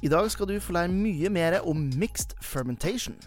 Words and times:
I 0.00 0.08
dag 0.08 0.30
skal 0.32 0.48
du 0.48 0.54
få 0.64 0.72
lære 0.72 0.88
mye 0.88 1.28
mer 1.28 1.58
om 1.68 1.82
mixed 2.00 2.30
fermentation. 2.40 3.18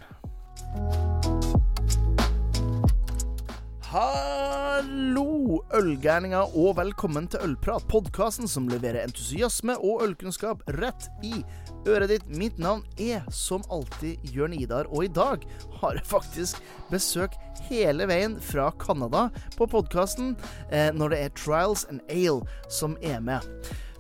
Hallo, 3.92 5.60
ølgærninger, 5.78 6.56
og 6.58 6.80
velkommen 6.80 7.28
til 7.30 7.46
Ølprat, 7.46 7.86
podkasten 7.92 8.50
som 8.50 8.66
leverer 8.72 9.04
entusiasme 9.04 9.76
og 9.86 10.02
ølkunnskap 10.08 10.66
rett 10.80 11.06
i 11.22 11.44
øret 11.86 12.10
ditt. 12.16 12.26
Mitt 12.42 12.58
navn 12.58 12.82
er 12.98 13.22
som 13.30 13.62
alltid 13.70 14.34
Jørn 14.34 14.58
Idar, 14.58 14.90
og 14.90 15.06
i 15.06 15.14
dag 15.14 15.46
har 15.78 16.02
jeg 16.02 16.10
faktisk 16.10 16.66
besøk 16.90 17.38
hele 17.70 18.10
veien 18.10 18.42
fra 18.42 18.72
Canada 18.82 19.28
på 19.60 19.70
podkasten 19.70 20.34
eh, 20.72 20.90
når 20.90 21.14
det 21.14 21.22
er 21.22 21.38
Trials 21.38 21.86
and 21.94 22.02
Ale 22.10 22.42
som 22.66 22.98
er 23.06 23.22
med. 23.22 23.46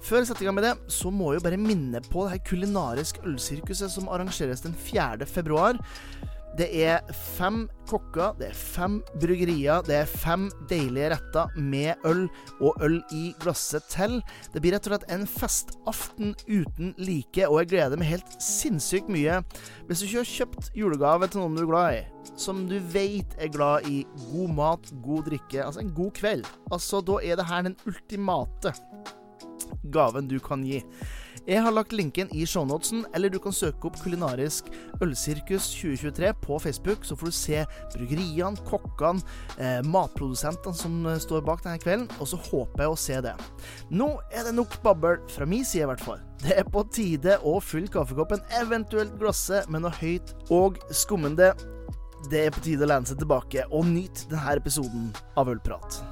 Før 0.04 0.20
jeg 0.20 0.28
setter 0.28 0.44
i 0.44 0.48
gang 0.50 0.58
med 0.58 0.66
det, 0.68 0.74
så 0.92 1.08
må 1.14 1.32
jeg 1.32 1.40
jo 1.40 1.46
bare 1.46 1.58
minne 1.62 2.02
på 2.12 2.26
det 2.26 2.34
her 2.34 2.44
kulinarisk 2.50 3.22
ølsirkuset 3.24 3.92
som 3.94 4.10
arrangeres 4.12 4.64
den 4.66 4.76
4. 4.76 5.24
februar. 5.30 5.80
Det 6.60 6.68
er 6.86 7.00
fem 7.16 7.64
kokker, 7.90 8.36
det 8.38 8.50
er 8.52 8.58
fem 8.58 9.00
bryggerier, 9.18 9.82
det 9.88 9.96
er 10.04 10.12
fem 10.12 10.50
deilige 10.70 11.08
retter 11.16 11.56
med 11.58 12.04
øl 12.06 12.28
og 12.60 12.84
øl 12.86 13.00
i 13.16 13.32
glasset 13.42 13.88
til. 13.90 14.20
Det 14.54 14.62
blir 14.62 14.76
rett 14.76 14.86
og 14.86 14.94
slett 14.94 15.08
en 15.16 15.26
festaften 15.26 16.36
uten 16.46 16.94
like, 17.00 17.48
og 17.48 17.64
jeg 17.64 17.72
gleder 17.72 17.98
meg 17.98 18.12
helt 18.12 18.38
sinnssykt 18.44 19.10
mye. 19.10 19.40
Hvis 19.88 20.04
du 20.04 20.10
ikke 20.10 20.22
har 20.22 20.32
kjøpt 20.36 20.72
julegave 20.78 21.32
til 21.32 21.42
noen 21.42 21.58
du 21.58 21.64
er 21.64 21.72
glad 21.72 21.98
i, 22.04 22.06
som 22.38 22.68
du 22.70 22.78
vet 22.92 23.40
er 23.40 23.56
glad 23.56 23.90
i 23.90 24.04
god 24.28 24.56
mat, 24.60 24.94
god 25.08 25.32
drikke, 25.32 25.64
altså 25.64 25.82
en 25.82 25.96
god 25.96 26.14
kveld, 26.20 26.48
altså 26.70 27.02
da 27.02 27.18
er 27.24 27.40
det 27.40 27.50
her 27.50 27.70
den 27.72 27.80
ultimate 27.90 28.78
gaven 29.84 30.28
du 30.28 30.40
kan 30.44 30.64
gi. 30.66 30.84
Jeg 31.44 31.60
har 31.60 31.74
lagt 31.76 31.92
linken 31.92 32.30
i 32.32 32.46
shownotesen, 32.48 33.02
eller 33.16 33.28
du 33.28 33.36
kan 33.44 33.52
søke 33.52 33.90
opp 33.90 33.98
Kulinarisk 34.00 34.70
ølsirkus 35.04 35.66
2023 35.76 36.30
på 36.40 36.60
Facebook, 36.64 37.04
så 37.04 37.18
får 37.20 37.28
du 37.28 37.36
se 37.36 37.64
bryggeriene, 37.98 38.64
kokkene, 38.70 39.20
eh, 39.58 39.82
matprodusentene 39.84 40.80
som 40.80 41.02
eh, 41.06 41.20
står 41.20 41.44
bak 41.44 41.66
denne 41.66 41.82
kvelden, 41.84 42.08
og 42.24 42.32
så 42.32 42.40
håper 42.46 42.86
jeg 42.86 42.94
å 42.94 43.02
se 43.04 43.20
det. 43.28 43.36
Nå 43.92 44.08
er 44.32 44.48
det 44.48 44.56
nok 44.56 44.80
babbel, 44.86 45.20
fra 45.36 45.50
min 45.50 45.68
side 45.68 45.84
i 45.84 45.92
hvert 45.92 46.06
fall. 46.06 46.24
Det 46.44 46.56
er 46.62 46.72
på 46.72 46.86
tide 46.96 47.36
å 47.44 47.58
fylle 47.60 47.92
kaffekoppen, 47.92 48.40
eventuelt 48.62 49.20
glasset, 49.20 49.68
med 49.68 49.84
noe 49.84 49.92
høyt 50.00 50.32
og 50.48 50.80
skummende. 50.96 51.52
Det 52.32 52.48
er 52.48 52.56
på 52.56 52.64
tide 52.64 52.88
å 52.88 52.94
lene 52.94 53.10
seg 53.10 53.20
tilbake 53.20 53.68
og 53.68 53.88
nyte 53.92 54.32
denne 54.32 54.56
episoden 54.64 55.12
av 55.36 55.52
Ølprat. 55.52 56.04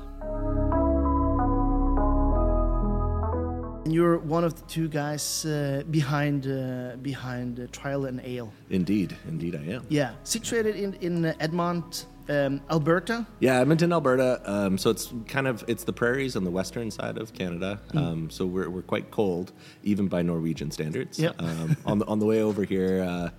And 3.83 3.95
you're 3.95 4.19
one 4.19 4.43
of 4.43 4.53
the 4.53 4.61
two 4.67 4.87
guys 4.87 5.43
uh, 5.43 5.81
behind 5.89 6.45
uh, 6.45 6.97
behind 7.01 7.59
uh, 7.59 7.65
Trial 7.71 8.05
and 8.05 8.21
Ale. 8.23 8.53
Indeed, 8.69 9.17
indeed, 9.27 9.55
I 9.55 9.73
am. 9.73 9.85
Yeah, 9.89 10.13
situated 10.23 10.75
in 10.75 10.93
in 11.01 11.23
Edmont, 11.39 12.05
um, 12.29 12.61
Alberta. 12.69 13.25
Yeah, 13.39 13.59
Edmonton, 13.59 13.91
Alberta. 13.91 14.39
Um, 14.45 14.77
so 14.77 14.91
it's 14.91 15.11
kind 15.27 15.47
of 15.47 15.63
it's 15.67 15.83
the 15.83 15.93
prairies 15.93 16.35
on 16.35 16.43
the 16.43 16.51
western 16.51 16.91
side 16.91 17.17
of 17.17 17.33
Canada. 17.33 17.79
Mm. 17.93 17.97
Um, 17.97 18.29
so 18.29 18.45
we're, 18.45 18.69
we're 18.69 18.83
quite 18.83 19.09
cold, 19.09 19.51
even 19.83 20.07
by 20.07 20.21
Norwegian 20.21 20.69
standards. 20.69 21.17
Yep. 21.17 21.41
Um, 21.41 21.75
on 21.83 21.97
the 21.97 22.05
on 22.05 22.19
the 22.19 22.25
way 22.27 22.43
over 22.43 22.63
here, 22.63 23.01
uh, 23.01 23.29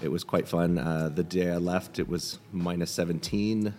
it 0.00 0.08
was 0.08 0.24
quite 0.24 0.48
fun. 0.48 0.78
Uh, 0.78 1.10
the 1.14 1.24
day 1.24 1.50
I 1.50 1.58
left, 1.58 1.98
it 1.98 2.08
was 2.08 2.38
minus 2.52 2.90
seventeen. 2.90 3.74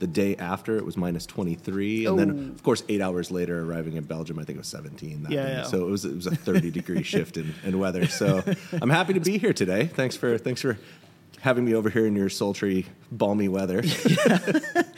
The 0.00 0.06
day 0.06 0.34
after, 0.36 0.76
it 0.78 0.84
was 0.86 0.96
minus 0.96 1.26
twenty 1.26 1.54
three, 1.54 2.06
and 2.06 2.18
then 2.18 2.30
Oh. 2.30 2.54
of 2.54 2.62
course 2.62 2.82
eight 2.88 3.00
hours 3.02 3.30
later, 3.30 3.62
arriving 3.64 3.96
in 3.96 4.04
Belgium, 4.04 4.38
I 4.38 4.44
think 4.44 4.56
it 4.56 4.60
was 4.60 4.68
seventeen. 4.68 5.22
That 5.24 5.32
Yeah, 5.32 5.44
day. 5.44 5.52
yeah. 5.52 5.62
So 5.64 5.86
it 5.86 5.90
was 5.90 6.04
it 6.06 6.14
was 6.16 6.26
a 6.26 6.34
thirty 6.34 6.70
degree 6.70 7.02
shift 7.02 7.36
in, 7.36 7.54
in 7.64 7.78
weather. 7.78 8.06
So 8.06 8.42
I'm 8.80 8.90
happy 8.90 9.12
to 9.14 9.20
be 9.20 9.36
here 9.38 9.52
today. 9.52 9.86
Thanks 9.86 10.16
for 10.16 10.38
thanks 10.38 10.62
for 10.62 10.78
having 11.40 11.64
me 11.64 11.74
over 11.74 11.88
here 11.90 12.06
in 12.06 12.14
your 12.16 12.28
sultry, 12.30 12.86
balmy 13.12 13.48
weather 13.48 13.80
here 13.82 14.16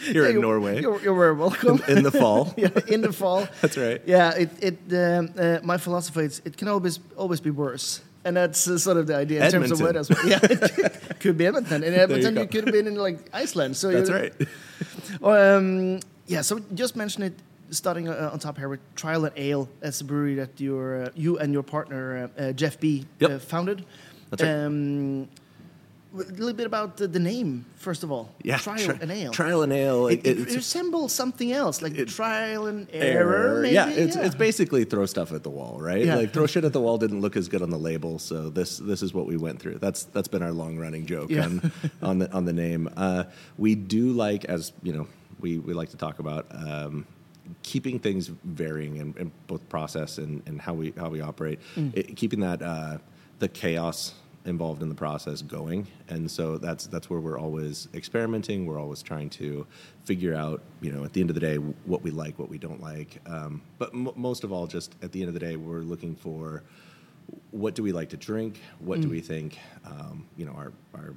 in 0.09 0.15
You're- 0.15 0.31
in 0.31 0.41
Norway 0.41 0.81
You're, 0.81 1.01
you're 1.03 1.15
very 1.17 1.35
welcome. 1.35 1.81
in 1.89 2.03
the 2.03 2.11
fall. 2.11 2.53
yeah, 2.57 2.69
in 2.89 3.01
the 3.01 3.13
fall. 3.13 3.47
That's 3.61 3.77
right. 3.77 4.01
Yeah, 4.07 4.35
it 4.43 4.51
it 4.63 4.79
um, 4.93 5.31
uh, 5.37 5.59
my 5.65 5.79
philosophy 5.79 6.21
is 6.27 6.41
it 6.45 6.57
can 6.57 6.69
always 6.69 7.01
always 7.17 7.41
be 7.41 7.51
worse. 7.51 8.03
And 8.25 8.37
that's 8.37 8.69
uh, 8.69 8.79
sort 8.79 8.99
of 8.99 9.07
the 9.09 9.17
idea 9.17 9.45
in 9.45 9.51
terms 9.51 9.71
of 9.73 9.81
Edmonton. 9.81 9.97
as 10.01 10.09
well. 10.11 10.29
Yeah, 10.29 10.39
it 10.43 11.19
could 11.21 11.37
be 11.37 11.47
Edmonton. 11.47 11.83
In 11.83 11.93
Edmonton, 11.95 12.35
you 12.37 12.43
you, 12.43 12.47
could 12.49 12.65
have 12.65 12.73
been 12.73 12.87
in 12.87 12.95
like 12.95 13.19
Iceland. 13.33 13.77
So 13.77 13.91
That's 13.91 14.11
right. 14.11 14.33
Um, 15.23 16.01
yeah, 16.27 16.43
so 16.43 16.61
just 16.75 16.97
mention 16.97 17.23
it. 17.23 17.35
Starting 17.71 18.07
uh, 18.09 18.31
on 18.33 18.39
top 18.39 18.59
here 18.59 18.69
with 18.69 18.81
Trial 18.97 19.25
and 19.25 19.33
Ale, 19.37 19.67
that's 19.81 20.01
a 20.03 20.05
brewery 20.05 20.35
that 20.35 20.61
your 20.61 21.05
uh, 21.05 21.09
you 21.15 21.39
and 21.39 21.53
your 21.55 21.63
partner 21.63 22.31
uh, 22.39 22.41
uh, 22.43 22.53
Jeff 22.53 22.79
B 22.79 23.07
Yep. 23.21 23.31
uh, 23.31 23.39
founded. 23.39 23.85
That's 24.31 24.43
right. 24.43 24.51
Um, 24.67 25.29
a 26.15 26.17
little 26.19 26.53
bit 26.53 26.67
about 26.67 26.97
the, 26.99 27.07
the 27.09 27.19
name, 27.19 27.65
first 27.77 28.03
of 28.03 28.13
all. 28.13 28.31
Yeah, 28.43 28.59
Trial 28.59 28.79
tri- 28.85 28.99
and 29.01 29.11
Ale. 29.11 29.33
Trial 29.33 29.63
and 29.63 29.73
ale. 29.73 30.09
It, 30.09 30.21
it 30.27 30.39
it's 30.41 30.55
resembles 30.55 31.13
something 31.13 31.53
else, 31.53 31.81
like 31.83 31.97
it- 31.97 32.09
trial 32.09 32.67
and 32.67 32.87
error. 32.93 33.61
maybe? 33.63 33.75
Yeah, 33.75 33.89
it's, 33.89 34.17
it's 34.17 34.35
basically 34.35 34.85
throw 34.85 35.07
stuff 35.07 35.33
at 35.33 35.43
the 35.43 35.51
wall, 35.51 35.79
right? 35.81 36.05
Yeah. 36.05 36.17
Like 36.17 36.33
throw 36.33 36.47
shit 36.47 36.65
at 36.65 36.73
the 36.73 36.81
wall 36.81 36.99
didn't 36.99 37.21
look 37.21 37.37
as 37.37 37.49
good 37.49 37.63
on 37.63 37.71
the 37.71 37.79
label, 37.79 38.19
so 38.19 38.51
this 38.51 38.79
this 38.79 39.03
is 39.03 39.15
what 39.15 39.27
we 39.27 39.37
went 39.37 39.59
through. 39.61 39.79
That's 39.79 40.05
that's 40.05 40.29
been 40.29 40.43
our 40.43 40.53
long 40.53 40.79
running 40.79 41.07
joke 41.07 41.31
Yeah. 41.31 41.45
on 41.47 41.73
on 42.03 42.19
the 42.19 42.33
on 42.33 42.45
the 42.45 42.53
name. 42.53 42.89
Uh, 42.97 43.25
we 43.57 43.75
do 43.75 44.13
like, 44.13 44.45
as 44.45 44.73
you 44.83 44.93
know, 44.93 45.07
we 45.41 45.59
we 45.59 45.73
like 45.75 45.91
to 45.91 45.97
talk 45.97 46.19
about. 46.19 46.47
Um, 46.55 47.07
keeping 47.65 47.99
things 47.99 48.29
varying 48.45 48.97
in, 48.97 49.15
in 49.19 49.31
both 49.47 49.69
process 49.69 50.17
and, 50.19 50.43
and 50.47 50.61
how 50.61 50.73
we 50.73 50.93
how 50.97 51.09
we 51.11 51.21
operate 51.21 51.59
Mm. 51.77 51.95
it, 51.97 52.17
keeping 52.17 52.41
that 52.41 52.63
uh, 52.63 52.99
the 53.41 53.49
chaos 53.49 54.15
involved 54.45 54.83
in 54.83 54.89
the 54.89 54.95
process 54.95 55.43
going. 55.43 55.87
And 56.09 56.31
so 56.31 56.59
that's 56.59 56.87
that's 56.87 57.09
where 57.09 57.21
we're 57.21 57.39
always 57.39 57.89
experimenting. 57.95 58.67
We're 58.67 58.81
always 58.81 59.03
trying 59.03 59.31
to 59.31 59.67
figure 60.05 60.35
out 60.35 60.63
you 60.81 60.93
know 60.93 61.05
at 61.05 61.13
the 61.13 61.21
end 61.21 61.31
of 61.31 61.35
the 61.35 61.41
day 61.41 61.57
what 61.57 62.03
we 62.03 62.11
like 62.11 62.39
what 62.39 62.49
we 62.49 62.59
don't 62.59 62.81
like. 62.81 63.21
Um, 63.27 63.63
but 63.79 63.91
m- 63.95 64.11
most 64.17 64.45
of 64.45 64.53
all 64.53 64.67
just 64.67 64.95
at 65.03 65.13
the 65.13 65.21
end 65.21 65.29
of 65.29 65.35
the 65.35 65.41
day 65.41 65.57
we're 65.57 65.81
looking 65.81 66.15
for 66.15 66.63
what 67.51 67.75
do 67.75 67.83
we 67.83 67.93
like 67.93 68.09
to 68.11 68.17
drink? 68.17 68.61
What 68.81 69.01
do 69.01 69.09
we 69.09 69.21
think 69.21 69.59
um, 69.87 70.27
you 70.37 70.45
know 70.45 70.53
our, 70.53 70.73
our 70.95 71.15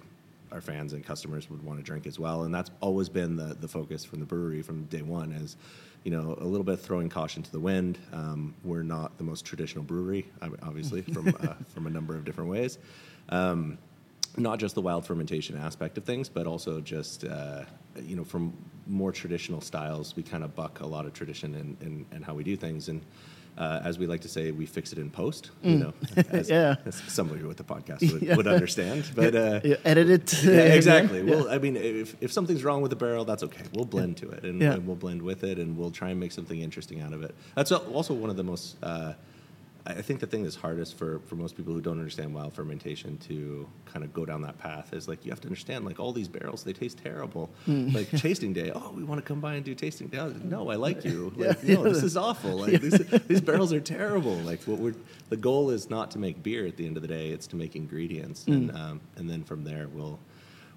our 0.51 0.61
fans 0.61 0.93
and 0.93 1.03
customers 1.03 1.49
would 1.49 1.61
want 1.63 1.79
to 1.79 1.83
drink 1.83 2.07
as 2.07 2.19
well. 2.19 2.43
And 2.43 2.53
that's 2.53 2.71
always 2.79 3.09
been 3.09 3.35
the, 3.35 3.55
the 3.59 3.67
focus 3.67 4.05
from 4.05 4.19
the 4.19 4.25
brewery 4.25 4.61
from 4.61 4.85
day 4.85 5.01
one 5.01 5.31
is 5.31 5.57
you 6.03 6.11
know 6.11 6.37
a 6.39 6.45
little 6.45 6.63
bit 6.63 6.79
throwing 6.79 7.09
caution 7.09 7.41
to 7.41 7.51
the 7.51 7.59
wind. 7.59 7.97
Um, 8.13 8.53
we're 8.63 8.83
not 8.83 9.17
the 9.17 9.23
most 9.23 9.43
traditional 9.43 9.83
brewery 9.83 10.27
obviously 10.61 11.01
from 11.01 11.27
uh, 11.41 11.55
from 11.73 11.87
a 11.87 11.89
number 11.89 12.15
of 12.15 12.23
different 12.23 12.49
ways 12.49 12.77
um, 13.29 13.77
not 14.37 14.59
just 14.59 14.75
the 14.75 14.81
wild 14.81 15.05
fermentation 15.05 15.57
aspect 15.57 15.97
of 15.97 16.03
things, 16.03 16.29
but 16.29 16.45
also 16.47 16.81
just 16.81 17.23
uh, 17.23 17.63
you 18.01 18.15
know 18.15 18.23
from 18.23 18.53
more 18.87 19.11
traditional 19.11 19.61
styles. 19.61 20.15
We 20.15 20.23
kind 20.23 20.43
of 20.43 20.55
buck 20.55 20.81
a 20.81 20.85
lot 20.85 21.05
of 21.05 21.13
tradition 21.13 21.55
in, 21.55 21.77
in, 21.85 22.05
in 22.15 22.21
how 22.21 22.33
we 22.33 22.43
do 22.43 22.55
things, 22.57 22.89
and 22.89 23.01
uh, 23.57 23.79
as 23.85 23.97
we 23.97 24.05
like 24.05 24.19
to 24.21 24.27
say, 24.27 24.51
we 24.51 24.65
fix 24.65 24.91
it 24.91 24.99
in 24.99 25.09
post. 25.09 25.51
You 25.63 25.77
know, 25.77 25.93
as, 26.29 26.49
Yeah. 26.49 26.75
as 26.85 26.95
somebody 27.07 27.41
with 27.43 27.55
the 27.57 27.63
podcast 27.63 28.11
would, 28.27 28.35
would 28.37 28.47
understand. 28.47 29.09
But 29.15 29.33
uh, 29.35 29.61
You 29.63 29.77
edit 29.85 30.09
it. 30.09 30.43
yeah, 30.43 30.51
exactly. 30.75 31.21
Yeah. 31.23 31.35
Well, 31.35 31.49
I 31.49 31.57
mean, 31.57 31.77
if, 31.77 32.15
if 32.21 32.31
something's 32.33 32.63
wrong 32.65 32.81
with 32.81 32.89
the 32.89 32.97
barrel, 32.97 33.23
that's 33.25 33.43
okay. 33.43 33.63
We'll 33.73 33.85
blend 33.85 34.17
to 34.17 34.29
it, 34.31 34.43
and, 34.43 34.61
Yeah. 34.61 34.73
and 34.73 34.85
we'll 34.85 34.97
blend 34.97 35.21
with 35.21 35.43
it, 35.45 35.57
and 35.57 35.77
we'll 35.77 35.91
try 35.91 36.09
and 36.09 36.19
make 36.19 36.33
something 36.33 36.59
interesting 36.59 36.99
out 37.01 37.13
of 37.13 37.23
it. 37.23 37.33
That's 37.55 37.71
also 37.71 38.13
one 38.13 38.29
of 38.29 38.35
the 38.35 38.43
most. 38.43 38.75
Uh, 38.83 39.13
I 39.87 40.01
think 40.01 40.19
the 40.19 40.25
thing 40.25 40.41
that's 40.41 40.55
hardest 40.55 40.97
for, 40.97 41.19
for 41.27 41.35
most 41.35 41.55
people 41.55 41.71
who 41.71 41.79
don't 41.79 41.99
understand 41.99 42.33
wild 42.33 42.55
fermentation 42.55 43.17
to 43.19 43.69
kind 43.85 44.03
of 44.03 44.13
go 44.13 44.25
down 44.25 44.41
that 44.41 44.57
path 44.57 44.93
is 44.93 45.07
like 45.07 45.23
you 45.23 45.31
have 45.31 45.39
to 45.41 45.47
understand 45.47 45.85
like 45.85 45.99
all 45.99 46.11
these 46.11 46.27
barrels 46.27 46.63
they 46.63 46.73
taste 46.73 46.97
terrible. 46.97 47.51
Hmm. 47.65 47.89
Like 47.89 48.09
tasting 48.17 48.51
day, 48.51 48.71
oh 48.73 48.91
we 48.95 49.03
want 49.03 49.21
to 49.21 49.27
come 49.27 49.39
by 49.39 49.53
and 49.53 49.63
do 49.63 49.75
tasting 49.75 50.07
day. 50.07 50.33
No, 50.43 50.71
I 50.71 50.75
like 50.75 51.05
you. 51.05 51.31
Like, 51.37 51.63
no, 51.63 51.83
this 51.83 52.01
is 52.01 52.17
awful. 52.17 52.57
Like 52.57 52.81
these, 52.81 52.97
these 53.27 53.41
barrels 53.41 53.71
are 53.73 53.79
terrible. 53.79 54.35
Like 54.37 54.63
what 54.63 54.79
we're 54.79 54.95
the 55.29 55.37
goal 55.37 55.69
is 55.69 55.89
not 55.89 56.09
to 56.11 56.19
make 56.19 56.41
beer 56.41 56.65
at 56.65 56.77
the 56.77 56.85
end 56.87 56.97
of 56.97 57.01
the 57.03 57.07
day. 57.07 57.29
It's 57.29 57.45
to 57.47 57.55
make 57.55 57.75
ingredients, 57.75 58.47
and 58.47 58.71
Hmm. 58.71 58.75
um, 58.77 59.01
and 59.17 59.29
then 59.29 59.43
from 59.43 59.63
there 59.63 59.87
we'll 59.87 60.19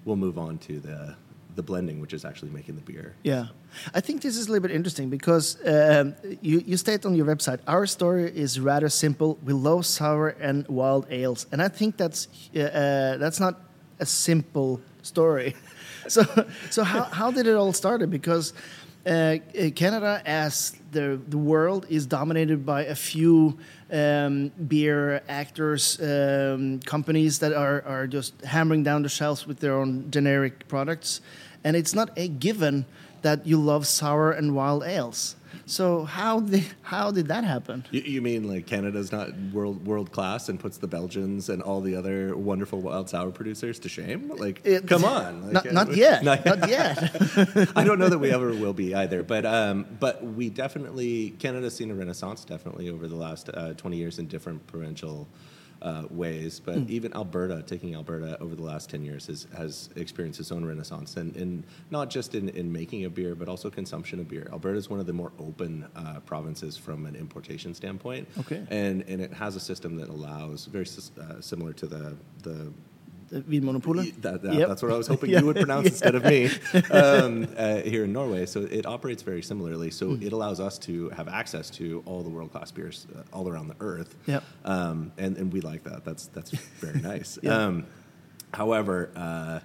we'll 0.05 0.17
move 0.17 0.37
on 0.37 0.59
to 0.59 0.79
the 0.79 1.15
the 1.59 1.71
blending, 1.71 1.97
which 2.03 2.13
is 2.17 2.23
actually 2.29 2.51
making 2.59 2.75
the 2.79 2.85
beer. 2.91 3.07
Yeah, 3.23 3.45
I 3.93 4.01
think 4.05 4.21
this 4.21 4.35
is 4.39 4.47
a 4.47 4.51
little 4.51 4.65
bit 4.67 4.75
interesting 4.79 5.09
because 5.09 5.45
um, 5.73 6.15
you, 6.41 6.55
you 6.69 6.77
state 6.77 7.05
on 7.05 7.13
your 7.19 7.27
website 7.33 7.59
our 7.67 7.85
story 7.85 8.25
is 8.45 8.51
rather 8.71 8.89
simple. 9.05 9.29
We 9.43 9.53
love 9.69 9.85
sour 9.85 10.29
and 10.47 10.57
wild 10.67 11.05
ales, 11.09 11.41
and 11.51 11.61
I 11.61 11.69
think 11.77 11.97
that's 12.01 12.21
uh, 12.55 12.59
uh, 12.59 13.17
that's 13.23 13.39
not 13.45 13.53
a 13.99 14.05
simple 14.05 14.79
story. 15.01 15.49
so 16.07 16.21
so 16.69 16.83
how, 16.83 17.03
how 17.19 17.29
did 17.31 17.45
it 17.51 17.55
all 17.61 17.73
started? 17.73 18.09
Because 18.09 18.53
uh, 19.05 19.09
uh, 19.09 19.69
Canada, 19.75 20.21
as 20.25 20.75
the 20.91 21.19
the 21.27 21.37
world, 21.37 21.85
is 21.89 22.05
dominated 22.05 22.65
by 22.65 22.81
a 22.85 22.95
few 22.95 23.57
um, 23.91 24.51
beer 24.67 25.21
actors, 25.27 25.99
um, 26.01 26.79
companies 26.85 27.39
that 27.39 27.53
are, 27.53 27.81
are 27.85 28.07
just 28.07 28.39
hammering 28.41 28.83
down 28.83 29.01
the 29.03 29.09
shelves 29.09 29.47
with 29.47 29.59
their 29.59 29.73
own 29.73 30.09
generic 30.11 30.67
products. 30.67 31.21
And 31.63 31.75
it's 31.75 31.93
not 31.93 32.09
a 32.17 32.27
given 32.27 32.85
that 33.21 33.45
you 33.45 33.59
love 33.59 33.85
sour 33.85 34.31
and 34.31 34.55
wild 34.55 34.83
ales. 34.83 35.35
So 35.65 36.05
how 36.05 36.39
did 36.51 36.63
how 36.83 37.11
did 37.11 37.27
that 37.27 37.43
happen? 37.43 37.85
You, 37.91 38.01
you 38.01 38.21
mean 38.21 38.47
like 38.47 38.65
Canada's 38.65 39.11
not 39.11 39.29
world 39.53 39.85
world 39.85 40.11
class 40.11 40.47
and 40.49 40.59
puts 40.59 40.77
the 40.77 40.87
Belgians 40.87 41.49
and 41.49 41.61
all 41.61 41.81
the 41.81 41.95
other 41.95 42.35
wonderful 42.35 42.79
wild 42.81 43.09
sour 43.09 43.31
producers 43.31 43.77
to 43.79 43.89
shame? 43.89 44.29
Like, 44.37 44.61
It- 44.63 44.87
come 44.87 45.03
on, 45.05 45.51
not, 45.51 45.65
like, 45.65 45.73
not 45.73 45.89
uh, 45.89 45.93
yet. 45.93 46.23
not- 46.29 46.45
Not 46.45 46.69
yet. 46.69 47.11
I 47.75 47.83
don't 47.83 47.99
know 47.99 48.09
that 48.09 48.19
we 48.19 48.31
ever 48.31 48.49
will 48.53 48.73
be 48.73 48.95
either, 48.95 49.21
but 49.21 49.45
um, 49.45 49.85
but 49.99 50.23
we 50.23 50.49
definitely 50.49 51.31
Canada's 51.39 51.75
seen 51.75 51.91
a 51.91 51.95
renaissance 51.95 52.45
definitely 52.45 52.89
over 52.89 53.07
the 53.07 53.15
last 53.17 53.49
uh, 53.49 53.73
twenty 53.73 53.97
years 53.97 54.17
in 54.17 54.27
different 54.27 54.65
provincial 54.67 55.27
uh, 55.81 56.03
ways. 56.09 56.59
But 56.59 56.75
Hmm. 56.75 56.85
even 56.89 57.13
Alberta, 57.13 57.63
taking 57.65 57.95
Alberta 57.95 58.37
over 58.39 58.55
the 58.55 58.63
last 58.63 58.89
ten 58.89 59.03
years, 59.03 59.27
has, 59.27 59.47
has 59.55 59.89
experienced 59.95 60.39
its 60.39 60.51
own 60.51 60.65
renaissance, 60.65 61.17
and, 61.17 61.35
and 61.35 61.63
not 61.91 62.09
just 62.09 62.35
in, 62.35 62.49
in 62.49 62.71
making 62.71 63.05
of 63.05 63.13
beer, 63.15 63.35
but 63.35 63.47
also 63.47 63.69
consumption 63.69 64.19
of 64.19 64.27
beer. 64.27 64.47
Alberta 64.51 64.77
is 64.77 64.89
one 64.89 64.99
of 64.99 65.05
the 65.05 65.13
more 65.13 65.31
open 65.39 65.85
uh, 65.95 66.19
provinces 66.25 66.77
from 66.77 67.05
an 67.05 67.15
importation 67.15 67.73
standpoint, 67.73 68.27
Okay. 68.39 68.65
and 68.69 69.03
and 69.07 69.21
it 69.21 69.31
has 69.33 69.55
a 69.55 69.59
system 69.59 69.95
that 69.97 70.09
allows 70.09 70.65
very 70.65 70.85
uh, 71.19 71.39
similar 71.41 71.73
to 71.73 71.87
the 71.87 72.15
The 72.43 72.71
Vinmonopolet. 73.31 74.21
that, 74.21 74.41
that- 74.41 74.53
Yep. 74.53 74.67
That's 74.67 74.81
what 74.83 74.91
I 74.91 74.97
was 74.97 75.07
hoping 75.07 75.29
Yeah. 75.29 75.39
you 75.41 75.45
would 75.47 75.55
pronounce 75.57 75.87
instead 75.87 76.15
of 76.15 76.23
me 76.25 76.49
um, 76.91 77.47
uh, 77.57 77.77
here 77.77 78.03
in 78.05 78.13
Norway. 78.13 78.45
So 78.45 78.61
it 78.61 78.85
operates 78.85 79.23
very 79.23 79.41
similarly. 79.41 79.91
So 79.91 80.15
Hmm. 80.15 80.23
it 80.23 80.33
allows 80.33 80.59
us 80.59 80.77
to 80.79 81.09
have 81.09 81.27
access 81.27 81.69
to 81.71 82.01
all 82.05 82.23
the 82.23 82.29
world 82.29 82.51
class 82.51 82.71
beers 82.71 83.07
uh, 83.15 83.21
all 83.31 83.47
around 83.47 83.67
the 83.67 83.75
earth. 83.79 84.15
Yep. 84.25 84.43
Um, 84.65 85.11
and, 85.17 85.37
and 85.37 85.53
we 85.53 85.61
like 85.61 85.83
that. 85.83 86.03
That's 86.05 86.27
that's 86.27 86.51
very 86.51 86.99
nice. 87.13 87.37
Yeah. 87.41 87.55
um, 87.65 87.85
however, 88.53 89.09
uh, 89.15 89.59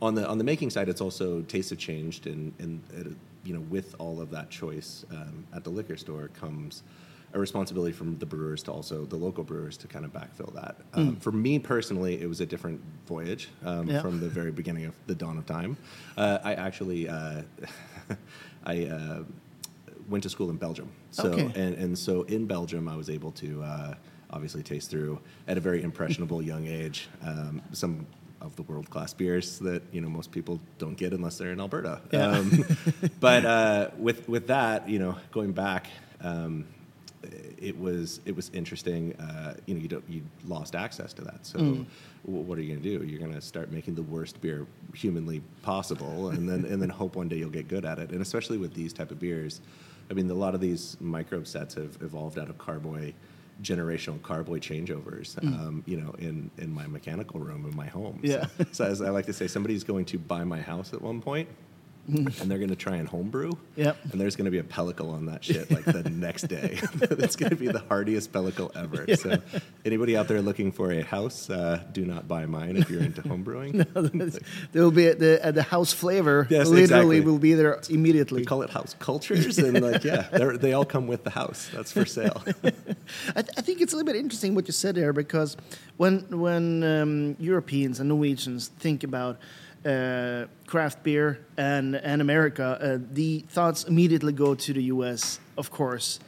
on 0.00 0.14
the 0.14 0.26
on 0.28 0.38
the 0.38 0.44
making 0.44 0.70
side, 0.70 0.88
it's 0.88 1.00
also 1.00 1.42
tastes 1.42 1.70
have 1.70 1.78
changed, 1.78 2.26
and 2.26 2.52
and 2.58 2.82
uh, 2.96 3.10
you 3.44 3.54
know 3.54 3.60
with 3.62 3.94
all 3.98 4.20
of 4.20 4.30
that 4.30 4.50
choice 4.50 5.04
um, 5.10 5.44
at 5.52 5.64
the 5.64 5.70
liquor 5.70 5.96
store 5.96 6.28
comes 6.28 6.82
a 7.34 7.38
responsibility 7.38 7.92
from 7.92 8.16
the 8.18 8.26
brewers 8.26 8.62
to 8.64 8.72
also 8.72 9.04
the 9.04 9.16
local 9.16 9.44
brewers 9.44 9.76
to 9.76 9.86
kind 9.86 10.04
of 10.04 10.12
backfill 10.12 10.52
that. 10.54 10.76
Um, 10.94 11.16
For 11.16 11.30
me 11.32 11.58
personally, 11.58 12.20
it 12.20 12.26
was 12.28 12.40
a 12.40 12.46
different 12.46 12.80
voyage 13.06 13.48
um, 13.64 13.88
Yeah. 13.88 14.00
from 14.00 14.18
the 14.20 14.28
very 14.28 14.50
beginning 14.50 14.86
of 14.86 14.94
the 15.06 15.14
dawn 15.14 15.36
of 15.36 15.44
time. 15.46 15.76
Uh, 16.16 16.38
I 16.42 16.54
actually 16.54 17.08
uh, 17.08 17.42
I 18.64 18.84
uh, 18.86 19.22
went 20.08 20.22
to 20.24 20.30
school 20.30 20.48
in 20.50 20.56
Belgium, 20.56 20.88
so 21.10 21.28
Okay. 21.32 21.52
and 21.62 21.74
and 21.74 21.98
so 21.98 22.22
in 22.22 22.46
Belgium, 22.46 22.88
I 22.88 22.96
was 22.96 23.10
able 23.10 23.32
to 23.32 23.62
uh, 23.62 23.94
obviously 24.30 24.62
taste 24.62 24.90
through 24.90 25.20
at 25.46 25.56
a 25.58 25.60
very 25.60 25.82
impressionable 25.82 26.40
young 26.42 26.66
age 26.66 27.08
um, 27.22 27.60
some 27.72 28.06
of 28.40 28.54
the 28.56 28.62
world 28.62 28.88
class 28.88 29.12
beers 29.12 29.58
that 29.58 29.82
you 29.92 30.00
know 30.00 30.08
most 30.08 30.30
people 30.30 30.60
don't 30.78 30.96
get 30.96 31.12
unless 31.12 31.36
they're 31.38 31.52
in 31.52 31.60
Alberta. 31.60 32.00
Yeah. 32.10 32.28
Um, 32.38 32.64
but 33.20 33.44
uh, 33.44 33.90
with 33.98 34.26
with 34.28 34.46
that, 34.46 34.88
you 34.88 34.98
know, 34.98 35.16
going 35.30 35.52
back. 35.52 35.88
Um, 36.22 36.64
it 37.60 37.78
was 37.78 38.20
it 38.26 38.34
was 38.34 38.50
interesting. 38.54 39.14
Uh, 39.16 39.54
you 39.66 39.74
know, 39.74 39.80
you 39.80 39.88
don't 39.88 40.04
you 40.08 40.22
lost 40.46 40.74
access 40.74 41.12
to 41.14 41.22
that. 41.22 41.44
So, 41.46 41.58
Mm. 41.58 41.86
w- 42.26 42.44
what 42.44 42.58
are 42.58 42.62
you 42.62 42.68
going 42.74 42.82
to 42.82 42.98
do? 42.98 43.04
You're 43.04 43.20
going 43.20 43.32
to 43.34 43.40
start 43.40 43.70
making 43.72 43.94
the 43.94 44.02
worst 44.02 44.40
beer 44.40 44.66
humanly 44.94 45.42
possible, 45.62 46.30
and 46.30 46.48
then 46.48 46.64
and 46.64 46.80
then 46.80 46.88
hope 46.88 47.16
one 47.16 47.28
day 47.28 47.36
you'll 47.36 47.50
get 47.50 47.68
good 47.68 47.84
at 47.84 47.98
it. 47.98 48.10
And 48.10 48.20
especially 48.22 48.58
with 48.58 48.74
these 48.74 48.92
type 48.92 49.10
of 49.10 49.18
beers, 49.20 49.60
I 50.10 50.14
mean, 50.14 50.30
a 50.30 50.34
lot 50.34 50.54
of 50.54 50.60
these 50.60 50.96
microbe 51.00 51.46
sets 51.46 51.74
have 51.74 51.98
evolved 52.02 52.38
out 52.38 52.48
of 52.48 52.58
carboy 52.58 53.12
generational 53.62 54.20
carboy 54.20 54.60
changeovers. 54.60 55.36
Um, 55.42 55.82
you 55.86 56.00
know, 56.00 56.12
in 56.18 56.50
in 56.58 56.72
my 56.72 56.86
mechanical 56.86 57.40
room 57.40 57.64
in 57.68 57.74
my 57.76 57.86
home. 57.86 58.20
Mm. 58.22 58.28
Yeah. 58.28 58.46
So, 58.58 58.64
so 58.72 58.84
as 58.84 59.02
I 59.02 59.10
like 59.10 59.26
to 59.26 59.32
say, 59.32 59.46
somebody's 59.48 59.84
going 59.84 60.04
to 60.06 60.18
buy 60.18 60.44
my 60.44 60.60
house 60.60 60.92
at 60.92 61.02
one 61.02 61.20
point. 61.20 61.48
and 62.40 62.50
they're 62.50 62.58
going 62.58 62.70
to 62.70 62.76
try 62.76 62.96
and 62.96 63.06
homebrew. 63.06 63.52
Yep. 63.76 63.96
And 64.12 64.20
there's 64.20 64.34
going 64.34 64.46
to 64.46 64.50
be 64.50 64.58
a 64.58 64.62
pellicle 64.62 65.12
on 65.12 65.26
that 65.26 65.44
shit 65.44 65.70
like 65.70 65.84
the 65.84 66.02
next 66.10 66.42
day. 66.44 66.80
It's 67.18 67.36
going 67.36 67.50
to 67.50 67.56
be 67.56 67.68
the 67.68 67.80
hardiest 67.80 68.32
pellicle 68.32 68.74
ever. 68.76 69.16
So, 69.16 69.42
anybody 69.84 70.16
out 70.16 70.28
there 70.28 70.40
looking 70.40 70.72
for 70.72 70.92
a 70.92 71.02
house, 71.02 71.50
uh, 71.50 71.82
do 71.92 72.04
not 72.06 72.26
buy 72.28 72.46
mine 72.46 72.76
if 72.76 72.88
you're 72.88 73.02
into 73.02 73.22
homebrewing. 73.22 73.84
there 74.72 74.82
will 74.82 74.90
be 74.90 75.12
the 75.12 75.44
uh, 75.44 75.50
the 75.50 75.62
house 75.62 75.92
flavor. 75.92 76.46
Yes, 76.48 76.68
literally 76.68 77.16
exactly. 77.16 77.20
will 77.20 77.38
be 77.38 77.54
there 77.54 77.80
immediately. 77.90 78.40
We 78.40 78.46
call 78.46 78.62
it 78.62 78.70
house 78.70 78.94
cultures, 78.98 79.58
and 79.58 79.80
like, 79.82 80.04
yeah, 80.04 80.28
they 80.30 80.72
all 80.72 80.84
come 80.84 81.06
with 81.06 81.24
the 81.24 81.30
house. 81.30 81.68
That's 81.74 81.92
for 81.92 82.06
sale. 82.06 82.42
I, 82.46 83.42
th- 83.42 83.54
I 83.56 83.60
think 83.60 83.80
it's 83.80 83.92
a 83.92 83.96
little 83.96 84.10
bit 84.10 84.16
interesting 84.16 84.54
what 84.54 84.66
you 84.66 84.72
said 84.72 84.94
there 84.94 85.12
because 85.12 85.56
when 85.96 86.40
when 86.40 86.82
um, 86.82 87.36
Europeans 87.38 88.00
and 88.00 88.08
Norwegians 88.08 88.68
think 88.68 89.04
about 89.04 89.38
uh, 89.88 90.46
craft 90.66 91.02
beer 91.02 91.46
and 91.56 91.96
and 91.96 92.20
America, 92.20 92.78
uh, 92.80 92.98
the 93.12 93.40
thoughts 93.48 93.84
immediately 93.84 94.32
go 94.32 94.54
to 94.54 94.72
the 94.72 94.82
U.S. 94.94 95.40
Of 95.56 95.70
course. 95.70 96.20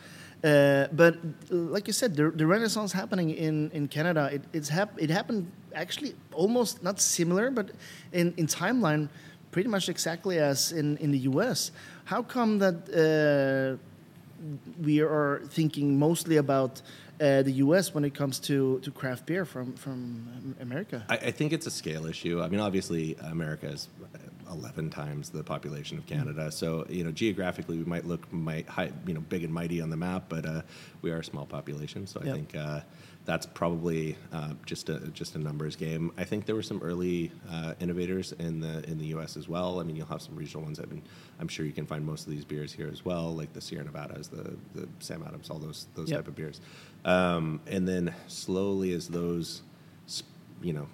Uh, 0.43 0.87
but 0.93 1.19
like 1.51 1.87
you 1.87 1.93
said, 1.93 2.17
the, 2.17 2.31
the 2.31 2.47
Renaissance 2.47 2.93
happening 2.93 3.31
in, 3.31 3.71
in 3.73 3.89
Canada, 3.89 4.31
it, 4.33 4.43
it's 4.55 4.71
hap- 4.71 4.99
it 4.99 5.11
happened 5.11 5.51
actually 5.75 6.15
almost 6.33 6.83
not 6.83 6.99
similar, 6.99 7.51
but 7.51 7.71
in, 8.13 8.33
in 8.39 8.47
timeline, 8.47 9.09
pretty 9.51 9.69
much 9.69 9.91
exactly 9.91 10.39
as 10.39 10.73
in, 10.73 10.97
in 10.97 11.11
the 11.11 11.19
U.S. 11.31 11.73
How 12.05 12.23
come 12.23 12.59
that 12.59 12.89
uh, 12.89 13.77
we 14.83 15.03
are 15.03 15.43
thinking 15.51 15.99
mostly 15.99 16.39
about 16.39 16.81
uh, 17.21 17.43
the 17.43 17.53
U.S. 17.53 17.95
when 17.95 18.05
it 18.05 18.15
comes 18.15 18.39
to, 18.41 18.81
to 18.81 18.91
craft 18.91 19.27
beer 19.27 19.45
from 19.45 19.75
from 19.75 20.55
America. 20.61 21.05
I, 21.09 21.17
I 21.17 21.31
think 21.31 21.53
it's 21.53 21.67
a 21.67 21.71
scale 21.71 22.07
issue. 22.07 22.41
I 22.43 22.49
mean, 22.49 22.61
obviously, 22.61 23.17
America 23.23 23.67
is 23.67 23.89
11 24.51 24.91
times 24.91 25.31
the 25.31 25.45
population 25.45 25.99
of 25.99 26.07
Canada. 26.07 26.51
So, 26.51 26.85
you 26.89 27.05
know, 27.05 27.13
geographically, 27.13 27.77
we 27.79 27.85
might 27.85 28.05
look 28.07 28.33
might 28.33 28.69
high, 28.69 28.91
you 29.07 29.15
know, 29.15 29.21
big 29.21 29.45
and 29.45 29.53
mighty 29.53 29.81
on 29.81 29.91
the 29.91 29.97
map, 29.97 30.25
but 30.29 30.47
uh, 30.47 30.63
we 31.03 31.11
are 31.11 31.19
a 31.19 31.25
small 31.25 31.47
population. 31.47 32.07
So, 32.07 32.21
I 32.21 32.25
Yep. 32.27 32.35
think 32.35 32.57
uh, 32.57 32.81
that's 33.27 33.45
probably 33.47 34.17
uh, 34.33 34.55
just 34.65 34.89
a 34.89 34.99
just 35.11 35.35
a 35.37 35.39
numbers 35.39 35.77
game. 35.77 36.11
I 36.17 36.25
think 36.25 36.47
there 36.47 36.55
were 36.55 36.63
some 36.63 36.81
early 36.83 37.31
uh, 37.51 37.75
innovators 37.79 38.33
in 38.33 38.61
the 38.61 38.83
in 38.91 38.99
the 38.99 39.07
U.S. 39.09 39.37
as 39.37 39.47
well. 39.49 39.79
I 39.79 39.83
mean, 39.85 39.95
you'll 39.95 40.07
have 40.07 40.23
some 40.23 40.35
regional 40.35 40.65
ones. 40.65 40.81
I 40.81 40.87
mean, 40.87 41.03
I'm 41.39 41.47
sure 41.47 41.67
you 41.67 41.73
can 41.73 41.87
find 41.87 42.05
most 42.05 42.27
of 42.27 42.33
these 42.33 42.45
beers 42.47 42.73
here 42.73 42.89
as 42.91 43.05
well, 43.05 43.35
like 43.37 43.53
the 43.53 43.61
Sierra 43.61 43.85
Nevadas, 43.85 44.29
the 44.29 44.57
the 44.75 44.89
Sam 45.01 45.23
Adams, 45.27 45.51
all 45.51 45.59
those 45.59 45.87
those 45.95 46.09
Yep. 46.11 46.19
type 46.21 46.29
of 46.29 46.35
beers. 46.35 46.61
Um, 47.05 47.61
and 47.67 47.89
then 47.89 48.15
slowly, 48.27 48.93
as 48.93 49.09
those, 49.09 49.63
you 50.63 50.73
know, 50.73 50.89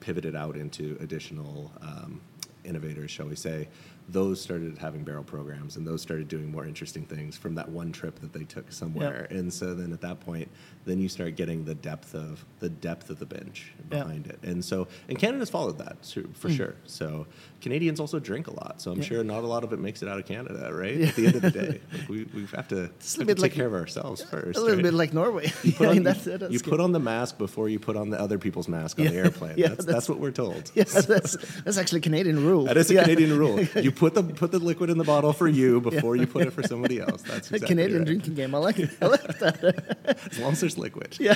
pivoted 0.00 0.34
out 0.34 0.56
into 0.56 0.96
additional 1.00 1.72
um, 1.80 2.20
innovators, 2.64 3.10
shall 3.10 3.26
we 3.26 3.36
say, 3.36 3.68
those 4.08 4.40
started 4.40 4.76
having 4.78 5.04
barrel 5.04 5.22
programs 5.24 5.76
and 5.76 5.86
those 5.86 6.02
started 6.02 6.28
doing 6.28 6.50
more 6.50 6.66
interesting 6.66 7.04
things 7.06 7.36
from 7.36 7.54
that 7.54 7.68
one 7.68 7.92
trip 7.92 8.18
that 8.20 8.32
they 8.32 8.44
took 8.44 8.70
somewhere. 8.72 9.26
And 9.30 9.52
so 9.52 9.74
then 9.74 9.92
at 9.92 10.00
that 10.02 10.20
point, 10.20 10.48
then 10.84 10.98
you 10.98 11.08
start 11.08 11.36
getting 11.36 11.64
the 11.64 11.74
depth 11.74 12.14
of 12.14 12.44
the 12.58 12.68
depth 12.68 13.08
of 13.10 13.18
the 13.20 13.26
bench 13.26 13.72
Yeah. 13.90 14.00
behind 14.02 14.26
it. 14.26 14.38
And 14.42 14.64
so, 14.64 14.88
and 15.08 15.16
Canada's 15.18 15.50
followed 15.50 15.78
that 15.78 15.98
so- 16.02 16.24
for 16.34 16.48
hmm. 16.48 16.54
sure. 16.54 16.74
So 16.84 17.26
Canadians 17.60 18.00
also 18.00 18.18
drink 18.18 18.48
a 18.48 18.52
lot. 18.52 18.82
So 18.82 18.90
I'm 18.90 18.98
Yeah. 18.98 19.04
sure 19.04 19.24
not 19.24 19.44
a 19.44 19.46
lot 19.46 19.62
of 19.62 19.72
it 19.72 19.78
makes 19.78 20.02
it 20.02 20.08
out 20.08 20.18
of 20.18 20.26
Canada, 20.26 20.70
right? 20.74 21.00
At 21.02 21.14
the 21.14 21.26
end 21.26 21.36
of 21.36 21.42
the 21.42 21.50
day, 21.52 21.80
like 21.92 22.08
we, 22.08 22.24
we 22.34 22.40
have 22.56 22.66
to, 22.68 22.76
have 22.76 22.98
to 22.98 23.24
take 23.24 23.38
like- 23.38 23.52
care 23.52 23.66
of 23.68 23.74
ourselves 23.74 24.22
first. 24.22 24.58
a 24.58 24.60
little 24.60 24.76
right? 24.76 24.82
bit 24.82 24.94
like 24.94 25.12
Norway. 25.14 25.52
You 25.62 25.72
put, 25.72 25.84
I 25.86 25.88
on, 25.90 25.94
mean, 25.94 26.02
that's- 26.02 26.24
that's 26.24 26.52
you 26.52 26.58
good. 26.58 26.70
put 26.70 26.80
on 26.80 26.90
the 26.92 27.00
mask 27.00 27.38
before 27.38 27.68
you 27.68 27.78
put 27.78 27.96
on 27.96 28.10
the 28.10 28.20
other 28.20 28.38
people's 28.38 28.66
mask 28.68 28.98
on 28.98 29.06
the 29.06 29.14
airplane. 29.16 29.54
Yeah, 29.56 29.68
that's, 29.68 29.84
that's- 29.84 29.94
that's 30.02 30.08
what 30.08 30.18
we're 30.18 30.32
told. 30.32 30.70
Yeah, 30.74 30.84
that's 30.84 31.36
that's 31.62 31.78
actually 31.78 32.00
Canadian 32.00 32.44
rule. 32.44 32.64
That 32.64 32.76
is 32.76 32.90
a 32.90 32.94
Yeah. 32.94 33.02
Canadian 33.04 33.38
rule. 33.38 33.60
You 33.76 33.91
put 33.92 34.14
the 34.14 34.22
put 34.22 34.50
the 34.50 34.58
liquid 34.58 34.90
in 34.90 34.98
the 34.98 35.04
bottle 35.04 35.32
for 35.32 35.48
you 35.48 35.80
before 35.90 36.16
you 36.16 36.26
put 36.26 36.46
it 36.46 36.52
for 36.52 36.62
somebody 36.62 37.00
else. 37.00 37.22
That's 37.22 37.50
A 37.52 37.56
exactly 37.56 37.68
Canadian 37.68 37.98
right. 38.00 38.06
drinking 38.06 38.34
game. 38.34 38.54
I 38.54 38.58
like 38.58 38.78
it. 38.78 38.90
I 39.00 39.06
like 39.06 39.38
that. 39.38 39.96
As 40.30 40.38
long 40.38 40.52
as 40.52 40.60
there's 40.60 40.78
liquid. 40.78 41.16
yeah. 41.20 41.34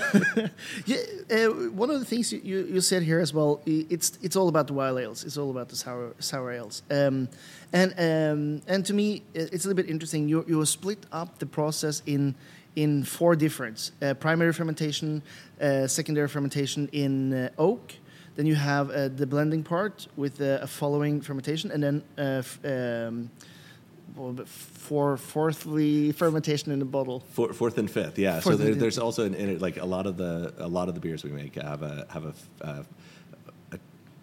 yeah 0.86 0.96
uh, 1.30 1.48
one 1.70 1.90
of 1.90 1.98
the 2.00 2.04
things 2.06 2.32
you, 2.32 2.40
you, 2.42 2.58
you 2.64 2.80
said 2.80 3.02
here 3.02 3.20
as 3.20 3.32
well, 3.32 3.60
it's 3.66 4.18
it's 4.22 4.36
all 4.36 4.48
about 4.48 4.66
the 4.66 4.72
wild 4.72 4.98
ales. 4.98 5.24
It's 5.24 5.36
all 5.36 5.50
about 5.50 5.68
the 5.68 5.76
sour 5.76 6.14
sour 6.18 6.52
ales. 6.52 6.82
Um, 6.90 7.28
and 7.72 7.92
um, 7.98 8.62
and 8.66 8.84
to 8.86 8.94
me, 8.94 9.22
it's 9.34 9.64
a 9.64 9.68
little 9.68 9.82
bit 9.82 9.90
interesting. 9.90 10.28
You 10.28 10.44
you 10.48 10.64
split 10.64 11.04
up 11.12 11.38
the 11.38 11.46
process 11.46 12.02
in 12.06 12.34
in 12.76 13.02
four 13.04 13.34
different 13.34 13.90
uh, 14.02 14.14
primary 14.14 14.52
fermentation, 14.52 15.22
uh, 15.60 15.86
secondary 15.86 16.28
fermentation 16.28 16.88
in 16.92 17.32
uh, 17.32 17.48
oak. 17.58 17.94
Then 18.36 18.46
you 18.46 18.54
have 18.54 18.90
uh, 18.90 19.08
the 19.08 19.26
blending 19.26 19.62
part 19.62 20.06
with 20.16 20.40
uh, 20.40 20.58
a 20.62 20.66
following 20.66 21.22
fermentation, 21.22 21.70
and 21.70 21.82
then 21.82 22.02
uh, 22.18 22.22
f- 22.44 22.58
um, 22.64 23.30
for 24.46 25.16
fourthly 25.16 26.12
fermentation 26.12 26.70
in 26.72 26.78
the 26.78 26.84
bottle. 26.84 27.20
Fourth 27.32 27.78
and 27.78 27.90
fifth, 27.90 28.18
yeah. 28.18 28.40
Fourth 28.40 28.58
so 28.58 28.64
there, 28.64 28.74
there's 28.74 28.98
also 28.98 29.24
an, 29.24 29.34
in- 29.34 29.58
like 29.58 29.78
a 29.78 29.84
lot 29.86 30.06
of 30.06 30.16
the 30.16 30.52
a 30.58 30.68
lot 30.68 30.88
of 30.88 30.94
the 30.94 31.00
beers 31.00 31.24
we 31.24 31.30
make 31.30 31.54
have 31.54 31.82
a 31.82 32.06
have 32.10 32.24
a, 32.26 32.34
uh, 32.66 32.82
a 33.72 33.78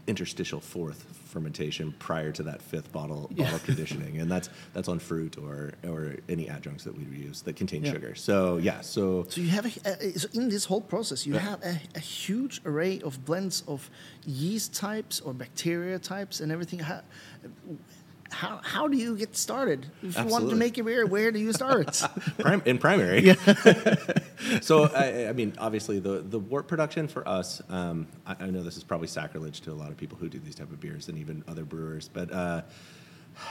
interstitial 0.07 0.59
fourth 0.59 1.05
fermentation 1.33 1.93
prior 1.99 2.31
to 2.31 2.43
that 2.43 2.61
fifth 2.61 2.89
bottle 2.97 3.23
Yeah. 3.31 3.43
bottle 3.45 3.59
conditioning, 3.69 4.13
and 4.21 4.27
that's 4.33 4.49
that's 4.73 4.87
on 4.93 4.99
fruit 4.99 5.33
or 5.45 5.57
or 5.91 6.01
any 6.29 6.45
adjuncts 6.55 6.83
that 6.87 6.95
we 6.99 7.03
use 7.27 7.41
that 7.45 7.55
contain 7.63 7.81
Yeah. 7.83 7.93
sugar. 7.95 8.13
So 8.15 8.57
yeah, 8.69 8.79
so 8.81 9.25
So 9.29 9.41
you 9.41 9.49
have 9.57 9.65
a, 9.65 9.71
uh, 9.89 10.17
so 10.21 10.27
in 10.39 10.49
this 10.55 10.65
whole 10.65 10.81
process, 10.93 11.19
you 11.27 11.33
Yeah. 11.33 11.49
have 11.51 11.59
a, 11.71 11.73
a 11.95 11.99
huge 11.99 12.55
array 12.69 12.95
of 13.07 13.13
blends 13.25 13.63
of 13.67 13.89
yeast 14.25 14.69
types 14.87 15.15
or 15.25 15.33
bacteria 15.33 15.97
types 15.99 16.35
and 16.41 16.51
everything. 16.51 16.79
How, 16.89 17.01
how, 18.33 18.59
how 18.63 18.87
do 18.87 18.97
you 18.97 19.15
get 19.15 19.37
started? 19.37 19.85
If 20.01 20.17
you 20.17 20.25
want 20.25 20.49
to 20.49 20.55
make 20.55 20.77
a 20.77 20.83
beer, 20.83 21.05
where 21.05 21.31
do 21.31 21.39
you 21.39 21.53
start? 21.53 22.01
In 22.65 22.77
primary. 22.77 23.35
so 24.61 24.85
I, 24.85 25.27
I 25.29 25.33
mean, 25.33 25.53
obviously, 25.57 25.99
the 25.99 26.21
the 26.21 26.39
wort 26.39 26.67
production 26.67 27.07
for 27.07 27.27
us. 27.27 27.61
Um, 27.69 28.07
I, 28.25 28.35
I 28.39 28.45
know 28.49 28.63
this 28.63 28.77
is 28.77 28.83
probably 28.83 29.07
sacrilege 29.07 29.61
to 29.61 29.71
a 29.71 29.73
lot 29.73 29.89
of 29.89 29.97
people 29.97 30.17
who 30.17 30.29
do 30.29 30.39
these 30.39 30.55
type 30.55 30.71
of 30.71 30.79
beers 30.79 31.07
and 31.07 31.17
even 31.17 31.43
other 31.47 31.63
brewers, 31.63 32.09
but. 32.09 32.31
Uh, 32.31 32.61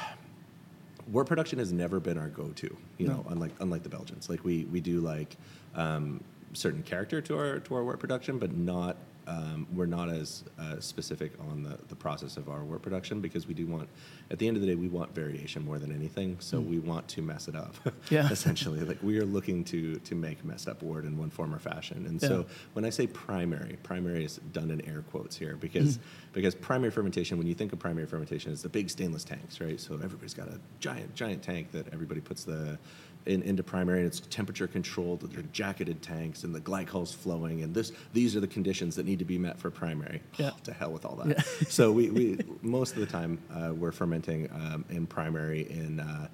wort 1.10 1.26
production 1.26 1.58
has 1.58 1.72
never 1.72 1.98
been 1.98 2.16
our 2.16 2.28
go-to 2.28 2.76
you 2.96 3.08
know 3.08 3.26
unlike 3.30 3.50
unlike 3.58 3.82
the 3.82 3.88
belgians 3.88 4.30
like 4.30 4.44
we 4.44 4.66
we 4.66 4.80
do 4.80 5.00
like 5.00 5.36
um, 5.74 6.22
certain 6.52 6.80
character 6.84 7.20
to 7.20 7.36
our 7.36 7.58
to 7.58 7.74
our 7.74 7.82
wort 7.82 7.98
production 7.98 8.38
but 8.38 8.56
not 8.56 8.96
um, 9.26 9.66
we're 9.72 9.86
not 9.86 10.08
as 10.08 10.44
uh, 10.58 10.80
specific 10.80 11.32
on 11.50 11.62
the, 11.62 11.78
the 11.88 11.94
process 11.94 12.36
of 12.36 12.48
our 12.48 12.64
wort 12.64 12.82
production 12.82 13.20
because 13.20 13.46
we 13.46 13.54
do 13.54 13.66
want 13.66 13.88
at 14.30 14.38
the 14.38 14.48
end 14.48 14.56
of 14.56 14.60
the 14.62 14.66
day 14.66 14.74
we 14.74 14.88
want 14.88 15.14
variation 15.14 15.64
more 15.64 15.78
than 15.78 15.92
anything. 15.94 16.36
So 16.40 16.58
we 16.60 16.78
want 16.78 17.06
to 17.08 17.22
mess 17.22 17.46
it 17.48 17.54
up 17.54 17.74
Yeah. 18.10 18.28
essentially. 18.30 18.80
Like 18.80 18.98
we 19.02 19.18
are 19.18 19.24
looking 19.24 19.62
to 19.64 19.96
to 19.96 20.14
make 20.14 20.44
messed 20.44 20.68
up 20.68 20.82
wort 20.82 21.04
in 21.04 21.16
one 21.18 21.30
form 21.30 21.54
or 21.54 21.58
fashion. 21.58 22.06
And 22.06 22.20
Yeah. 22.20 22.28
so 22.28 22.46
when 22.72 22.84
i 22.84 22.90
say 22.90 23.06
primary 23.06 23.78
primary 23.82 24.24
is 24.24 24.38
done 24.52 24.70
in 24.70 24.80
air 24.88 25.04
quotes 25.10 25.36
here 25.36 25.56
because 25.56 25.98
because 26.32 26.54
primary 26.54 26.90
fermentation 26.90 27.38
when 27.38 27.46
you 27.46 27.54
think 27.54 27.72
of 27.72 27.78
primary 27.78 28.06
fermentation 28.06 28.50
is 28.52 28.62
the 28.62 28.68
big 28.68 28.90
stainless 28.90 29.24
tanks 29.24 29.60
right? 29.60 29.78
So 29.80 29.94
everybody's 29.94 30.34
got 30.34 30.48
a 30.48 30.58
giant 30.80 31.14
giant 31.14 31.42
tank 31.42 31.70
that 31.72 31.92
everybody 31.92 32.20
puts 32.20 32.44
the 32.44 32.78
in, 33.26 33.42
into 33.42 33.62
primary 33.62 33.98
and 34.00 34.06
it's 34.06 34.20
temperature 34.20 34.66
controlled 34.66 35.20
they're 35.32 35.42
jacketed 35.52 36.02
tanks 36.02 36.44
and 36.44 36.54
the 36.54 36.60
glycol's 36.60 37.12
flowing 37.12 37.62
and 37.62 37.74
this 37.74 37.92
these 38.12 38.34
are 38.36 38.40
the 38.40 38.46
conditions 38.48 38.96
that 38.96 39.06
need 39.06 39.18
to 39.18 39.24
be 39.24 39.38
met 39.38 39.58
for 39.58 39.70
primary 39.70 40.20
Yeah. 40.36 40.50
to 40.64 40.72
hell 40.72 40.90
with 40.90 41.04
all 41.04 41.16
that 41.16 41.44
so 41.68 41.92
we, 41.92 42.10
we 42.10 42.38
most 42.62 42.94
of 42.94 43.00
the 43.00 43.06
time 43.06 43.38
uh, 43.54 43.72
we're 43.74 43.92
fermenting 43.92 44.50
um, 44.52 44.84
in 44.90 45.06
primary 45.06 45.62
in 45.70 46.00
uh, 46.00 46.28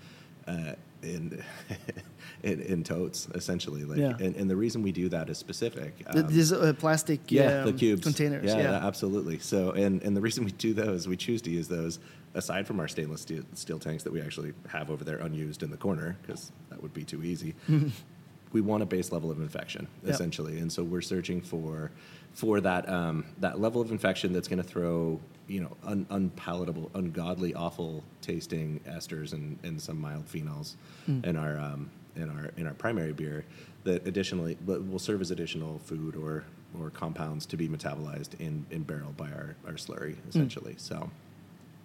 uh, 0.46 0.72
in, 1.02 1.42
in 2.42 2.60
in 2.62 2.82
totes 2.84 3.28
essentially 3.34 3.84
like 3.84 3.98
Yeah. 3.98 4.16
and, 4.18 4.34
and 4.34 4.50
the 4.50 4.56
reason 4.56 4.82
we 4.82 4.90
do 4.92 5.08
that 5.10 5.28
is 5.28 5.38
specific 5.38 5.92
um, 6.06 6.26
These 6.26 6.52
uh, 6.52 6.72
plastic 6.78 7.30
yeah, 7.30 7.62
the 7.64 7.70
um, 7.70 7.76
cubes 7.78 8.02
containers. 8.02 8.44
Yeah, 8.46 8.56
Yeah, 8.56 8.70
yeah, 8.70 8.86
absolutely. 8.86 9.38
So, 9.38 9.72
and 9.72 10.02
and 10.02 10.16
the 10.16 10.20
reason 10.20 10.44
we 10.44 10.50
do 10.52 10.72
those, 10.74 11.06
we 11.06 11.16
choose 11.16 11.42
to 11.42 11.50
use 11.50 11.68
those, 11.68 11.98
aside 12.34 12.66
from 12.66 12.80
our 12.80 12.88
stainless 12.88 13.22
steel, 13.22 13.42
steel 13.54 13.78
tanks 13.78 14.02
that 14.04 14.12
we 14.12 14.20
actually 14.20 14.52
have 14.68 14.90
over 14.90 15.04
there 15.04 15.18
unused 15.18 15.62
in 15.62 15.70
the 15.70 15.76
corner, 15.76 16.16
because 16.22 16.52
that 16.70 16.80
would 16.82 16.94
be 16.94 17.04
too 17.04 17.22
easy. 17.22 17.54
we 18.52 18.60
want 18.60 18.82
a 18.82 18.86
base 18.86 19.12
level 19.12 19.30
of 19.30 19.40
infection 19.40 19.86
Yep. 20.04 20.14
essentially, 20.14 20.58
and 20.58 20.72
so 20.72 20.82
we're 20.82 21.00
searching 21.02 21.40
for 21.40 21.90
for 22.32 22.60
that 22.60 22.88
um, 22.88 23.24
that 23.40 23.60
level 23.60 23.80
of 23.80 23.90
infection 23.90 24.32
that's 24.32 24.48
going 24.48 24.62
to 24.62 24.68
throw 24.68 25.20
you 25.48 25.60
know 25.60 25.76
un, 25.84 26.06
unpalatable, 26.10 26.90
ungodly, 26.94 27.54
awful 27.54 28.04
tasting 28.22 28.80
esters 28.88 29.32
and, 29.32 29.58
and 29.62 29.80
some 29.80 30.00
mild 30.00 30.26
phenols 30.26 30.76
in 31.06 31.36
our 31.36 31.58
um, 31.58 31.90
in 32.16 32.28
our 32.30 32.50
in 32.56 32.66
our 32.66 32.74
primary 32.74 33.12
beer 33.12 33.44
that 33.84 34.06
additionally 34.06 34.56
but 34.66 34.86
will 34.86 34.98
serve 34.98 35.20
as 35.20 35.30
additional 35.30 35.78
food 35.80 36.14
or 36.16 36.44
or 36.78 36.90
compounds 36.90 37.46
to 37.46 37.56
be 37.56 37.66
metabolized 37.66 38.38
in, 38.40 38.66
in 38.70 38.82
barrel 38.82 39.12
by 39.16 39.28
our, 39.30 39.56
our 39.66 39.72
slurry 39.72 40.16
essentially. 40.28 40.74
So 40.76 41.10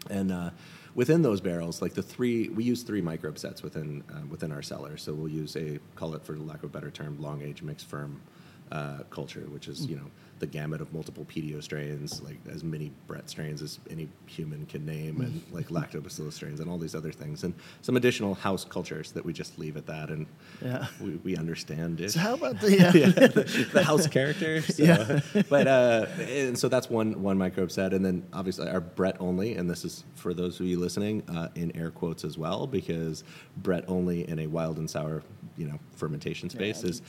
and 0.10 0.32
uh, 0.32 0.50
within 0.96 1.22
those 1.22 1.42
barrels, 1.42 1.82
like 1.82 1.94
the 1.94 2.04
three, 2.04 2.50
we 2.50 2.64
use 2.64 2.84
three 2.84 3.02
microbe 3.02 3.38
sets 3.38 3.64
within 3.64 4.04
uh, 4.14 4.26
within 4.30 4.52
our 4.52 4.62
cellar. 4.62 4.98
So 4.98 5.14
we'll 5.14 5.30
use 5.30 5.56
a 5.56 5.80
call 5.96 6.14
it 6.16 6.24
for 6.24 6.38
lack 6.38 6.58
of 6.58 6.66
a 6.66 6.68
better 6.68 6.92
term, 6.92 7.22
long 7.22 7.42
age 7.42 7.62
mixed 7.62 7.88
ferm 7.90 8.22
uh, 8.72 9.00
culture, 9.10 9.42
which 9.50 9.68
is 9.68 9.86
you 9.86 9.96
know 9.96 10.10
the 10.44 10.48
gamut 10.48 10.82
of 10.82 10.94
multiple 10.94 11.24
Pedio 11.34 11.64
strains, 11.64 12.22
like 12.22 12.38
as 12.52 12.66
many 12.66 12.92
Brett 13.08 13.30
strains 13.30 13.62
as 13.62 13.80
any 13.90 14.10
human 14.26 14.66
can 14.66 14.86
name, 14.86 15.22
and 15.22 15.42
like 15.54 15.70
lactobacillus 15.70 16.34
strains 16.34 16.60
and 16.60 16.70
all 16.70 16.78
these 16.78 16.96
other 16.96 17.14
things, 17.14 17.46
and 17.46 17.54
some 17.82 17.96
additional 17.96 18.34
house 18.34 18.66
cultures 18.66 19.14
that 19.14 19.24
we 19.24 19.32
just 19.32 19.58
leave 19.58 19.78
at 19.78 19.86
that, 19.86 20.10
and 20.10 20.26
Yeah. 20.62 20.88
we, 21.00 21.12
we 21.24 21.38
understand 21.38 22.02
it 22.02 22.12
So 22.12 22.20
how 22.20 22.34
about 22.34 22.60
the 22.60 22.68
uh, 22.68 22.92
yeah, 22.94 23.08
the, 23.08 23.70
the 23.72 23.84
house 23.84 24.06
character. 24.08 24.62
So, 24.74 24.84
Yeah. 24.84 25.22
but 25.50 25.68
uh, 25.68 26.08
and 26.20 26.58
so 26.60 26.68
that's 26.68 26.90
one 26.90 27.22
one 27.24 27.38
microbe 27.38 27.72
set, 27.72 27.94
and 27.94 28.04
then 28.04 28.26
obviously 28.34 28.68
our 28.68 28.82
Brett 28.82 29.16
only, 29.22 29.56
and 29.56 29.70
this 29.70 29.86
is 29.86 30.04
for 30.16 30.34
those 30.34 30.60
of 30.60 30.66
you 30.66 30.78
listening 30.78 31.24
uh, 31.30 31.48
in 31.56 31.74
air 31.76 31.90
quotes 31.92 32.26
as 32.26 32.38
well, 32.38 32.68
because 32.68 33.24
Brett 33.56 33.86
only 33.88 34.28
in 34.28 34.40
a 34.40 34.48
wild 34.48 34.78
and 34.78 34.90
sour, 34.90 35.24
you 35.58 35.68
know, 35.68 35.80
fermentation 35.96 36.50
space 36.50 36.84
is 36.84 37.02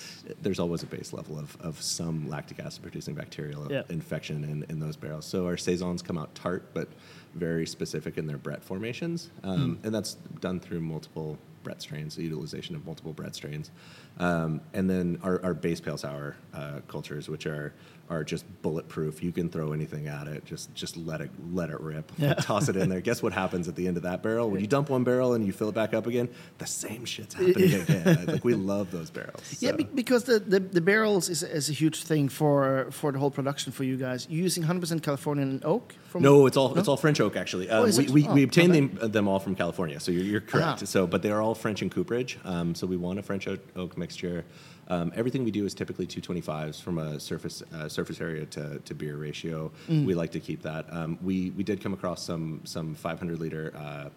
there's 0.42 0.58
always 0.58 0.82
a 0.82 0.86
base 0.86 1.12
level 1.12 1.38
of, 1.38 1.56
of 1.60 1.80
some 1.80 2.28
lactic 2.28 2.58
acid 2.60 2.82
producing 2.82 3.14
bacterial 3.14 3.70
Yeah. 3.70 3.82
infection 3.88 4.44
in, 4.44 4.64
in 4.68 4.80
those 4.80 4.96
barrels. 4.96 5.24
So 5.26 5.46
our 5.46 5.56
saisons 5.56 6.02
come 6.02 6.18
out 6.18 6.34
tart, 6.34 6.70
but 6.74 6.88
very 7.34 7.66
specific 7.66 8.18
in 8.18 8.26
their 8.26 8.36
Brett 8.38 8.62
formations, 8.62 9.30
um, 9.42 9.78
and 9.82 9.94
that's 9.94 10.14
done 10.40 10.60
through 10.60 10.80
multiple 10.80 11.38
Brett 11.64 11.82
strains, 11.82 12.14
the 12.14 12.22
utilization 12.22 12.76
of 12.76 12.86
multiple 12.86 13.12
Brett 13.12 13.34
strains, 13.34 13.70
um, 14.18 14.60
and 14.72 14.88
then 14.88 15.18
our, 15.24 15.42
our 15.42 15.54
base 15.54 15.80
pale 15.80 15.96
sour 15.98 16.36
uh, 16.54 16.80
cultures, 16.86 17.28
which 17.28 17.46
are 17.46 17.74
are 18.10 18.22
just 18.22 18.44
bulletproof. 18.60 19.22
You 19.22 19.32
can 19.32 19.48
throw 19.48 19.72
anything 19.72 20.08
at 20.08 20.26
it. 20.28 20.44
Just 20.44 20.72
just 20.74 20.94
let 20.96 21.20
it 21.22 21.30
let 21.52 21.70
it 21.70 21.80
rip. 21.80 22.12
Yeah. 22.18 22.34
Toss 22.38 22.68
it 22.68 22.76
in 22.76 22.90
there. 22.90 23.00
Guess 23.00 23.22
what 23.22 23.32
happens 23.32 23.66
at 23.66 23.76
the 23.76 23.88
end 23.88 23.96
of 23.96 24.02
that 24.02 24.22
barrel? 24.22 24.50
When 24.50 24.60
you 24.60 24.66
dump 24.66 24.90
one 24.90 25.04
barrel 25.04 25.32
and 25.32 25.44
you 25.44 25.52
fill 25.54 25.70
it 25.70 25.74
back 25.74 25.94
up 25.94 26.06
again, 26.06 26.28
the 26.58 26.66
same 26.66 27.06
shit's 27.06 27.34
happening 27.38 27.74
again. 27.80 28.26
like 28.26 28.44
we 28.44 28.52
love 28.54 28.90
those 28.90 29.08
barrels. 29.10 29.56
Yeah, 29.60 29.70
so. 29.70 29.76
be- 29.78 29.84
because 29.84 30.24
the, 30.24 30.38
the, 30.38 30.60
the 30.60 30.80
barrels 30.82 31.30
is, 31.30 31.42
is 31.42 31.70
a 31.70 31.72
huge 31.72 32.02
thing 32.04 32.28
for 32.28 32.88
for 32.90 33.10
the 33.10 33.18
whole 33.18 33.30
production 33.30 33.72
for 33.72 33.84
you 33.84 33.96
guys. 33.96 34.26
You're 34.28 34.42
using 34.42 34.62
100% 34.64 35.02
Californian 35.02 35.62
oak? 35.64 35.94
From 36.08 36.22
No, 36.22 36.46
it's 36.46 36.56
all 36.58 36.76
it's 36.78 36.88
all 36.88 36.98
French 36.98 37.20
oak 37.20 37.36
actually. 37.36 37.70
Um, 37.70 37.88
is 37.88 37.98
we, 37.98 38.06
we, 38.08 38.28
Oh, 38.28 38.34
we 38.34 38.42
obtained 38.42 38.72
okay. 38.72 38.86
them, 38.86 39.10
them 39.12 39.28
all 39.28 39.38
from 39.40 39.54
California, 39.54 39.98
so 39.98 40.12
you're, 40.12 40.22
you're 40.24 40.40
correct. 40.42 40.80
Ah. 40.82 40.84
So, 40.84 41.06
but 41.06 41.22
they 41.22 41.30
are 41.30 41.40
all 41.40 41.53
French 41.54 41.82
and 41.82 41.90
cooperage. 41.90 42.38
Um, 42.44 42.74
so 42.74 42.86
we 42.86 42.96
want 42.96 43.18
a 43.18 43.22
French 43.22 43.48
oak, 43.48 43.60
oak 43.76 43.96
mixture. 43.96 44.44
Um, 44.88 45.12
everything 45.14 45.44
we 45.44 45.50
do 45.50 45.64
is 45.64 45.72
typically 45.72 46.06
225s 46.06 46.80
from 46.82 46.98
a 46.98 47.18
surface 47.18 47.62
uh, 47.74 47.88
surface 47.88 48.20
area 48.20 48.44
to, 48.46 48.78
to 48.80 48.94
beer 48.94 49.16
ratio. 49.16 49.70
Mm. 49.88 50.04
We 50.04 50.14
like 50.14 50.30
to 50.32 50.40
keep 50.40 50.62
that. 50.62 50.86
Um, 50.90 51.18
we 51.22 51.50
we 51.50 51.62
did 51.62 51.82
come 51.82 51.94
across 51.94 52.22
some 52.22 52.60
some 52.64 52.94
500 52.94 53.38
liter 53.38 53.72
uh, 53.76 54.10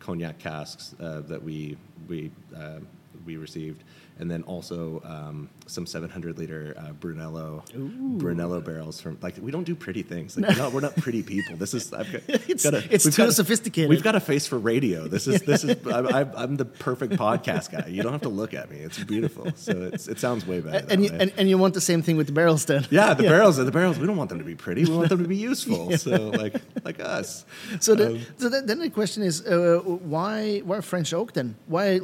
cognac 0.00 0.38
casks 0.38 0.94
uh, 1.00 1.20
that 1.22 1.42
we 1.42 1.76
we 2.08 2.30
uh, 2.56 2.78
we 3.26 3.36
received, 3.36 3.84
and 4.18 4.30
then 4.30 4.42
also 4.44 5.02
um, 5.04 5.50
some 5.66 5.86
700 5.86 6.38
liter 6.38 6.74
uh, 6.78 6.92
Brunello 6.92 7.64
Brunello 7.74 8.60
barrels 8.60 9.00
from 9.00 9.18
like 9.22 9.34
we 9.40 9.50
don't 9.50 9.64
do 9.64 9.74
pretty 9.74 10.02
things. 10.02 10.36
Like 10.36 10.50
we're 10.50 10.56
not 10.62 10.72
we're 10.72 10.80
not 10.80 10.96
pretty 10.96 11.22
people. 11.22 11.56
This 11.56 11.74
is 11.74 11.92
I've 11.92 12.10
got, 12.12 12.22
It's- 12.28 12.62
got 12.62 12.74
a- 12.74 12.94
it's 12.94 13.04
too 13.04 13.10
got 13.10 13.28
a- 13.28 13.32
sophisticated. 13.32 13.90
We've 13.90 14.02
got 14.02 14.14
a 14.14 14.20
face 14.20 14.46
for 14.46 14.58
radio. 14.58 15.08
This 15.08 15.26
is 15.26 15.42
this 15.42 15.64
is 15.64 15.76
I'm, 15.92 16.30
I'm, 16.36 16.56
the 16.56 16.64
perfect 16.64 17.14
podcast 17.14 17.70
guy. 17.72 17.88
You 17.88 18.02
don't 18.02 18.12
have 18.12 18.22
to 18.22 18.28
look 18.28 18.54
at 18.54 18.70
me. 18.70 18.78
It's 18.78 19.02
beautiful. 19.02 19.50
So 19.56 19.72
it's, 19.92 20.06
it 20.08 20.20
sounds 20.20 20.46
way 20.46 20.60
better. 20.60 20.86
and, 20.90 21.04
you, 21.04 21.10
and, 21.12 21.32
and 21.36 21.48
you 21.48 21.58
want 21.58 21.74
the 21.74 21.80
same 21.80 22.00
thing 22.02 22.16
with 22.16 22.26
the 22.28 22.32
barrels 22.32 22.64
then? 22.66 22.86
yeah, 22.90 23.14
the 23.14 23.22
barrels 23.34 23.58
are 23.58 23.64
the 23.64 23.72
barrels. 23.72 23.98
We 23.98 24.06
don't 24.06 24.16
want 24.16 24.30
them 24.30 24.38
to 24.38 24.44
be 24.44 24.54
pretty. 24.54 24.84
We 24.84 24.96
want 24.96 25.08
them 25.08 25.22
to 25.22 25.28
be 25.28 25.36
useful. 25.36 25.96
So 25.98 26.30
like 26.30 26.54
like 26.84 27.00
us. 27.00 27.44
So, 27.80 27.94
the, 27.94 28.06
Um, 28.14 28.20
so 28.36 28.48
then 28.48 28.78
the 28.78 28.90
question 28.90 29.22
is, 29.24 29.44
uh, 29.46 29.80
why 29.84 30.60
why 30.60 30.80
French 30.82 31.12
oak 31.12 31.32
then? 31.32 31.56
Why 31.66 31.98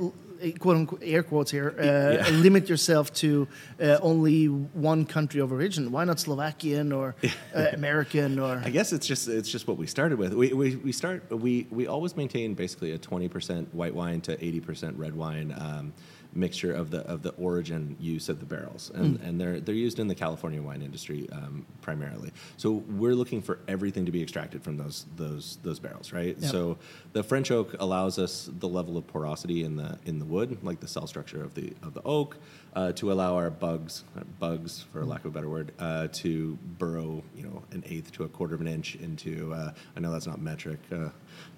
quote 0.59 0.77
unquote 0.77 1.03
air 1.05 1.23
quotes 1.23 1.51
here 1.51 1.75
uh, 1.79 1.83
Yeah. 1.83 2.29
limit 2.47 2.69
yourself 2.69 3.13
to 3.15 3.47
uh, 3.81 3.99
only 4.03 4.47
one 4.47 5.05
country 5.05 5.41
of 5.41 5.53
origin? 5.53 5.91
Why 5.93 6.05
not 6.05 6.19
Slovakian 6.21 6.93
or 6.93 7.15
uh, 7.55 7.67
American 7.73 8.39
or? 8.39 8.63
I 8.65 8.71
guess 8.71 8.93
it's 8.93 9.07
just 9.07 9.29
it's 9.29 9.51
just 9.51 9.67
what 9.69 9.77
we 9.77 9.87
started 9.87 10.19
with. 10.19 10.33
We 10.35 10.53
we, 10.53 10.77
we 10.77 10.93
start 10.93 11.23
we 11.31 11.67
we 11.71 11.87
always 11.87 12.17
maintain 12.17 12.55
basically 12.55 12.93
a 12.93 12.99
twenty 12.99 13.29
percent 13.29 13.75
white 13.75 13.95
wine 13.95 14.21
to 14.23 14.33
eighty 14.45 14.61
percent 14.61 14.97
red 14.99 15.15
wine 15.15 15.55
um, 15.59 15.93
mixture 16.33 16.73
of 16.73 16.91
the 16.91 17.01
of 17.01 17.23
the 17.23 17.31
origin 17.33 17.97
use 17.99 18.29
of 18.29 18.39
the 18.41 18.47
barrels, 18.47 18.91
and 18.95 19.19
Hmm. 19.19 19.25
and 19.27 19.41
they're 19.41 19.61
they're 19.61 19.75
used 19.75 19.99
in 19.99 20.09
the 20.09 20.15
California 20.15 20.63
wine 20.63 20.83
industry 20.83 21.29
um, 21.33 21.67
primarily. 21.83 22.31
So 22.57 22.85
we're 22.89 23.15
looking 23.15 23.43
for 23.43 23.59
everything 23.69 24.07
to 24.07 24.13
be 24.13 24.23
extracted 24.23 24.63
from 24.63 24.77
those 24.77 25.07
those 25.17 25.59
those 25.63 25.79
barrels, 25.81 26.13
right? 26.13 26.37
Yep. 26.39 26.51
So 26.51 26.79
the 27.13 27.23
French 27.23 27.51
oak 27.51 27.75
allows 27.81 28.19
us 28.19 28.49
the 28.61 28.69
level 28.69 28.97
of 28.97 29.07
porosity 29.07 29.65
in 29.65 29.77
the 29.77 29.99
in 30.07 30.19
the 30.19 30.25
wood, 30.25 30.59
like 30.63 30.81
the 30.81 30.89
cell 30.89 31.07
structure 31.07 31.43
of 31.43 31.55
the 31.55 31.73
of 31.83 31.95
the 31.95 32.03
oak, 32.05 32.37
uh, 32.75 32.93
to 32.93 33.11
allow 33.13 33.35
our 33.37 33.51
bugs 33.51 34.05
bugs 34.39 34.85
for 34.93 35.05
lack 35.05 35.21
of 35.25 35.27
a 35.27 35.31
better 35.31 35.49
word 35.49 35.73
uh, 35.79 36.07
to 36.13 36.57
burrow, 36.79 37.23
you 37.37 37.43
know, 37.43 37.63
an 37.73 37.83
eighth 37.87 38.13
to 38.13 38.25
a 38.25 38.29
quarter 38.29 38.55
of 38.55 38.61
an 38.61 38.69
inch 38.69 38.95
into. 38.97 39.53
Uh, 39.53 39.73
I 39.97 40.01
know 40.01 40.13
that's 40.13 40.27
not 40.27 40.41
metric. 40.41 40.79
Uh, 40.93 41.09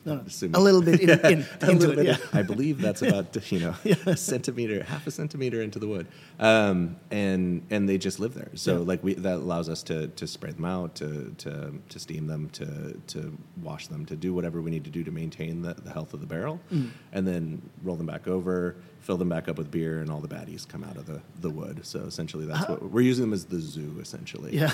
No, 0.04 0.20
a 0.54 0.60
little 0.60 0.82
bit 0.82 1.00
in, 1.00 1.10
in, 1.32 1.46
into 1.62 1.86
little 1.86 1.90
it. 1.92 1.96
bit. 1.96 2.06
Yeah. 2.06 2.16
I 2.32 2.42
believe 2.42 2.80
that's 2.80 3.02
about 3.06 3.52
you 3.52 3.60
know 3.60 3.74
a 4.06 4.16
centimeter, 4.16 4.82
half 4.82 5.06
a 5.06 5.10
centimeter 5.10 5.62
into 5.62 5.78
the 5.78 5.86
wood, 5.86 6.06
um, 6.40 6.96
and 7.10 7.62
and 7.70 7.88
they 7.88 7.98
just 7.98 8.18
live 8.18 8.34
there. 8.34 8.50
So 8.54 8.78
Yeah. 8.78 8.84
like 8.86 9.04
we 9.04 9.14
that 9.14 9.36
allows 9.36 9.68
us 9.68 9.82
to 9.84 10.08
to 10.08 10.26
spray 10.26 10.52
them 10.52 10.64
out, 10.64 10.94
to 10.96 11.34
to 11.38 11.72
to 11.88 11.98
steam 11.98 12.26
them, 12.26 12.48
to 12.50 12.94
to 13.08 13.36
wash 13.62 13.86
them, 13.88 14.06
to 14.06 14.16
do 14.16 14.32
whatever 14.34 14.60
we 14.60 14.70
need 14.70 14.84
to 14.84 14.90
do 14.90 15.04
to 15.04 15.10
maintain 15.12 15.62
the, 15.62 15.74
the 15.74 15.90
health 15.92 16.14
of 16.14 16.20
the 16.20 16.26
barrel, 16.26 16.58
Mm. 16.72 16.90
and 17.12 17.26
then 17.28 17.62
roll 17.82 17.96
them 17.96 18.06
back 18.06 18.26
over, 18.26 18.76
fill 19.02 19.16
them 19.16 19.28
back 19.28 19.48
up 19.48 19.58
with 19.58 19.70
beer, 19.70 20.00
and 20.00 20.10
all 20.10 20.20
the 20.20 20.28
baddies 20.28 20.66
come 20.66 20.82
out 20.84 20.96
of 20.96 21.06
the, 21.06 21.20
the 21.40 21.50
wood. 21.50 21.80
So 21.84 21.98
essentially, 22.00 22.46
that's 22.46 22.68
what 22.68 22.80
we're 22.90 23.02
using 23.02 23.24
them 23.24 23.32
as 23.34 23.44
the 23.44 23.58
zoo. 23.60 23.98
Essentially, 24.00 24.56
Yeah. 24.56 24.72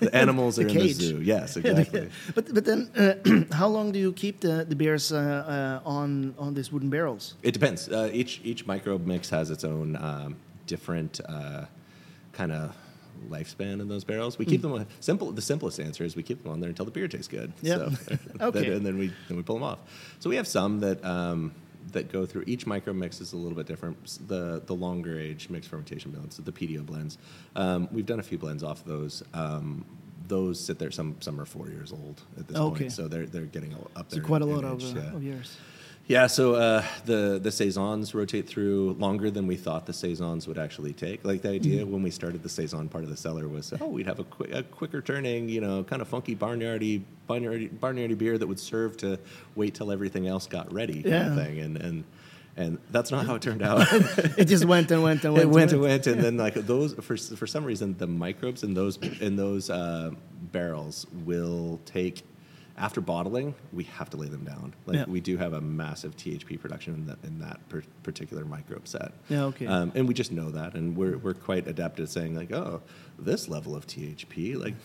the 0.00 0.10
animals 0.14 0.56
The 0.56 0.64
are 0.64 0.68
in 0.68 0.74
the 0.78 0.88
zoo. 0.92 1.20
Yes, 1.22 1.56
exactly. 1.60 2.08
but 2.34 2.54
but 2.54 2.64
then, 2.64 2.88
uh, 2.96 3.14
how 3.60 3.68
long 3.68 3.92
do 3.92 3.98
you 3.98 4.12
keep 4.12 4.40
the 4.40 4.64
the 4.68 4.76
beers 4.76 5.12
uh, 5.12 5.18
uh, 5.84 5.88
on 5.88 6.34
on 6.38 6.54
these 6.54 6.70
wooden 6.72 6.90
barrels? 6.90 7.34
It 7.42 7.52
depends. 7.52 7.88
Uh, 7.88 8.10
each 8.12 8.40
each 8.44 8.66
microbe 8.66 9.06
mix 9.06 9.30
has 9.30 9.50
its 9.50 9.64
own 9.64 9.96
um, 9.96 10.36
different 10.66 11.20
uh, 11.28 11.66
kind 12.32 12.52
of 12.52 12.74
lifespan 13.30 13.80
in 13.80 13.88
those 13.88 14.04
barrels. 14.04 14.38
We 14.38 14.44
keep 14.44 14.60
Mm. 14.62 14.78
them 14.78 14.86
simple. 15.00 15.32
The 15.32 15.42
simplest 15.42 15.80
answer 15.80 16.04
is 16.04 16.14
we 16.16 16.22
keep 16.22 16.42
them 16.42 16.52
on 16.52 16.60
there 16.60 16.68
until 16.70 16.84
the 16.84 16.90
beer 16.92 17.08
tastes 17.08 17.28
good. 17.28 17.52
Yeah. 17.62 17.76
So, 17.76 18.18
Okay. 18.48 18.60
then- 18.60 18.72
and 18.76 18.86
then 18.86 18.98
we 18.98 19.06
then 19.28 19.36
we 19.36 19.42
pull 19.42 19.56
them 19.56 19.64
off. 19.64 19.78
So 20.20 20.30
we 20.30 20.36
have 20.36 20.46
some 20.46 20.80
that. 20.80 21.04
Um, 21.04 21.52
that 21.92 22.10
go 22.10 22.26
through 22.26 22.44
each 22.46 22.66
micro 22.66 22.92
mix 22.92 23.20
is 23.20 23.32
a 23.32 23.36
little 23.36 23.56
bit 23.56 23.66
different. 23.66 24.18
The 24.28 24.62
the 24.66 24.74
longer 24.74 25.18
age 25.18 25.48
mixed 25.50 25.70
fermentation 25.70 26.10
blends, 26.10 26.36
the 26.36 26.52
Pedio 26.52 26.84
blends. 26.84 27.18
Um, 27.56 27.88
we've 27.92 28.06
done 28.06 28.20
a 28.20 28.22
few 28.22 28.38
blends 28.38 28.62
off 28.62 28.84
those. 28.84 29.22
Um, 29.34 29.84
those 30.26 30.58
sit 30.58 30.78
there. 30.78 30.90
Some 30.90 31.16
some 31.20 31.38
are 31.40 31.44
four 31.44 31.68
years 31.68 31.92
old 31.92 32.22
at 32.38 32.48
this 32.48 32.56
Okay. 32.56 32.78
point, 32.80 32.92
so 32.92 33.08
they're 33.08 33.26
they're 33.26 33.42
getting 33.42 33.74
up 33.74 34.10
So 34.10 34.16
there. 34.16 34.24
quite 34.24 34.42
a 34.42 34.46
lot 34.46 34.64
of, 34.64 34.82
uh, 34.82 35.00
yeah. 35.00 35.14
of 35.14 35.22
years. 35.22 35.56
Yeah, 36.06 36.26
so 36.26 36.54
uh, 36.54 36.84
the 37.06 37.40
the 37.42 37.50
saisons 37.50 38.14
rotate 38.14 38.46
through 38.46 38.92
longer 38.98 39.30
than 39.30 39.46
we 39.46 39.56
thought 39.56 39.86
the 39.86 39.94
saisons 39.94 40.46
would 40.46 40.58
actually 40.58 40.92
take. 40.92 41.24
Like 41.24 41.40
the 41.40 41.48
idea 41.50 41.82
Mm-hmm. 41.82 41.92
when 41.92 42.02
we 42.02 42.10
started 42.10 42.42
the 42.42 42.48
saison 42.50 42.88
part 42.90 43.04
of 43.04 43.10
the 43.10 43.16
cellar 43.16 43.48
was, 43.48 43.72
oh, 43.80 43.86
we'd 43.86 44.06
have 44.06 44.18
a, 44.18 44.24
quick, 44.24 44.52
a 44.52 44.62
quicker 44.62 45.00
turning, 45.00 45.48
you 45.48 45.62
know, 45.62 45.82
kind 45.82 46.02
of 46.02 46.08
funky 46.08 46.36
barnyardy 46.36 47.02
barnyardy 47.28 47.70
barnyardy 47.78 48.18
beer 48.18 48.36
that 48.36 48.46
would 48.46 48.60
serve 48.60 48.98
to 48.98 49.18
wait 49.54 49.72
till 49.74 49.90
everything 49.90 50.26
else 50.26 50.46
got 50.46 50.70
ready, 50.72 51.02
kind 51.02 51.06
Yeah. 51.06 51.28
of 51.30 51.36
thing. 51.36 51.58
And 51.60 51.76
and 51.78 52.04
and 52.56 52.78
that's 52.90 53.10
not 53.10 53.24
how 53.26 53.36
it 53.36 53.42
turned 53.42 53.62
out. 53.62 53.86
It 54.38 54.44
just 54.44 54.66
went 54.66 54.90
and 54.90 55.02
went 55.02 55.24
and 55.24 55.32
went. 55.32 55.44
it 55.48 55.48
went 55.48 55.72
and 55.72 55.80
and 55.80 55.82
went, 55.90 56.06
and 56.06 56.22
then 56.22 56.36
like 56.36 56.54
those 56.54 56.92
for 57.00 57.16
for 57.16 57.46
some 57.46 57.64
reason 57.64 57.96
the 57.96 58.06
microbes 58.06 58.62
in 58.62 58.74
those 58.74 58.98
in 59.22 59.36
those 59.36 59.70
uh, 59.70 60.10
barrels 60.52 61.06
will 61.24 61.80
take 61.86 62.22
after 62.76 63.00
bottling. 63.00 63.54
We 63.72 63.84
have 63.84 64.10
to 64.10 64.16
lay 64.16 64.28
them 64.28 64.44
down. 64.44 64.74
Like 64.86 64.96
Yeah. 64.96 65.04
we 65.06 65.20
do 65.20 65.36
have 65.36 65.52
a 65.52 65.60
massive 65.60 66.16
THP 66.16 66.58
production 66.60 66.94
in 66.94 67.06
that 67.06 67.18
in 67.24 67.38
that 67.40 67.60
per, 67.68 67.82
particular 68.02 68.44
microbe 68.44 68.88
set. 68.88 69.12
Yeah, 69.28 69.44
okay. 69.44 69.66
Um, 69.66 69.92
and 69.94 70.08
we 70.08 70.14
just 70.14 70.32
know 70.32 70.50
that, 70.50 70.74
and 70.74 70.96
we're 70.96 71.18
we're 71.18 71.34
quite 71.34 71.66
adept 71.68 72.00
at 72.00 72.08
saying 72.08 72.34
like, 72.34 72.52
oh, 72.52 72.82
this 73.18 73.48
level 73.48 73.74
of 73.76 73.86
THP, 73.86 74.56
like. 74.60 74.74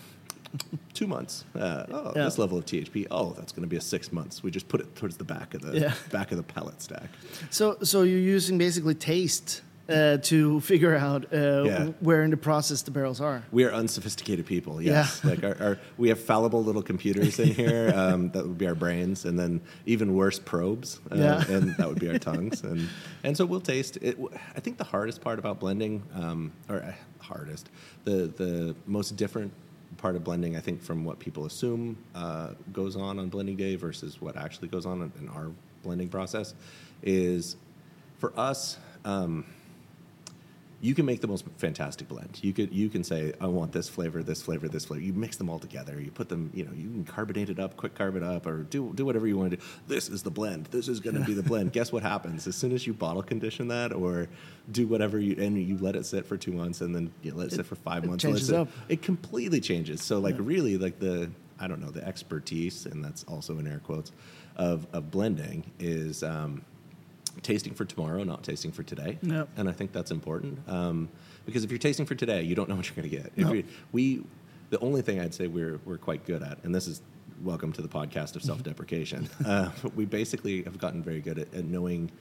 Two 0.96 1.06
months. 1.06 1.46
Uh, 1.56 1.86
oh, 1.92 2.12
Yeah. 2.16 2.24
this 2.24 2.40
level 2.40 2.58
of 2.58 2.66
THP. 2.66 3.06
Oh, 3.12 3.34
that's 3.34 3.52
going 3.52 3.62
to 3.62 3.68
be 3.68 3.76
a 3.78 3.82
six 3.82 4.12
months. 4.12 4.42
We 4.42 4.50
just 4.50 4.68
put 4.68 4.82
it 4.82 4.96
towards 4.96 5.16
the 5.16 5.24
back 5.24 5.54
of 5.54 5.62
the 5.62 5.80
Yeah. 5.80 5.94
back 6.12 6.32
of 6.32 6.38
the 6.38 6.44
pallet 6.44 6.82
stack. 6.82 7.10
So 7.52 7.78
so 7.84 8.02
you're 8.02 8.18
using 8.18 8.58
basically 8.58 8.96
taste 8.96 9.62
uh, 9.90 10.18
to 10.18 10.60
figure 10.62 10.96
out 10.96 11.26
uh, 11.34 11.64
Yeah. 11.66 11.86
where 12.00 12.24
in 12.24 12.32
the 12.32 12.38
process 12.38 12.82
the 12.84 12.92
barrels 12.92 13.20
are. 13.22 13.44
We 13.52 13.64
are 13.66 13.72
unsophisticated 13.74 14.46
people. 14.46 14.82
Yes, 14.82 15.22
Yeah. 15.24 15.30
like 15.32 15.44
our, 15.44 15.58
our 15.68 15.78
we 15.98 16.10
have 16.10 16.20
fallible 16.20 16.64
little 16.64 16.84
computers 16.84 17.40
in 17.40 17.50
here. 17.50 17.94
Um, 18.00 18.30
that 18.32 18.48
would 18.48 18.58
be 18.58 18.68
our 18.68 18.76
brains, 18.76 19.26
and 19.26 19.38
then 19.38 19.62
even 19.86 20.14
worse 20.16 20.40
probes. 20.40 21.00
Uh, 21.12 21.16
Yeah. 21.16 21.44
and 21.54 21.76
that 21.78 21.88
would 21.90 22.00
be 22.00 22.10
our 22.10 22.20
tongues. 22.20 22.64
And 22.64 22.88
and 23.24 23.36
so 23.36 23.46
we'll 23.46 23.62
taste 23.62 23.98
it. 24.02 24.18
I 24.56 24.60
think 24.60 24.78
the 24.78 24.84
hardest 24.84 25.22
part 25.22 25.40
about 25.40 25.60
blending, 25.60 26.04
um, 26.14 26.52
or 26.70 26.78
uh, 26.84 26.94
hardest, 27.20 27.70
the 28.06 28.28
the 28.38 28.76
most 28.86 29.16
different 29.18 29.52
part 29.98 30.16
of 30.16 30.24
blending, 30.24 30.56
I 30.56 30.60
think, 30.62 30.82
from 30.82 31.04
what 31.04 31.20
people 31.20 31.46
assume 31.46 31.98
uh, 32.16 32.50
goes 32.72 32.96
on 32.96 33.20
on 33.20 33.28
blending 33.30 33.58
day 33.58 33.76
versus 33.76 34.22
what 34.22 34.38
actually 34.38 34.68
goes 34.70 34.86
on 34.86 35.02
in, 35.02 35.12
in 35.24 35.30
our 35.30 35.52
blending 35.84 36.10
process, 36.10 36.54
is 37.04 37.58
for 38.20 38.32
us. 38.40 38.78
Um, 39.06 39.46
you 40.82 40.96
can 40.96 41.06
make 41.06 41.20
the 41.20 41.28
most 41.28 41.46
fantastic 41.58 42.08
blend. 42.08 42.40
You 42.42 42.54
could 42.54 42.74
you 42.74 42.90
can 42.90 43.04
say 43.04 43.34
I 43.42 43.48
want 43.48 43.72
this 43.74 43.90
flavor, 43.90 44.24
this 44.24 44.42
flavor, 44.42 44.70
this 44.70 44.86
flavor. 44.86 45.04
You 45.04 45.14
mix 45.14 45.36
them 45.36 45.50
all 45.50 45.60
together. 45.60 46.00
You 46.00 46.10
put 46.10 46.30
them, 46.30 46.52
you 46.54 46.64
know, 46.64 46.72
you 46.74 46.90
can 46.90 47.04
carbonate 47.04 47.50
it 47.50 47.60
up, 47.60 47.76
quick 47.76 47.96
carb 47.96 48.16
it 48.16 48.24
up, 48.24 48.46
or 48.46 48.64
do 48.64 48.94
do 48.96 49.06
whatever 49.06 49.28
you 49.28 49.38
want 49.38 49.52
to 49.52 49.58
do. 49.58 49.64
This 49.88 50.08
is 50.08 50.24
the 50.24 50.32
blend. 50.32 50.68
This 50.68 50.88
is 50.88 51.00
going 51.00 51.16
to 51.16 51.24
be 51.24 51.34
the 51.34 51.44
blend. 51.50 51.74
Guess 51.74 51.92
what 51.92 52.04
happens 52.04 52.48
as 52.48 52.56
soon 52.56 52.72
as 52.72 52.88
you 52.88 52.94
bottle 52.94 53.22
condition 53.22 53.68
that, 53.68 53.92
or 53.92 54.28
do 54.72 54.88
whatever 54.88 55.20
you 55.20 55.36
and 55.38 55.62
you 55.62 55.78
let 55.80 55.96
it 55.96 56.06
sit 56.06 56.26
for 56.26 56.38
two 56.38 56.54
months, 56.54 56.80
and 56.80 56.96
then 56.96 57.12
you 57.24 57.34
let 57.34 57.48
it 57.48 57.54
sit 57.54 57.66
for 57.66 57.76
five 57.76 58.06
it 58.06 58.08
months. 58.08 58.24
changes 58.24 58.50
it, 58.50 58.56
up. 58.56 58.70
it 58.88 59.02
completely 59.02 59.60
changes. 59.60 60.02
So 60.02 60.20
like 60.20 60.36
really 60.40 60.78
like 60.78 61.00
the 61.00 61.30
I 61.60 61.68
don't 61.68 61.82
know 61.82 61.92
the 61.92 62.08
expertise, 62.08 62.86
and 62.86 63.04
that's 63.04 63.26
also 63.26 63.60
in 63.60 63.68
air 63.68 63.82
quotes 63.84 64.14
of 64.56 64.88
of 64.94 65.12
blending 65.12 65.70
is. 65.78 66.24
Um, 66.24 66.64
tasting 67.44 67.74
for 67.74 67.86
tomorrow, 67.86 68.24
not 68.24 68.44
tasting 68.44 68.72
for 68.72 68.84
today. 68.84 69.18
Yep. 69.22 69.50
And 69.58 69.70
I 69.70 69.72
think 69.72 69.92
that's 69.92 70.12
important 70.12 70.60
um, 70.68 71.10
because 71.46 71.64
if 71.64 71.72
you're 71.72 71.78
tasting 71.80 72.06
for 72.06 72.16
today, 72.16 72.42
you 72.44 72.56
don't 72.56 72.70
know 72.70 72.76
what 72.80 72.88
you're 72.88 72.96
going 72.96 73.10
to 73.10 73.16
get. 73.16 73.32
If 73.36 73.50
you- 73.54 73.64
we, 73.92 74.24
the 74.70 74.80
only 74.80 75.02
thing 75.02 75.20
I'd 75.20 75.34
say 75.34 75.48
we're 75.48 75.80
we're 75.86 75.98
quite 75.98 76.26
good 76.26 76.44
at, 76.44 76.60
and 76.64 76.74
this 76.76 76.88
is 76.88 77.02
welcome 77.44 77.72
to 77.74 77.82
the 77.82 77.88
podcast 77.88 78.36
of 78.36 78.44
self-deprecation. 78.44 79.30
uh, 79.46 79.72
we 79.96 80.06
basically 80.06 80.62
have 80.64 80.78
gotten 80.78 81.02
very 81.02 81.22
good 81.22 81.40
at, 81.40 81.54
at 81.54 81.66
knowing 81.66 82.12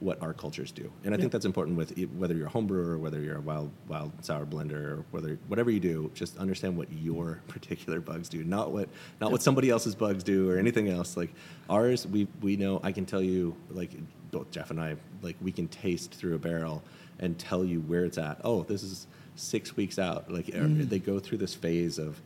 what 0.00 0.22
our 0.22 0.32
cultures 0.32 0.70
do, 0.70 0.90
and 1.04 1.12
I 1.12 1.16
Yeah. 1.16 1.22
think 1.22 1.32
that's 1.32 1.44
important 1.44 1.76
with 1.76 1.98
whether 2.16 2.32
you're 2.32 2.46
a 2.46 2.50
home 2.50 2.68
brewer 2.68 2.92
or 2.92 2.98
whether 2.98 3.20
you're 3.20 3.38
a 3.38 3.40
wild 3.40 3.72
wild 3.88 4.12
sour 4.24 4.46
blender 4.46 4.72
or 5.00 5.04
whether 5.10 5.36
whatever 5.48 5.70
you 5.72 5.80
do, 5.80 6.10
just 6.14 6.38
understand 6.38 6.76
what 6.78 6.86
your 6.92 7.42
particular 7.48 8.00
bugs 8.00 8.28
do, 8.28 8.44
not 8.44 8.70
what 8.70 8.88
not 9.20 9.32
what 9.32 9.42
somebody 9.42 9.68
else's 9.70 9.96
bugs 9.96 10.22
do 10.22 10.48
or 10.48 10.56
anything 10.56 10.88
else. 10.88 11.16
Like 11.16 11.30
ours, 11.68 12.06
we 12.06 12.28
we 12.40 12.56
know. 12.56 12.80
I 12.84 12.92
can 12.92 13.04
tell 13.06 13.20
you, 13.22 13.56
like 13.70 13.90
both 14.30 14.50
Jeff 14.50 14.70
and 14.70 14.80
I, 14.80 14.96
like 15.22 15.36
we 15.40 15.52
can 15.52 15.68
taste 15.68 16.12
through 16.12 16.34
a 16.34 16.38
barrel 16.38 16.82
and 17.18 17.38
tell 17.38 17.64
you 17.64 17.80
where 17.80 18.04
it's 18.04 18.18
at. 18.18 18.40
Oh, 18.44 18.62
this 18.62 18.82
is 18.82 19.06
six 19.36 19.76
weeks 19.76 19.98
out. 19.98 20.30
Like 20.30 20.48
er, 20.54 20.66
they 20.68 20.98
go 20.98 21.18
through 21.18 21.38
this 21.38 21.54
phase 21.54 21.98
of 21.98 22.20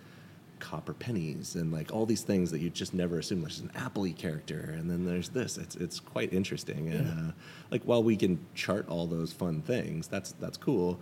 copper 0.58 0.92
pennies 0.94 1.56
and 1.56 1.72
like 1.72 1.92
all 1.92 2.06
these 2.06 2.22
things 2.22 2.52
that 2.52 2.60
you 2.60 2.70
just 2.70 2.94
never 2.94 3.18
assume. 3.18 3.40
There's 3.40 3.60
an 3.60 3.70
appley 3.74 4.16
character, 4.16 4.74
and 4.78 4.88
then 4.90 5.04
there's 5.04 5.28
this. 5.30 5.58
It's 5.58 5.76
it's 5.76 5.98
quite 6.00 6.32
interesting. 6.32 6.88
And 6.92 7.30
uh, 7.30 7.32
like 7.70 7.82
while 7.84 8.02
we 8.02 8.16
can 8.16 8.38
chart 8.54 8.88
all 8.88 9.06
those 9.06 9.32
fun 9.32 9.62
things, 9.62 10.08
that's 10.08 10.32
that's 10.32 10.56
cool. 10.56 10.98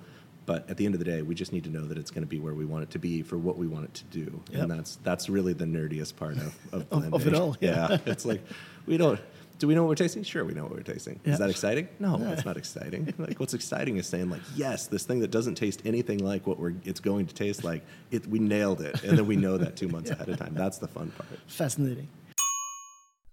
But 0.46 0.68
at 0.70 0.78
the 0.78 0.86
end 0.86 0.94
of 0.94 0.98
the 0.98 1.04
day, 1.04 1.22
we 1.22 1.34
just 1.34 1.52
need 1.52 1.64
to 1.64 1.70
know 1.70 1.84
that 1.84 1.98
it's 1.98 2.10
going 2.10 2.22
to 2.22 2.26
be 2.28 2.40
where 2.40 2.54
we 2.54 2.64
want 2.64 2.82
it 2.82 2.90
to 2.92 2.98
be 2.98 3.22
for 3.22 3.36
what 3.36 3.56
we 3.58 3.66
want 3.68 3.84
it 3.84 3.94
to 3.94 4.04
do, 4.04 4.40
Yep. 4.50 4.62
and 4.62 4.70
that's 4.70 4.96
that's 5.04 5.28
really 5.28 5.52
the 5.52 5.66
nerdiest 5.66 6.16
part 6.16 6.38
of 6.38 6.54
of, 6.72 6.86
Of- 6.90 6.92
of 6.92 7.04
it 7.04 7.10
blending. 7.10 7.34
all, 7.36 7.56
yeah. 7.60 7.88
yeah. 7.90 7.98
it's 8.06 8.24
like 8.24 8.40
we 8.86 8.96
don't. 8.96 9.20
Do 9.60 9.68
we 9.68 9.74
know 9.74 9.82
what 9.82 9.90
we're 9.90 9.94
tasting? 9.94 10.22
Sure, 10.22 10.42
we 10.42 10.54
know 10.54 10.62
what 10.62 10.72
we're 10.72 10.80
tasting. 10.80 11.20
Yeah. 11.22 11.34
Is 11.34 11.38
that 11.38 11.50
exciting? 11.50 11.86
No, 11.98 12.16
it's 12.32 12.46
not 12.46 12.56
exciting. 12.56 13.12
Like, 13.20 13.38
what's 13.38 13.52
exciting 13.52 13.98
is 13.98 14.06
saying, 14.06 14.30
like, 14.30 14.40
yes, 14.56 14.86
this 14.86 15.04
thing 15.04 15.20
that 15.20 15.30
doesn't 15.30 15.56
taste 15.56 15.82
anything 15.84 16.24
like 16.24 16.46
what 16.46 16.58
we're 16.58 16.72
it's 16.84 17.00
going 17.00 17.26
to 17.26 17.34
taste 17.34 17.62
like, 17.64 17.84
it 18.10 18.26
we 18.26 18.38
nailed 18.38 18.80
it, 18.80 19.02
and 19.04 19.18
then 19.18 19.26
we 19.26 19.36
know 19.36 19.58
that 19.58 19.76
two 19.76 19.88
months 19.88 20.10
ahead 20.14 20.28
of 20.30 20.38
time. 20.38 20.54
That's 20.54 20.78
the 20.78 20.88
fun 20.88 21.10
part. 21.10 21.38
Fascinating. 21.46 22.08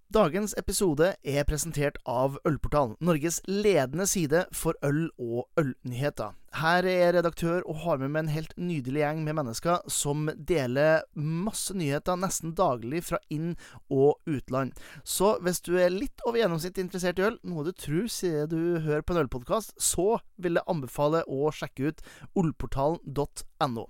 Dagens 0.07 0.53
episode 0.55 1.09
er 1.27 1.43
presentert 1.43 1.97
av 2.07 2.37
Ølportalen, 2.47 2.93
Norges 3.03 3.41
ledende 3.43 4.05
side 4.07 4.45
for 4.55 4.77
øl 4.79 5.09
og 5.19 5.49
ølnyheter. 5.59 6.31
Her 6.55 6.87
er 6.87 6.95
jeg 7.01 7.15
redaktør 7.17 7.65
og 7.67 7.81
har 7.81 7.99
med 7.99 8.13
meg 8.13 8.23
en 8.23 8.31
helt 8.31 8.53
nydelig 8.55 9.01
gjeng 9.01 9.19
med 9.25 9.35
mennesker 9.35 9.83
som 9.91 10.29
deler 10.39 11.03
masse 11.19 11.75
nyheter 11.75 12.15
nesten 12.23 12.55
daglig 12.55 13.03
fra 13.09 13.19
inn- 13.27 13.57
og 13.91 14.23
utland. 14.31 14.71
Så 15.03 15.35
hvis 15.43 15.59
du 15.67 15.73
er 15.75 15.91
litt 15.91 16.23
over 16.23 16.39
gjennomsnittet 16.39 16.85
interessert 16.85 17.19
i 17.19 17.27
øl, 17.27 17.37
noe 17.43 17.67
du 17.67 17.75
tror 17.75 18.07
siden 18.07 18.47
du 18.55 18.79
hører 18.87 19.03
på 19.03 19.11
en 19.11 19.25
ølpodkast, 19.25 19.75
så 19.75 20.21
vil 20.39 20.55
jeg 20.55 20.69
anbefale 20.71 21.25
å 21.27 21.51
sjekke 21.51 21.91
ut 21.91 22.03
ollportalen.no. 22.31 23.87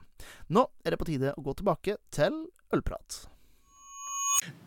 Nå 0.50 0.70
er 0.82 0.90
det 0.90 1.04
på 1.06 1.12
tide 1.14 1.38
å 1.38 1.46
gå 1.46 1.60
tilbake 1.62 2.02
til 2.10 2.48
ølprat. 2.74 3.28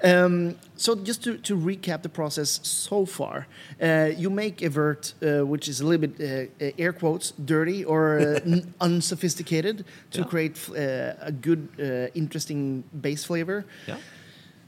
Um, 0.02 0.54
so 0.76 0.94
just 0.94 1.22
to, 1.24 1.36
to 1.38 1.54
recap 1.56 2.02
the 2.02 2.08
process 2.08 2.60
so 2.62 3.04
far, 3.06 3.46
uh, 3.82 4.10
you 4.16 4.30
make 4.30 4.62
a 4.62 4.68
wort 4.68 5.14
uh, 5.22 5.44
which 5.46 5.68
is 5.68 5.80
a 5.80 5.86
little 5.86 6.08
bit 6.08 6.20
uh, 6.20 6.64
uh, 6.64 6.70
air 6.78 6.92
quotes 6.92 7.32
dirty 7.44 7.84
or 7.84 8.18
uh, 8.18 8.40
unsophisticated 8.80 9.84
to 10.12 10.20
Yeah. 10.20 10.24
create 10.28 10.58
uh, 10.70 11.26
a 11.26 11.32
good, 11.32 11.68
uh, 11.78 12.08
interesting 12.14 12.82
base 13.00 13.24
flavor. 13.26 13.64
Yeah. 13.86 13.96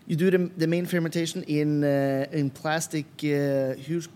You 0.06 0.16
do 0.16 0.30
the, 0.30 0.50
the 0.58 0.66
main 0.66 0.86
fermentation 0.86 1.44
in 1.44 1.82
uh, 1.84 2.26
in 2.32 2.50
plastic 2.50 3.06
uh, 3.24 3.74
huge 3.76 4.08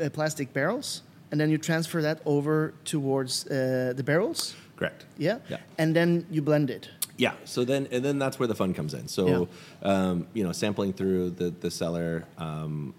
uh, 0.00 0.08
plastic 0.10 0.52
barrels, 0.52 1.02
and 1.30 1.40
then 1.40 1.50
you 1.50 1.58
transfer 1.58 2.00
that 2.02 2.20
over 2.24 2.72
towards 2.84 3.46
uh, 3.46 3.92
the 3.96 4.02
barrels. 4.04 4.54
Correct. 4.76 5.04
Yeah? 5.18 5.38
Yeah. 5.50 5.58
and 5.78 5.94
then 5.94 6.24
you 6.30 6.42
blend 6.42 6.70
it. 6.70 6.88
Yeah. 7.16 7.34
So 7.44 7.64
then, 7.64 7.88
and 7.90 8.04
then 8.04 8.18
that's 8.18 8.38
where 8.38 8.48
the 8.48 8.54
fun 8.54 8.74
comes 8.74 8.94
in. 8.94 9.08
So, 9.08 9.48
um, 9.82 10.26
you 10.34 10.44
know, 10.44 10.52
sampling 10.52 10.92
through 10.92 11.30
the 11.30 11.50
the 11.50 11.70
cellar, 11.70 12.24
um, 12.38 12.94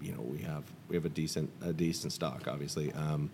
you 0.00 0.12
know, 0.12 0.20
we 0.20 0.38
have 0.38 0.64
we 0.88 0.96
have 0.96 1.04
a 1.04 1.10
decent 1.10 1.50
a 1.62 1.72
decent 1.72 2.12
stock, 2.12 2.46
obviously. 2.48 2.92
Um, 2.92 3.30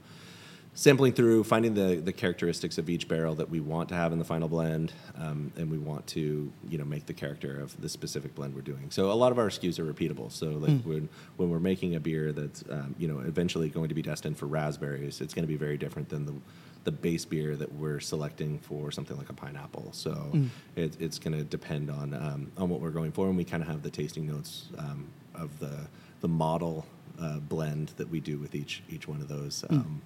sampling 0.75 1.13
through, 1.13 1.45
finding 1.45 1.75
the, 1.75 1.97
the 1.97 2.13
characteristics 2.13 2.79
of 2.79 2.89
each 2.89 3.07
barrel 3.07 3.35
that 3.35 3.51
we 3.51 3.61
want 3.61 3.89
to 3.91 3.95
have 3.95 4.13
in 4.13 4.19
the 4.19 4.25
final 4.25 4.49
blend, 4.49 4.93
um, 5.19 5.53
and 5.57 5.71
we 5.71 5.79
want 5.79 6.07
to 6.07 6.51
you 6.69 6.79
know 6.79 6.85
make 6.85 7.07
the 7.07 7.13
character 7.13 7.61
of 7.61 7.79
the 7.81 7.89
specific 7.89 8.35
blend 8.35 8.55
we're 8.55 8.63
doing. 8.63 8.91
So 8.91 9.11
a 9.11 9.15
lot 9.15 9.33
of 9.33 9.39
our 9.39 9.49
SKUs 9.49 9.79
are 9.79 9.93
repeatable. 9.93 10.31
So 10.31 10.51
like 10.51 10.83
when 10.83 11.09
when 11.37 11.51
we're 11.51 11.61
making 11.61 11.95
a 11.95 12.01
beer 12.01 12.33
that's 12.33 12.65
um, 12.71 12.95
you 12.99 13.09
know 13.09 13.21
eventually 13.21 13.69
going 13.69 13.89
to 13.89 13.95
be 13.95 14.03
destined 14.03 14.39
for 14.39 14.47
raspberries, 14.47 15.21
it's 15.21 15.35
going 15.35 15.45
to 15.45 15.53
be 15.53 15.57
very 15.57 15.77
different 15.77 16.09
than 16.09 16.27
the 16.27 16.35
the 16.85 16.92
base 16.92 17.25
beer 17.25 17.57
that 17.57 17.73
we're 17.75 18.01
selecting 18.01 18.59
for 18.59 18.90
something 18.90 19.16
like 19.16 19.29
a 19.29 19.33
pineapple. 19.33 19.90
So 19.92 20.33
it, 20.77 21.01
it's 21.01 21.18
going 21.18 21.37
to 21.37 21.45
depend 21.45 21.90
on 21.90 22.14
um, 22.14 22.53
on 22.57 22.68
what 22.68 22.81
we're 22.81 22.90
going 22.90 23.12
for, 23.12 23.29
and 23.29 23.37
we 23.37 23.45
kind 23.45 23.62
of 23.62 23.68
have 23.68 23.83
the 23.83 23.90
tasting 23.90 24.27
notes 24.27 24.68
um, 24.79 25.09
of 25.35 25.59
the 25.59 25.87
the 26.21 26.29
model 26.29 26.87
uh, 27.21 27.38
blend 27.38 27.92
that 27.97 28.09
we 28.09 28.21
do 28.21 28.38
with 28.38 28.55
each 28.55 28.83
each 28.88 29.07
one 29.09 29.21
of 29.21 29.29
those. 29.29 29.64
Um, 29.71 30.03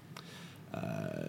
uh, 0.75 1.29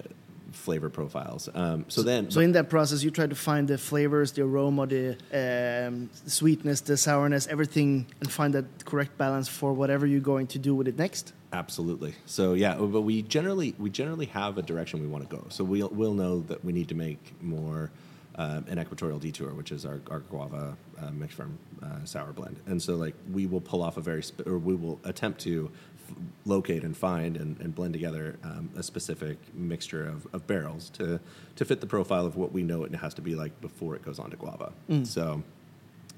flavor 0.51 0.89
profiles. 0.89 1.49
Um, 1.53 1.85
so, 1.89 2.01
then, 2.03 2.31
So 2.31 2.39
in 2.39 2.53
that 2.53 2.69
process, 2.69 3.03
you 3.03 3.11
try 3.11 3.27
to 3.27 3.35
find 3.35 3.67
the 3.67 3.77
flavors, 3.77 4.31
the 4.31 4.43
aroma, 4.43 4.87
the 4.87 5.17
um, 5.33 6.09
sweetness, 6.25 6.81
the 6.81 6.97
sourness, 6.97 7.47
everything, 7.47 8.07
and 8.21 8.31
find 8.31 8.53
that 8.53 8.85
correct 8.85 9.17
balance 9.17 9.47
for 9.47 9.73
whatever 9.73 10.05
you're 10.05 10.19
going 10.19 10.47
to 10.47 10.59
do 10.59 10.73
with 10.73 10.87
it 10.87 10.97
next. 10.97 11.33
Absolutely. 11.53 12.13
So 12.25 12.53
yeah, 12.53 12.75
but 12.75 13.01
we 13.01 13.21
generally 13.21 13.73
we 13.77 13.89
generally 13.89 14.27
have 14.27 14.57
a 14.57 14.61
direction 14.61 15.01
we 15.01 15.07
want 15.07 15.29
to 15.29 15.35
go. 15.35 15.45
So 15.49 15.63
we'll 15.63 15.89
we'll 15.89 16.13
know 16.13 16.41
that 16.41 16.63
we 16.63 16.73
need 16.73 16.89
to 16.89 16.95
make 16.95 17.41
more. 17.41 17.91
Um, 18.39 18.65
an 18.67 18.77
equatorial 18.77 19.17
detour, 19.17 19.51
which 19.55 19.71
is 19.71 19.83
our, 19.83 19.99
our 20.11 20.19
guava 20.19 20.77
uh, 21.01 21.09
mixed 21.09 21.35
from 21.35 21.57
uh, 21.81 22.05
sour 22.05 22.31
blend, 22.33 22.57
and 22.67 22.79
so 22.79 22.95
like 22.95 23.15
we 23.33 23.47
will 23.47 23.61
pull 23.61 23.81
off 23.81 23.97
a 23.97 24.01
very 24.01 24.21
sp- 24.21 24.45
or 24.45 24.59
we 24.59 24.75
will 24.75 24.99
attempt 25.05 25.41
to 25.41 25.71
f- 26.07 26.15
locate 26.45 26.83
and 26.83 26.95
find 26.95 27.35
and, 27.35 27.59
and 27.59 27.73
blend 27.73 27.93
together 27.93 28.37
um, 28.43 28.69
a 28.77 28.83
specific 28.83 29.39
mixture 29.55 30.07
of, 30.07 30.27
of 30.33 30.45
barrels 30.45 30.91
to 30.91 31.19
to 31.55 31.65
fit 31.65 31.81
the 31.81 31.87
profile 31.87 32.27
of 32.27 32.35
what 32.35 32.51
we 32.51 32.61
know 32.61 32.83
it 32.83 32.93
has 32.93 33.15
to 33.15 33.23
be 33.23 33.33
like 33.33 33.59
before 33.59 33.95
it 33.95 34.05
goes 34.05 34.19
on 34.19 34.29
to 34.29 34.37
guava. 34.37 34.71
So 35.05 35.41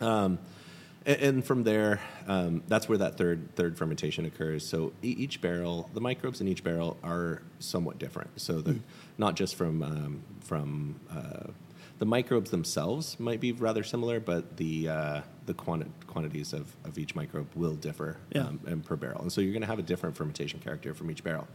um, 0.01 0.39
and, 1.05 1.21
and 1.21 1.45
from 1.45 1.63
there, 1.63 1.99
um, 2.27 2.63
that's 2.67 2.87
where 2.89 2.97
that 2.99 3.17
third 3.17 3.55
third 3.55 3.77
fermentation 3.77 4.25
occurs. 4.25 4.67
So 4.67 4.93
e- 5.01 5.15
each 5.17 5.41
barrel, 5.41 5.89
the 5.93 6.01
microbes 6.01 6.41
in 6.41 6.47
each 6.47 6.63
barrel 6.63 6.97
are 7.03 7.41
somewhat 7.59 7.99
different. 7.99 8.39
So 8.39 8.61
the, 8.61 8.79
not 9.17 9.35
just 9.35 9.55
from 9.55 9.83
um, 9.83 10.21
from 10.41 10.99
uh, 11.11 11.51
the 11.99 12.05
microbes 12.05 12.49
themselves 12.51 13.19
might 13.19 13.39
be 13.41 13.51
rather 13.51 13.83
similar, 13.83 14.19
but 14.19 14.57
the 14.57 14.89
uh, 14.89 15.21
the 15.45 15.53
quanti- 15.53 15.89
quantities 16.07 16.53
of, 16.53 16.73
of 16.85 16.97
each 16.97 17.15
microbe 17.15 17.47
will 17.55 17.75
differ 17.75 18.17
Yeah. 18.31 18.43
um, 18.43 18.59
and 18.67 18.85
per 18.85 18.95
barrel. 18.95 19.21
And 19.21 19.31
so 19.31 19.41
you're 19.41 19.51
going 19.53 19.61
to 19.61 19.67
have 19.67 19.79
a 19.79 19.83
different 19.83 20.15
fermentation 20.15 20.59
character 20.59 20.93
from 20.93 21.09
each 21.11 21.23
barrel. 21.23 21.47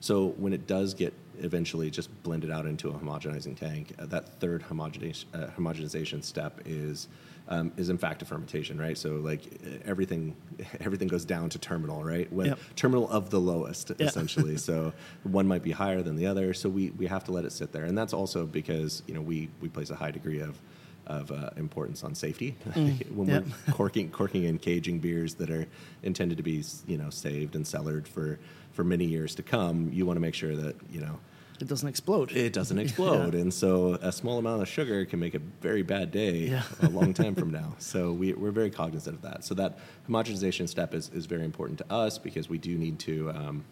So 0.00 0.28
when 0.36 0.52
it 0.52 0.68
does 0.68 0.94
get 0.94 1.12
eventually 1.40 1.90
just 1.90 2.10
blended 2.22 2.50
out 2.52 2.66
into 2.66 2.88
a 2.90 2.92
homogenizing 2.92 3.56
tank, 3.56 3.94
uh, 3.98 4.06
that 4.06 4.38
third 4.38 4.62
homogenization, 4.62 5.24
uh, 5.34 5.46
homogenization 5.58 6.22
step 6.22 6.60
is 6.64 7.08
um, 7.48 7.72
is 7.76 7.88
in 7.88 7.98
fact 7.98 8.20
a 8.22 8.24
fermentation, 8.24 8.78
right? 8.78 8.96
So 8.96 9.16
like 9.16 9.42
uh, 9.64 9.78
everything 9.84 10.36
everything 10.80 11.08
goes 11.08 11.24
down 11.24 11.48
to 11.50 11.58
terminal, 11.58 12.04
right? 12.04 12.30
When 12.32 12.46
Yep. 12.48 12.58
terminal 12.76 13.08
of 13.10 13.30
the 13.30 13.40
lowest, 13.40 13.90
Yeah. 13.98 14.06
essentially. 14.06 14.56
so 14.68 14.92
one 15.24 15.46
might 15.48 15.62
be 15.62 15.70
higher 15.72 16.02
than 16.02 16.16
the 16.16 16.26
other. 16.26 16.52
So 16.54 16.68
we 16.68 16.90
we 16.90 17.06
have 17.06 17.24
to 17.24 17.32
let 17.32 17.44
it 17.44 17.52
sit 17.52 17.72
there, 17.72 17.84
and 17.84 17.96
that's 17.96 18.12
also 18.12 18.46
because 18.46 19.02
you 19.06 19.14
know 19.14 19.22
we 19.22 19.48
we 19.60 19.68
place 19.68 19.90
a 19.90 19.96
high 19.96 20.10
degree 20.10 20.40
of 20.40 20.60
of 21.06 21.32
uh, 21.32 21.48
importance 21.56 22.04
on 22.04 22.14
safety 22.14 22.54
when 23.14 23.28
Yep. 23.28 23.44
we're 23.66 23.72
corking 23.72 24.10
corking 24.10 24.44
and 24.44 24.60
caging 24.60 24.98
beers 24.98 25.34
that 25.36 25.50
are 25.50 25.66
intended 26.02 26.36
to 26.36 26.42
be 26.42 26.62
you 26.86 26.98
know 26.98 27.08
saved 27.08 27.56
and 27.56 27.66
cellared 27.66 28.06
for 28.06 28.38
for 28.72 28.84
many 28.84 29.06
years 29.06 29.34
to 29.36 29.42
come. 29.42 29.90
You 29.92 30.04
want 30.04 30.16
to 30.18 30.20
make 30.20 30.34
sure 30.34 30.54
that 30.54 30.76
you 30.90 31.00
know 31.00 31.18
It 31.60 31.68
doesn't 31.68 31.88
explode. 31.88 32.32
it 32.32 32.52
doesn't 32.52 32.78
explode. 32.86 33.34
And 33.34 33.52
so 33.52 33.94
a 34.00 34.12
small 34.12 34.38
amount 34.38 34.62
of 34.62 34.68
sugar 34.68 35.04
can 35.04 35.18
make 35.20 35.34
a 35.34 35.40
very 35.60 35.82
bad 35.82 36.10
day 36.12 36.48
Yeah. 36.50 36.62
a 36.82 36.88
long 36.88 37.12
time 37.14 37.34
from 37.34 37.50
now. 37.50 37.74
So 37.78 38.12
we, 38.12 38.32
we're 38.32 38.50
very 38.50 38.70
cognizant 38.70 39.16
of 39.16 39.22
that. 39.22 39.44
So 39.44 39.54
that 39.54 39.78
homogenization 40.08 40.68
step 40.68 40.94
is, 40.94 41.10
is 41.10 41.26
very 41.26 41.44
important 41.44 41.78
to 41.78 41.92
us 41.92 42.18
because 42.18 42.48
we 42.48 42.58
do 42.58 42.76
need 42.78 42.98
to 43.00 43.30
um, 43.30 43.64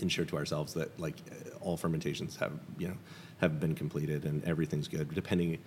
ensure 0.00 0.24
to 0.26 0.36
ourselves 0.36 0.72
that 0.74 0.98
like 0.98 1.16
all 1.60 1.76
fermentations 1.76 2.36
have, 2.36 2.52
you 2.78 2.88
know, 2.88 2.96
have 3.40 3.58
been 3.60 3.74
completed 3.74 4.24
and 4.24 4.42
everything's 4.44 4.88
good 4.88 5.14
depending 5.14 5.58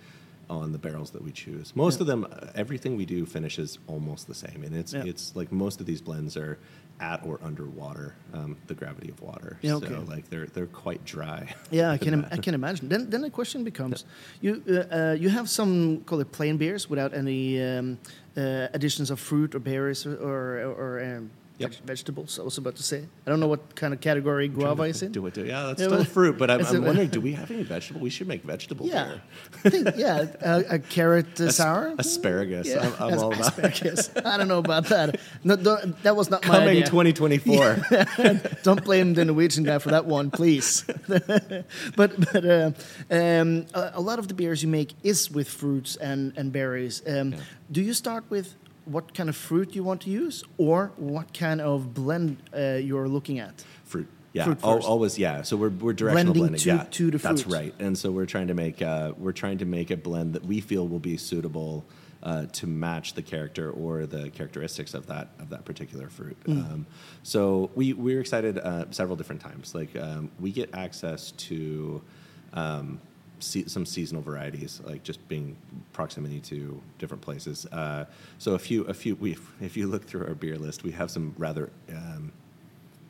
on 0.50 0.72
the 0.72 0.78
barrels 0.78 1.10
that 1.12 1.22
we 1.22 1.32
choose. 1.32 1.74
Most 1.74 1.96
Yeah. 1.96 2.02
of 2.02 2.06
them, 2.06 2.26
uh, 2.30 2.48
everything 2.54 2.96
we 2.96 3.04
do 3.06 3.24
finishes 3.26 3.78
almost 3.86 4.26
the 4.26 4.34
same. 4.34 4.62
And 4.64 4.74
it's, 4.76 4.92
Yeah. 4.92 5.04
it's 5.04 5.34
like 5.34 5.50
most 5.52 5.80
of 5.80 5.86
these 5.86 6.00
blends 6.02 6.36
are 6.36 6.58
at 7.00 7.24
or 7.26 7.40
under 7.42 7.64
water, 7.64 8.14
um, 8.32 8.56
the 8.68 8.74
gravity 8.74 9.08
of 9.10 9.20
water. 9.20 9.58
Yeah, 9.62 9.78
so 9.80 10.04
like 10.08 10.28
they're, 10.30 10.46
they're 10.46 10.66
quite 10.66 11.04
dry. 11.04 11.52
Yeah, 11.70 11.90
I 11.90 11.98
can 11.98 12.12
im- 12.14 12.26
I 12.30 12.36
can 12.36 12.54
imagine. 12.54 12.88
Then 12.88 13.10
then 13.10 13.20
the 13.22 13.30
question 13.30 13.64
becomes, 13.64 14.04
you 14.40 14.62
uh, 14.68 14.94
uh, 14.94 15.16
you 15.18 15.28
have 15.28 15.48
some 15.48 16.02
call 16.06 16.20
it 16.20 16.30
plain 16.30 16.56
beers 16.56 16.88
without 16.88 17.12
any 17.12 17.60
um, 17.60 17.98
uh, 18.36 18.68
additions 18.72 19.10
of 19.10 19.18
fruit 19.18 19.54
or 19.56 19.58
berries 19.60 20.06
or 20.06 20.14
or, 20.14 20.74
or 20.78 21.02
um, 21.16 21.30
Yep. 21.58 21.70
veg- 21.70 21.80
vegetables. 21.84 22.38
I 22.40 22.42
was 22.42 22.58
about 22.58 22.74
to 22.76 22.82
say. 22.82 23.04
I 23.26 23.30
don't 23.30 23.38
know 23.38 23.46
what 23.46 23.76
kind 23.76 23.94
of 23.94 24.00
category 24.00 24.48
guava 24.48 24.82
is 24.84 25.02
in. 25.02 25.12
Do 25.12 25.24
it, 25.26 25.34
do. 25.34 25.44
Yeah, 25.44 25.66
that's 25.66 25.80
Yeah, 25.80 25.86
still 25.86 26.04
fruit. 26.04 26.36
But 26.36 26.50
I'm, 26.50 26.66
I'm 26.66 26.84
wondering, 26.84 27.08
do 27.10 27.20
we 27.20 27.32
have 27.34 27.48
any 27.50 27.62
vegetable? 27.62 28.00
We 28.00 28.10
should 28.10 28.26
make 28.26 28.42
vegetable 28.42 28.86
Yeah, 28.88 29.04
beer. 29.04 29.22
I 29.64 29.70
think 29.70 29.88
yeah, 29.96 30.26
a, 30.40 30.64
a 30.74 30.78
carrot 30.80 31.40
uh, 31.40 31.44
As- 31.48 31.56
sour. 31.56 31.94
asparagus. 31.96 32.66
Yeah, 32.66 32.80
I'm, 32.98 33.12
I'm 33.12 33.18
all 33.20 33.32
about 33.32 33.40
asparagus. 33.46 34.10
I 34.24 34.36
don't 34.36 34.48
know 34.48 34.58
about 34.58 34.86
that. 34.86 35.20
No, 35.44 35.54
that 35.56 36.16
was 36.16 36.28
not 36.28 36.44
my 36.46 36.54
coming 36.58 36.68
idea. 36.82 36.86
2024. 36.86 37.76
Don't 38.64 38.82
blame 38.84 39.14
the 39.14 39.24
Norwegian 39.24 39.62
guy 39.64 39.78
for 39.78 39.90
that 39.90 40.06
one, 40.06 40.30
please. 40.32 40.84
but 41.08 42.32
but 42.32 42.44
uh, 42.44 42.70
um, 43.10 43.66
a, 43.74 43.92
a 43.94 44.00
lot 44.00 44.18
of 44.18 44.26
the 44.28 44.34
beers 44.34 44.62
you 44.62 44.68
make 44.68 44.94
is 45.02 45.30
with 45.30 45.48
fruits 45.48 45.96
and 45.96 46.32
and 46.36 46.52
berries. 46.52 47.00
Um, 47.06 47.32
Yeah. 47.32 47.38
Do 47.72 47.80
you 47.80 47.94
start 47.94 48.24
with 48.28 48.54
what 48.84 49.14
kind 49.14 49.28
of 49.28 49.36
fruit 49.36 49.74
you 49.74 49.82
want 49.84 50.02
to 50.02 50.10
use, 50.10 50.44
or 50.58 50.92
what 50.96 51.32
kind 51.32 51.60
of 51.60 51.94
blend 51.94 52.36
uh, 52.56 52.74
you're 52.74 53.08
looking 53.08 53.38
at? 53.38 53.64
fruit. 53.84 54.08
Yeah, 54.32 54.44
Fruit 54.46 54.58
al- 54.64 54.82
always. 54.84 55.16
Yeah, 55.16 55.42
so 55.42 55.56
we're 55.56 55.68
we're 55.68 55.92
directional 55.92 56.34
Blending 56.34 56.56
blending. 56.56 56.60
to- 56.60 56.68
yeah, 56.68 56.86
to 56.90 57.10
the 57.12 57.18
that's 57.18 57.46
right. 57.46 57.72
And 57.78 57.96
so 57.96 58.10
we're 58.10 58.26
trying 58.26 58.48
to 58.48 58.54
make 58.54 58.82
uh, 58.82 59.12
we're 59.16 59.32
trying 59.32 59.58
to 59.58 59.64
make 59.64 59.92
a 59.92 59.96
blend 59.96 60.32
that 60.34 60.44
we 60.44 60.60
feel 60.60 60.88
will 60.88 60.98
be 60.98 61.16
suitable 61.16 61.84
uh, 62.24 62.46
to 62.46 62.66
match 62.66 63.14
the 63.14 63.22
character 63.22 63.70
or 63.70 64.06
the 64.06 64.30
characteristics 64.30 64.92
of 64.92 65.06
that 65.06 65.28
of 65.38 65.50
that 65.50 65.64
particular 65.64 66.08
fruit. 66.08 66.36
Mm. 66.46 66.72
Um, 66.72 66.86
so 67.22 67.70
we 67.76 67.92
we're 67.92 68.20
excited 68.20 68.58
uh, 68.58 68.86
several 68.90 69.14
different 69.16 69.40
times. 69.40 69.72
Like 69.72 69.94
um, 69.96 70.30
we 70.40 70.50
get 70.50 70.74
access 70.74 71.30
to. 71.32 72.02
Um, 72.54 73.00
se- 73.44 73.66
some 73.66 73.84
seasonal 73.86 74.22
varieties, 74.22 74.80
like 74.84 75.02
just 75.02 75.26
being 75.28 75.56
proximity 75.92 76.40
to 76.40 76.80
different 76.98 77.22
places. 77.22 77.66
Uh, 77.66 78.04
so 78.38 78.54
a 78.54 78.58
few, 78.58 78.82
a 78.84 78.94
few. 78.94 79.14
We, 79.16 79.36
if 79.60 79.76
you 79.76 79.86
look 79.86 80.04
through 80.04 80.26
our 80.26 80.34
beer 80.34 80.56
list, 80.58 80.82
we 80.82 80.92
have 80.92 81.10
some 81.10 81.34
rather 81.38 81.70
um, 81.90 82.32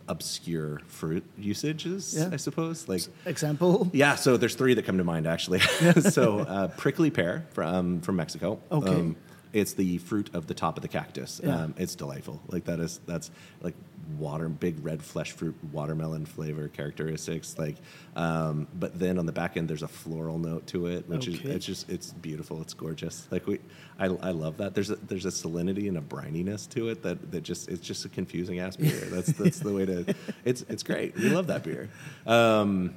obscure 0.09 0.81
fruit 0.87 1.25
usages, 1.39 2.15
Yeah. 2.19 2.29
I 2.33 2.37
suppose. 2.37 2.89
Like, 2.89 3.03
Example. 3.25 3.89
yeah, 3.93 4.17
so 4.17 4.37
there's 4.37 4.55
three 4.55 4.75
that 4.75 4.85
come 4.85 4.99
to 4.99 5.05
mind 5.05 5.27
actually. 5.27 5.61
so 6.11 6.41
uh, 6.41 6.69
prickly 6.69 7.11
pear 7.11 7.47
from 7.53 8.01
from 8.01 8.17
Mexico. 8.17 8.61
Um, 8.71 8.83
Okay. 8.83 9.15
It's 9.55 9.73
the 9.75 9.99
fruit 9.99 10.29
of 10.35 10.47
the 10.49 10.55
top 10.55 10.77
of 10.77 10.83
the 10.83 10.89
cactus. 10.89 11.41
Yeah. 11.43 11.57
Um, 11.65 11.75
it's 11.79 11.95
delightful. 11.95 12.43
Like 12.49 12.65
that 12.65 12.81
is 12.81 13.01
that's 13.07 13.31
like 13.63 13.75
water, 14.19 14.49
big 14.51 14.85
red 14.85 15.03
flesh 15.03 15.33
fruit, 15.33 15.55
watermelon 15.73 16.27
flavor 16.27 16.69
characteristics. 16.69 17.57
Like, 17.59 17.77
um, 18.17 18.67
but 18.75 18.99
then 18.99 19.19
on 19.19 19.25
the 19.27 19.33
back 19.33 19.57
end, 19.57 19.69
there's 19.69 19.83
a 19.83 19.89
floral 19.89 20.39
note 20.39 20.67
to 20.69 20.89
it, 20.89 21.09
which 21.09 21.29
Okay. 21.29 21.49
is 21.49 21.57
it's 21.57 21.67
just 21.67 21.89
it's 21.91 22.13
beautiful. 22.13 22.61
It's 22.61 22.75
gorgeous. 22.75 23.27
Like 23.31 23.47
we, 23.47 23.61
I, 23.99 24.07
I 24.07 24.33
love 24.33 24.59
that. 24.59 24.75
There's 24.75 24.91
a, 24.91 24.97
there's 24.97 25.25
a 25.25 25.31
salinity 25.31 25.89
and 25.89 25.97
a 25.97 26.03
brininess 26.03 26.69
to 26.71 26.89
it 26.89 27.03
that, 27.05 27.31
that 27.31 27.43
just 27.43 27.69
it's 27.69 27.81
just 27.87 28.05
a 28.05 28.09
confusing 28.09 28.59
ass 28.59 28.77
beer. 28.77 28.91
That's 29.07 29.33
that's 29.33 29.61
the 29.61 29.73
way 29.73 29.87
to. 29.87 30.15
It's 30.45 30.63
it's 30.69 30.83
great. 30.83 31.15
We 31.15 31.31
love 31.31 31.47
that 31.47 31.63
beer. 31.63 31.89
Um, 32.27 32.95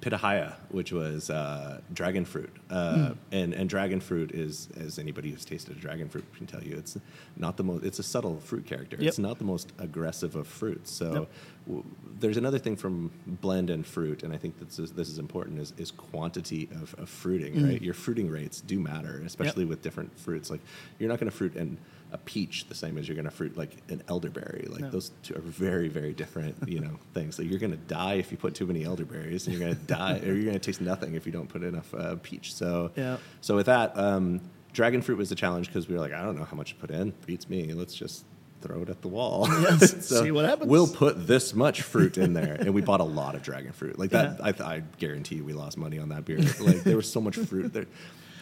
pitahaya, 0.00 0.54
which 0.70 0.92
was 0.92 1.30
uh, 1.30 1.80
dragon 1.92 2.24
fruit, 2.24 2.50
uh, 2.70 3.12
and 3.32 3.54
and 3.54 3.68
dragon 3.68 4.00
fruit 4.00 4.32
is, 4.32 4.68
as 4.78 4.98
anybody 4.98 5.30
who's 5.30 5.44
tasted 5.44 5.76
a 5.76 5.80
dragon 5.80 6.08
fruit 6.08 6.24
can 6.36 6.46
tell 6.46 6.62
you, 6.62 6.76
it's 6.76 6.96
not 7.36 7.56
the 7.56 7.62
most. 7.64 7.84
It's 7.84 7.98
a 7.98 8.02
subtle 8.02 8.38
fruit 8.40 8.66
character. 8.66 8.96
Yep. 8.98 9.08
It's 9.08 9.18
not 9.18 9.38
the 9.38 9.44
most 9.44 9.72
aggressive 9.78 10.36
of 10.36 10.46
fruits. 10.46 10.90
So 10.90 11.12
Nope. 11.12 11.30
w- 11.66 11.84
there's 12.20 12.36
another 12.36 12.58
thing 12.58 12.76
from 12.76 13.10
blend 13.26 13.70
and 13.70 13.86
fruit, 13.86 14.22
and 14.22 14.32
I 14.32 14.36
think 14.36 14.58
this 14.58 14.78
is, 14.78 14.92
this 14.92 15.08
is 15.08 15.18
important 15.18 15.60
is, 15.60 15.72
is 15.76 15.90
quantity 15.90 16.68
of, 16.80 16.94
of 16.98 17.08
fruiting. 17.08 17.62
Right, 17.66 17.82
your 17.82 17.94
fruiting 17.94 18.28
rates 18.30 18.60
do 18.60 18.78
matter, 18.80 19.22
especially 19.24 19.64
with 19.64 19.82
different 19.82 20.16
fruits. 20.18 20.50
Like 20.50 20.60
you're 20.98 21.08
not 21.08 21.18
going 21.18 21.30
to 21.30 21.36
fruit 21.36 21.56
an 21.56 21.78
a 22.14 22.18
peach 22.18 22.66
the 22.68 22.74
same 22.74 22.96
as 22.96 23.08
you're 23.08 23.16
going 23.16 23.24
to 23.26 23.30
fruit 23.30 23.56
like 23.58 23.76
an 23.88 24.00
elderberry. 24.08 24.66
Like 24.70 24.82
No. 24.82 24.90
those 24.90 25.10
two 25.24 25.34
are 25.34 25.40
very, 25.40 25.88
very 25.88 26.12
different, 26.14 26.56
you 26.66 26.80
know, 26.80 26.98
things. 27.12 27.34
So 27.34 27.42
you're 27.42 27.58
going 27.58 27.72
to 27.72 27.76
die 27.76 28.14
if 28.14 28.30
you 28.30 28.38
put 28.38 28.54
too 28.54 28.66
many 28.66 28.84
elderberries, 28.84 29.46
and 29.46 29.54
you're 29.56 29.66
going 29.66 29.76
to 29.76 29.86
die, 29.86 30.20
or 30.20 30.32
you're 30.32 30.44
going 30.44 30.54
to 30.54 30.58
taste 30.60 30.80
nothing 30.80 31.14
if 31.14 31.26
you 31.26 31.32
don't 31.32 31.48
put 31.48 31.62
enough 31.62 31.92
uh, 31.92 32.16
peach. 32.22 32.54
So, 32.54 32.92
Yeah. 32.96 33.16
so 33.40 33.56
with 33.56 33.66
that, 33.66 33.98
um, 33.98 34.40
dragon 34.72 35.02
fruit 35.02 35.18
was 35.18 35.30
a 35.32 35.34
challenge 35.34 35.66
because 35.66 35.88
we 35.88 35.94
were 35.94 36.00
like, 36.00 36.12
I 36.12 36.22
don't 36.22 36.38
know 36.38 36.44
how 36.44 36.56
much 36.56 36.70
to 36.70 36.76
put 36.76 36.90
in. 36.90 37.12
Beats 37.26 37.50
me. 37.50 37.72
Let's 37.74 37.94
just 37.94 38.24
throw 38.60 38.80
it 38.82 38.88
at 38.88 39.02
the 39.02 39.08
wall. 39.08 39.46
Yes, 39.48 40.06
see 40.20 40.30
what 40.30 40.44
happens. 40.46 40.70
We'll 40.70 40.86
put 40.86 41.26
this 41.26 41.52
much 41.52 41.82
fruit 41.82 42.16
in 42.16 42.32
there, 42.32 42.54
and 42.54 42.72
we 42.72 42.80
bought 42.80 43.00
a 43.00 43.04
lot 43.04 43.34
of 43.34 43.42
dragon 43.42 43.72
fruit. 43.72 43.98
Like 43.98 44.10
that, 44.10 44.40
I, 44.42 44.50
I 44.76 44.82
guarantee 44.98 45.34
you, 45.34 45.44
we 45.44 45.52
lost 45.52 45.76
money 45.76 45.98
on 45.98 46.08
that 46.10 46.24
beer. 46.24 46.38
Like 46.60 46.82
there 46.84 46.96
was 46.96 47.10
so 47.10 47.20
much 47.20 47.36
fruit 47.36 47.72
there. 47.72 47.86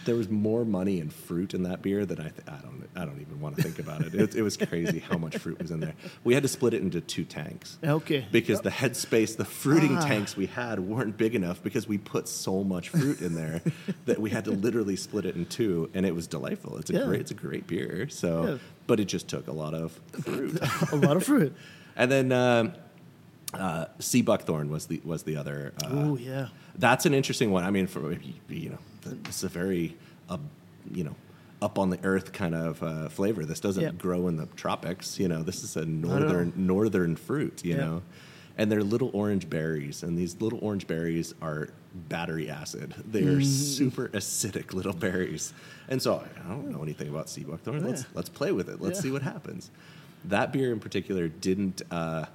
There 0.05 0.17
was 0.17 0.29
more 0.29 0.65
money 0.65 0.99
in 1.01 1.11
fruit 1.11 1.55
in 1.55 1.63
that 1.65 1.81
beer 1.83 2.05
than 2.05 2.19
I. 2.21 2.29
Th- 2.29 2.43
I 2.49 2.57
don't. 2.63 2.89
I 2.97 3.05
don't 3.05 3.21
even 3.21 3.41
want 3.41 3.57
to 3.57 3.63
think 3.63 3.79
about 3.79 4.03
it. 4.03 4.15
it. 4.15 4.35
It 4.35 4.43
was 4.43 4.57
crazy 4.57 4.99
how 4.99 5.17
much 5.17 5.39
fruit 5.39 5.61
was 5.61 5.71
in 5.71 5.81
there. 5.81 5.95
We 6.25 6.35
had 6.35 6.43
to 6.43 6.49
split 6.49 6.75
it 6.75 6.83
into 6.83 7.01
two 7.01 7.25
tanks. 7.25 7.79
Okay. 7.83 8.27
Because 8.31 8.61
the 8.61 8.71
headspace, 8.71 9.37
the 9.37 9.45
fruiting 9.45 9.97
Ah. 9.97 10.01
tanks 10.07 10.37
we 10.37 10.47
had 10.47 10.81
weren't 10.81 11.17
big 11.17 11.35
enough 11.35 11.63
because 11.63 11.87
we 11.89 11.99
put 11.99 12.29
so 12.29 12.63
much 12.65 12.89
fruit 12.91 13.23
in 13.23 13.35
there 13.35 13.63
that 14.07 14.19
we 14.21 14.31
had 14.31 14.45
to 14.47 14.51
literally 14.51 14.97
split 14.97 15.25
it 15.25 15.37
in 15.37 15.47
two, 15.47 15.89
and 15.95 16.05
it 16.05 16.15
was 16.15 16.27
delightful. 16.27 16.77
It's 16.79 16.91
a 16.91 16.95
Yeah. 16.95 17.05
great. 17.07 17.21
It's 17.21 17.31
a 17.31 17.35
great 17.35 17.67
beer. 17.67 18.09
So, 18.11 18.47
Yeah. 18.47 18.59
but 18.87 19.01
it 19.01 19.07
just 19.07 19.29
took 19.29 19.47
a 19.49 19.53
lot 19.53 19.73
of 19.75 19.99
fruit. 20.23 20.59
a 20.93 20.97
lot 20.97 21.17
of 21.17 21.25
fruit. 21.25 21.55
and 21.97 22.11
then 22.11 22.33
um, 22.33 22.73
uh, 23.55 23.87
sea 24.01 24.23
buckthorn 24.23 24.69
was 24.71 24.87
the 24.87 25.01
was 25.05 25.23
the 25.23 25.37
other. 25.37 25.73
Uh, 25.85 25.89
oh 25.93 26.17
yeah. 26.17 26.49
that's 26.77 27.07
an 27.07 27.15
interesting 27.15 27.51
one. 27.53 27.65
I 27.65 27.71
mean, 27.71 27.87
for 27.87 28.17
you 28.49 28.71
know, 28.71 28.79
it's 29.07 29.43
a 29.43 29.49
very, 29.49 29.97
uh, 30.29 30.39
you 30.91 31.05
know, 31.05 31.15
up 31.61 31.79
on 31.79 31.91
the 31.91 31.99
earth 32.05 32.33
kind 32.33 32.55
of 32.55 32.83
uh, 32.83 33.09
flavor. 33.09 33.45
This 33.45 33.61
doesn't 33.61 33.83
Yeah. 33.83 33.91
grow 33.93 34.29
in 34.29 34.37
the 34.37 34.47
tropics. 34.57 35.19
You 35.21 35.29
know, 35.29 35.43
this 35.43 35.63
is 35.63 35.77
a 35.77 35.85
northern 35.85 36.53
northern 36.57 37.17
fruit. 37.17 37.65
You 37.65 37.75
Yeah. 37.75 37.85
know, 37.85 38.03
and 38.59 38.71
they're 38.71 38.83
little 38.83 39.11
orange 39.15 39.49
berries, 39.49 40.03
and 40.03 40.19
these 40.19 40.41
little 40.41 40.59
orange 40.61 40.87
berries 40.87 41.35
are 41.41 41.69
battery 41.95 42.49
acid. 42.51 42.95
They 43.11 43.23
are 43.25 43.39
Mm. 43.39 43.45
super 43.45 44.09
acidic 44.09 44.73
little 44.75 44.93
berries. 44.95 45.53
And 45.89 46.01
so 46.03 46.25
I 46.45 46.49
don't 46.49 46.71
know 46.71 46.83
anything 46.83 47.09
about 47.09 47.29
sea 47.31 47.45
buckthorn. 47.45 47.85
Let's 47.85 48.05
let's 48.15 48.29
play 48.29 48.51
with 48.53 48.69
it. 48.69 48.81
Let's 48.81 48.99
Yeah. 48.99 49.03
see 49.03 49.11
what 49.11 49.23
happens. 49.23 49.71
That 50.25 50.53
beer 50.53 50.73
in 50.73 50.81
particular 50.81 51.29
didn't. 51.29 51.83
Uh, 51.91 52.27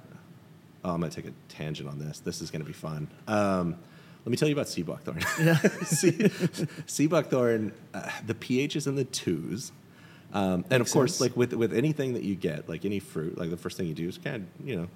oh, 0.84 0.92
I'm 0.94 1.00
going 1.00 1.10
to 1.10 1.22
take 1.22 1.30
a 1.30 1.34
tangent 1.48 1.88
on 1.88 1.98
this. 1.98 2.20
This 2.20 2.40
is 2.40 2.50
going 2.50 2.62
to 2.62 2.66
be 2.66 2.72
fun. 2.72 3.08
Um, 3.26 3.76
let 4.28 4.30
me 4.30 4.36
tell 4.36 4.48
you 4.48 4.54
about 4.54 4.68
sea 4.68 4.82
buckthorn. 4.82 5.20
Yeah. 5.40 5.54
sea, 5.86 6.30
sea 6.84 7.06
buckthorn, 7.06 7.72
uh, 7.94 8.10
the 8.26 8.34
pH 8.34 8.76
is 8.76 8.86
in 8.86 8.94
the 8.94 9.04
twos. 9.04 9.72
Um, 10.34 10.66
and 10.68 10.82
of 10.82 10.90
course, 10.90 11.12
sense. 11.12 11.20
like 11.22 11.34
with 11.34 11.54
with 11.54 11.72
anything 11.72 12.12
that 12.12 12.24
you 12.24 12.34
get, 12.34 12.68
like 12.68 12.84
any 12.84 12.98
fruit, 12.98 13.38
like 13.38 13.48
the 13.48 13.56
first 13.56 13.78
thing 13.78 13.86
you 13.86 13.94
do 13.94 14.06
is 14.06 14.18
kind 14.18 14.36
of 14.36 14.68
you 14.68 14.76
know 14.76 14.88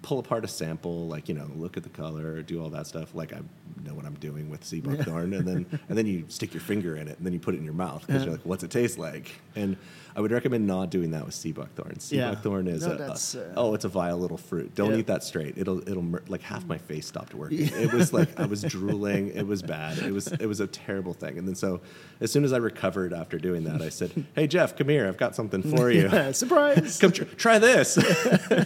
pull 0.00 0.18
apart 0.18 0.42
a 0.42 0.48
sample, 0.48 1.06
like 1.06 1.28
you 1.28 1.34
know 1.34 1.50
look 1.54 1.76
at 1.76 1.82
the 1.82 1.90
color, 1.90 2.40
do 2.40 2.62
all 2.62 2.70
that 2.70 2.86
stuff. 2.86 3.14
Like 3.14 3.34
I 3.34 3.42
know 3.84 3.92
what 3.92 4.06
I'm 4.06 4.14
doing 4.14 4.48
with 4.48 4.64
sea 4.64 4.80
buckthorn, 4.80 5.34
and 5.34 5.46
then 5.46 5.80
and 5.90 5.98
then 5.98 6.06
you 6.06 6.24
stick 6.28 6.54
your 6.54 6.62
finger 6.62 6.96
in 6.96 7.08
it, 7.08 7.18
and 7.18 7.26
then 7.26 7.34
you 7.34 7.38
put 7.38 7.54
it 7.54 7.58
in 7.58 7.64
your 7.64 7.74
mouth 7.74 8.06
because 8.06 8.24
you're 8.24 8.32
like, 8.32 8.46
what's 8.46 8.64
it 8.64 8.70
taste 8.70 8.98
like? 8.98 9.34
And 9.54 9.76
I 10.18 10.20
would 10.20 10.32
recommend 10.32 10.66
not 10.66 10.90
doing 10.90 11.12
that 11.12 11.24
with 11.24 11.34
sea 11.34 11.52
buckthorn. 11.52 12.00
Sea 12.00 12.16
Yeah. 12.16 12.30
buckthorn 12.30 12.66
is 12.66 12.84
No, 12.84 12.94
a, 12.94 12.96
a- 12.96 13.12
uh, 13.12 13.52
oh, 13.56 13.74
it's 13.74 13.84
a 13.84 13.88
vile 13.88 14.18
little 14.18 14.36
fruit. 14.36 14.74
Don't 14.74 14.90
Yeah. 14.90 14.96
eat 14.96 15.06
that 15.06 15.22
straight. 15.22 15.56
It'll 15.56 15.78
it'll 15.88 16.04
like 16.26 16.42
half 16.42 16.66
my 16.66 16.76
face 16.76 17.06
stopped 17.06 17.34
working. 17.34 17.68
It 17.72 17.92
was 17.92 18.12
like 18.12 18.28
I 18.40 18.44
was 18.46 18.62
drooling. 18.74 19.28
It 19.28 19.46
was 19.46 19.62
bad. 19.62 19.98
It 19.98 20.12
was 20.12 20.26
it 20.26 20.46
was 20.46 20.58
a 20.58 20.66
terrible 20.66 21.12
thing. 21.14 21.38
And 21.38 21.46
then 21.46 21.54
so 21.54 21.80
as 22.20 22.32
soon 22.32 22.42
as 22.42 22.52
I 22.52 22.56
recovered 22.56 23.12
after 23.12 23.38
doing 23.38 23.62
that, 23.64 23.80
I 23.80 23.90
said, 23.90 24.10
"Hey 24.34 24.48
Jeff, 24.48 24.76
come 24.76 24.88
here. 24.88 25.06
I've 25.06 25.18
got 25.18 25.36
something 25.36 25.62
for 25.62 25.88
you. 25.88 26.08
Yeah, 26.12 26.32
surprise. 26.32 26.98
come 27.00 27.12
tr- 27.12 27.22
try 27.36 27.60
this." 27.60 27.96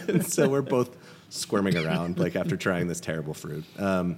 and 0.09 0.25
so 0.25 0.49
we're 0.49 0.63
both 0.63 0.97
squirming 1.29 1.77
around 1.77 2.19
like 2.19 2.35
after 2.35 2.57
trying 2.57 2.89
this 2.89 2.99
terrible 3.01 3.35
fruit. 3.35 3.65
Um, 3.79 4.17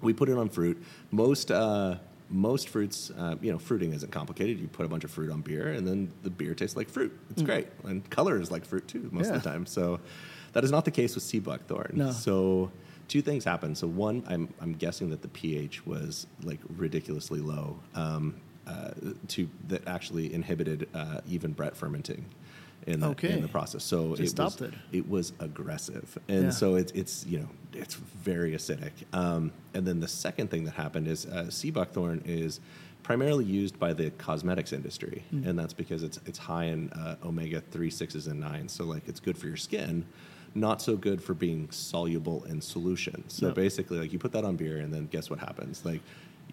we 0.00 0.14
put 0.14 0.30
it 0.30 0.38
on 0.38 0.48
fruit. 0.48 0.82
Most 1.10 1.50
uh, 1.50 1.96
most 2.32 2.68
fruits, 2.68 3.10
uh, 3.16 3.36
you 3.40 3.52
know, 3.52 3.58
fruiting 3.58 3.92
isn't 3.92 4.10
complicated. 4.10 4.58
You 4.58 4.66
put 4.66 4.86
a 4.86 4.88
bunch 4.88 5.04
of 5.04 5.10
fruit 5.10 5.30
on 5.30 5.42
beer, 5.42 5.68
and 5.68 5.86
then 5.86 6.12
the 6.22 6.30
beer 6.30 6.54
tastes 6.54 6.76
like 6.76 6.88
fruit. 6.88 7.16
It's 7.30 7.42
great, 7.42 7.68
and 7.84 8.08
color 8.10 8.40
is 8.40 8.50
like 8.50 8.64
fruit 8.64 8.88
too 8.88 9.08
most 9.12 9.28
of 9.28 9.42
the 9.42 9.48
time. 9.48 9.66
So 9.66 10.00
that 10.52 10.64
is 10.64 10.70
not 10.70 10.84
the 10.84 10.90
case 10.90 11.14
with 11.14 11.24
sea 11.24 11.38
buckthorn. 11.38 11.92
No. 11.94 12.10
So 12.10 12.72
two 13.08 13.22
things 13.22 13.44
happened. 13.44 13.76
So 13.78 13.86
one, 13.86 14.24
I'm 14.26 14.52
I'm 14.60 14.72
guessing 14.72 15.10
that 15.10 15.22
the 15.22 15.28
pH 15.28 15.86
was 15.86 16.26
like 16.42 16.60
ridiculously 16.76 17.40
low. 17.40 17.78
Um, 17.94 18.40
uh, 18.66 18.92
to 19.26 19.48
that 19.66 19.86
actually 19.88 20.32
inhibited 20.32 20.88
uh, 20.94 21.20
even 21.28 21.52
Brett 21.52 21.76
fermenting 21.76 22.24
in 22.86 23.00
the, 23.00 23.08
Okay. 23.08 23.32
in 23.32 23.42
the 23.42 23.48
process. 23.48 23.84
So 23.84 24.10
Just 24.16 24.20
it 24.22 24.28
stopped 24.30 24.60
was, 24.60 24.70
it. 24.70 24.74
it 24.98 25.08
was 25.08 25.32
aggressive, 25.40 26.18
and 26.28 26.44
Yeah. 26.44 26.50
so 26.50 26.74
it's 26.76 26.92
it's 26.92 27.26
you 27.26 27.38
know 27.40 27.48
it's 27.72 27.94
very 27.94 28.52
acidic. 28.52 28.92
Um, 29.12 29.52
and 29.74 29.86
then 29.86 30.00
the 30.00 30.08
second 30.08 30.50
thing 30.50 30.64
that 30.64 30.72
happened 30.74 31.08
is 31.08 31.26
uh, 31.26 31.50
sea 31.50 31.70
buckthorn 31.70 32.22
is 32.24 32.60
primarily 33.02 33.44
used 33.44 33.78
by 33.78 33.92
the 33.92 34.10
cosmetics 34.12 34.72
industry, 34.72 35.24
Hmm. 35.30 35.46
and 35.48 35.58
that's 35.58 35.72
because 35.72 36.02
it's 36.02 36.18
it's 36.26 36.38
high 36.38 36.64
in 36.64 36.90
uh, 36.92 37.16
omega 37.24 37.60
three, 37.70 37.90
sixes, 37.90 38.26
and 38.26 38.40
nines. 38.40 38.72
So 38.72 38.84
like 38.84 39.08
it's 39.08 39.20
good 39.20 39.36
for 39.38 39.46
your 39.46 39.56
skin. 39.56 40.04
Not 40.54 40.82
so 40.82 40.96
good 40.96 41.22
for 41.22 41.32
being 41.32 41.70
soluble 41.70 42.44
in 42.44 42.60
solution. 42.60 43.24
So 43.28 43.46
Yep. 43.46 43.54
basically, 43.54 43.98
like 43.98 44.12
you 44.12 44.18
put 44.18 44.32
that 44.32 44.44
on 44.44 44.56
beer, 44.56 44.78
and 44.78 44.92
then 44.92 45.06
guess 45.06 45.30
what 45.30 45.38
happens? 45.38 45.82
Like 45.84 46.02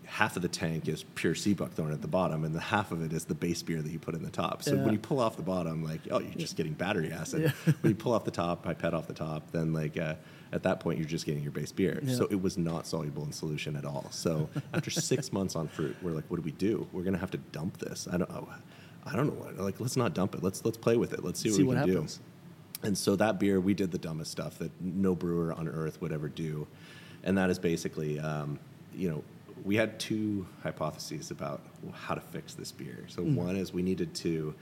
half 0.10 0.36
of 0.36 0.42
the 0.42 0.48
tank 0.48 0.88
is 0.88 1.04
pure 1.16 1.36
sea 1.36 1.54
buckthorn 1.54 1.94
at 1.94 2.02
the 2.02 2.08
bottom, 2.08 2.44
and 2.44 2.54
the 2.56 2.60
half 2.60 2.92
of 2.92 3.04
it 3.04 3.14
is 3.14 3.26
the 3.26 3.36
base 3.36 3.62
beer 3.62 3.80
that 3.82 3.92
you 3.92 4.00
put 4.00 4.16
in 4.16 4.24
the 4.24 4.30
top. 4.32 4.64
So 4.64 4.74
Yeah. 4.76 4.84
when 4.84 4.94
you 4.94 5.00
pull 5.00 5.20
off 5.20 5.38
the 5.38 5.44
bottom, 5.44 5.84
like 5.84 6.02
oh, 6.10 6.20
you're 6.20 6.32
just 6.34 6.56
getting 6.58 6.74
battery 6.74 7.12
acid. 7.12 7.54
Yeah. 7.66 7.74
when 7.82 7.92
you 7.92 7.96
pull 7.96 8.14
off 8.14 8.26
the 8.26 8.32
top, 8.32 8.64
pipette 8.64 8.94
off 8.96 9.08
the 9.08 9.14
top, 9.14 9.52
then 9.52 9.72
like 9.72 9.98
uh, 9.98 10.16
at 10.52 10.64
that 10.64 10.80
point 10.80 10.98
you're 10.98 11.08
just 11.08 11.26
getting 11.28 11.44
your 11.44 11.52
base 11.52 11.72
beer. 11.72 12.00
Yeah. 12.04 12.16
So 12.16 12.28
it 12.32 12.42
was 12.42 12.58
not 12.58 12.88
soluble 12.88 13.24
in 13.24 13.32
solution 13.32 13.76
at 13.76 13.86
all. 13.86 14.08
So 14.10 14.50
after 14.74 14.90
six 14.90 15.32
months 15.32 15.56
on 15.56 15.68
fruit, 15.68 15.96
we're 16.02 16.12
like, 16.12 16.26
what 16.28 16.38
do 16.38 16.42
we 16.44 16.52
do? 16.54 16.88
We're 16.92 17.04
gonna 17.04 17.18
have 17.20 17.32
to 17.32 17.38
dump 17.38 17.78
this. 17.78 18.08
I 18.12 18.18
don't. 18.18 18.30
Oh, 18.32 18.48
I 19.06 19.16
don't 19.16 19.28
know 19.28 19.34
what. 19.44 19.58
Like, 19.58 19.80
let's 19.80 19.96
not 19.96 20.14
dump 20.16 20.34
it. 20.36 20.44
Let's 20.44 20.66
let's 20.66 20.78
play 20.78 20.98
with 20.98 21.14
it. 21.14 21.24
Let's 21.24 21.40
see 21.40 21.50
what 21.50 21.56
See 21.58 21.64
we 21.64 21.68
what 21.70 21.78
can 21.82 21.90
happens. 21.90 22.18
do. 22.18 22.88
And 22.88 22.98
so 22.98 23.16
that 23.18 23.40
beer, 23.40 23.60
we 23.60 23.74
did 23.74 23.92
the 23.92 23.98
dumbest 23.98 24.32
stuff 24.32 24.58
that 24.60 24.72
no 24.82 25.14
brewer 25.14 25.54
on 25.54 25.68
earth 25.68 26.02
would 26.02 26.12
ever 26.14 26.30
do, 26.30 26.66
and 27.24 27.38
that 27.38 27.50
is 27.50 27.60
basically, 27.60 28.20
um, 28.20 28.58
you 28.96 29.10
know, 29.10 29.24
we 29.64 29.76
had 29.76 30.00
two 30.00 30.46
hypotheses 30.64 31.32
about 31.32 31.62
how 31.94 32.16
to 32.16 32.22
fix 32.22 32.54
this 32.54 32.72
beer. 32.72 33.06
So 33.08 33.22
Mm. 33.24 33.36
one 33.36 33.56
is 33.56 33.74
we 33.74 33.82
needed 33.82 34.14
to 34.16 34.54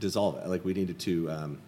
dissolve 0.00 0.36
it, 0.38 0.48
like 0.48 0.64
we 0.64 0.72
needed 0.74 0.98
to 1.00 1.30
um, 1.30 1.58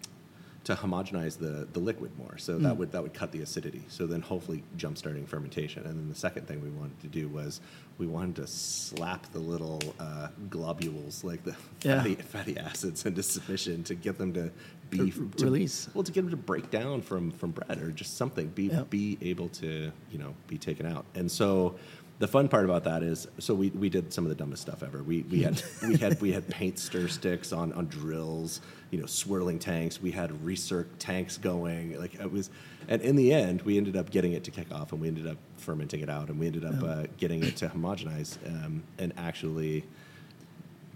to 0.65 0.75
homogenize 0.77 1.39
the 1.39 1.67
the 1.73 1.81
liquid 1.81 2.17
more. 2.17 2.39
So 2.39 2.57
Mm. 2.59 2.63
that 2.63 2.77
would 2.77 2.93
that 2.93 3.03
would 3.03 3.15
cut 3.15 3.33
the 3.33 3.41
acidity. 3.43 3.83
So 3.89 4.07
then 4.07 4.21
hopefully 4.23 4.63
jump 4.77 4.97
starting 4.97 5.27
fermentation. 5.27 5.85
And 5.85 5.99
then 5.99 6.09
the 6.09 6.15
second 6.15 6.47
thing 6.47 6.63
we 6.63 6.71
wanted 6.71 7.01
to 7.01 7.09
do 7.09 7.29
was 7.29 7.61
we 7.99 8.07
wanted 8.07 8.37
to 8.37 8.47
slap 8.47 9.31
the 9.33 9.41
little 9.41 9.81
uh, 9.99 10.29
globules, 10.51 11.25
like 11.25 11.43
the 11.45 11.55
Yeah. 11.83 11.99
fatty, 12.03 12.15
fatty 12.15 12.59
acids, 12.59 13.05
into 13.07 13.23
submission 13.23 13.83
to 13.85 13.95
get 13.97 14.19
them 14.19 14.33
to 14.35 14.51
be 14.89 15.11
To 15.11 15.31
to- 15.37 15.45
release. 15.45 15.89
Well, 15.95 16.05
to 16.05 16.13
get 16.13 16.21
them 16.23 16.31
to 16.31 16.37
break 16.37 16.71
down 16.71 17.03
from 17.03 17.33
from 17.33 17.51
Brett 17.51 17.79
or 17.81 17.91
just 17.91 18.17
something, 18.17 18.49
be 18.49 18.67
Yeah. 18.69 18.85
be 18.89 19.19
able 19.21 19.49
to 19.61 19.91
you 20.13 20.19
know 20.19 20.35
be 20.47 20.59
taken 20.59 20.87
out. 20.87 21.05
And 21.17 21.31
so 21.31 21.75
the 22.23 22.29
fun 22.29 22.47
part 22.47 22.65
about 22.65 22.85
that 22.85 23.03
is, 23.03 23.27
so 23.41 23.53
we, 23.53 23.71
we 23.71 23.89
did 23.89 24.13
some 24.13 24.25
of 24.25 24.29
the 24.29 24.37
dumbest 24.37 24.63
stuff 24.63 24.85
ever. 24.85 25.03
We 25.03 25.23
we 25.23 25.43
had 25.43 25.61
we 25.83 25.97
had 25.97 26.21
we 26.21 26.31
had 26.31 26.47
paint 26.47 26.79
stir 26.79 27.09
sticks 27.09 27.53
on 27.53 27.73
on 27.73 27.89
drills, 27.89 28.61
you 28.93 29.01
know, 29.01 29.07
swirling 29.07 29.59
tanks. 29.59 30.01
We 30.01 30.13
had 30.13 30.31
recirc 30.31 30.87
tanks 31.01 31.37
going. 31.37 31.99
Like 31.99 32.15
it 32.15 32.31
was, 32.31 32.51
and 32.87 33.03
in 33.03 33.17
the 33.17 33.35
end, 33.35 33.63
we 33.63 33.77
ended 33.77 33.97
up 33.97 34.11
getting 34.11 34.35
it 34.35 34.45
to 34.45 34.53
kick 34.53 34.73
off, 34.73 34.93
and 34.93 35.01
we 35.01 35.09
ended 35.09 35.27
up 35.27 35.37
fermenting 35.57 36.01
it 36.01 36.09
out, 36.09 36.29
and 36.29 36.39
we 36.39 36.47
ended 36.47 36.65
up 36.65 36.81
uh, 36.81 37.07
getting 37.17 37.43
it 37.43 37.57
to 37.57 37.67
homogenize 37.67 38.39
um, 38.47 38.85
and 38.99 39.13
actually 39.17 39.83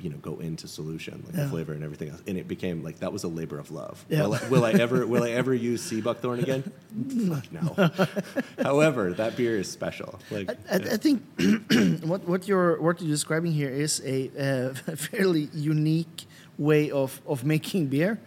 you 0.07 0.13
know 0.13 0.19
go 0.31 0.39
into 0.39 0.69
solution 0.69 1.15
like 1.27 1.35
Yeah. 1.35 1.43
the 1.45 1.49
flavor 1.51 1.73
and 1.73 1.83
everything 1.83 2.11
else 2.11 2.23
and 2.29 2.39
it 2.39 2.47
became 2.47 2.77
like 2.87 2.97
that 3.01 3.13
was 3.13 3.25
a 3.25 3.29
labor 3.41 3.59
of 3.59 3.69
love 3.73 3.97
Yeah. 4.09 4.23
will, 4.23 4.35
I, 4.35 4.49
will 4.53 4.65
i 4.65 4.73
ever 4.87 5.05
will 5.13 5.25
i 5.25 5.31
ever 5.31 5.53
use 5.53 5.81
sea 5.83 6.01
buckthorn 6.01 6.39
again 6.47 6.63
Fuck 7.33 7.47
no 7.59 7.67
however 8.63 9.13
that 9.15 9.37
beer 9.37 9.59
is 9.59 9.69
special 9.81 10.11
like 10.31 10.47
I, 10.51 10.55
I, 10.75 10.77
I 10.95 10.97
think 11.05 11.23
what 12.11 12.21
what 12.33 12.47
you're 12.49 12.81
what 12.81 13.01
you're 13.01 13.11
describing 13.19 13.53
here 13.53 13.71
is 13.85 14.01
a 14.05 14.31
uh, 14.47 14.75
fairly 15.11 15.49
unique 15.53 16.27
way 16.59 16.91
of 16.91 17.21
of 17.27 17.45
making 17.45 17.89
beer, 17.89 18.19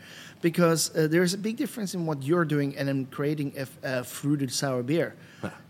because 0.41 0.81
uh, 0.95 1.07
there's 1.13 1.33
a 1.33 1.37
big 1.37 1.55
difference 1.57 1.95
in 1.97 2.05
what 2.05 2.21
you're 2.23 2.45
doing 2.55 2.77
and 2.77 2.87
in 2.89 3.05
creating 3.07 3.49
a 3.83 4.03
fruited 4.03 4.51
sour 4.51 4.83
beer. 4.83 5.15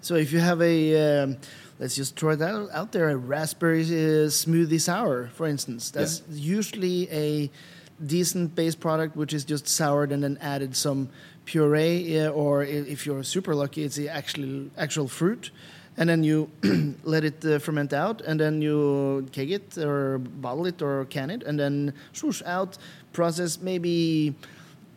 So 0.01 0.15
if 0.15 0.33
you 0.33 0.39
have 0.39 0.61
a 0.61 0.77
um, 1.23 1.37
let's 1.79 1.95
just 1.95 2.19
throw 2.19 2.35
that 2.35 2.69
out- 2.73 2.91
there, 2.91 3.09
a 3.09 3.17
raspberry 3.17 3.83
smoothie 3.85 4.79
sour, 4.79 5.29
for 5.33 5.47
instance, 5.47 5.89
that's 5.89 6.21
usually 6.29 7.09
a 7.11 7.49
decent 8.05 8.55
base 8.55 8.75
product 8.75 9.15
which 9.15 9.33
is 9.33 9.43
just 9.43 9.67
soured 9.67 10.11
and 10.11 10.23
then 10.23 10.37
added 10.41 10.75
some 10.75 11.09
puree, 11.45 12.27
or 12.27 12.63
if 12.63 13.05
you're 13.05 13.23
super 13.23 13.55
lucky, 13.55 13.83
it's 13.83 13.95
the 13.95 14.09
actual 14.09 14.69
actual 14.77 15.07
fruit. 15.07 15.51
And 15.97 16.07
then 16.07 16.23
you 16.23 16.49
let 17.03 17.25
it 17.25 17.43
uh, 17.43 17.59
ferment 17.59 17.91
out, 17.91 18.21
and 18.21 18.39
then 18.39 18.61
you 18.61 19.27
keg 19.33 19.51
it 19.51 19.77
or 19.77 20.19
bottle 20.19 20.65
it 20.65 20.81
or 20.81 21.03
can 21.05 21.29
it, 21.29 21.43
and 21.43 21.59
then 21.59 21.93
swoosh 22.13 22.41
out, 22.45 22.77
process 23.11 23.59
maybe 23.59 24.33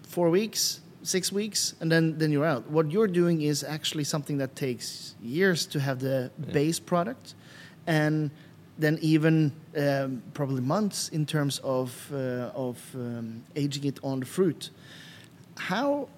four 0.02 0.30
weeks, 0.30 0.81
six 1.02 1.32
weeks, 1.32 1.74
and 1.80 1.90
then 1.90 2.18
then 2.18 2.32
you're 2.32 2.46
out. 2.46 2.70
What 2.70 2.90
you're 2.90 3.12
doing 3.12 3.42
is 3.42 3.64
actually 3.64 4.04
something 4.04 4.38
that 4.38 4.56
takes 4.56 5.14
years 5.22 5.66
to 5.66 5.80
have 5.80 5.98
the 5.98 6.30
base 6.52 6.80
product, 6.80 7.34
and 7.86 8.30
then 8.78 8.98
even 9.00 9.52
um, 9.76 10.22
probably 10.34 10.62
months 10.62 11.08
in 11.08 11.26
terms 11.26 11.60
of 11.60 12.10
uh, 12.12 12.50
of 12.54 12.78
um, 12.94 13.44
aging 13.54 13.84
it 13.84 13.98
on 14.02 14.20
the 14.20 14.26
fruit. 14.26 14.70
how 15.56 16.08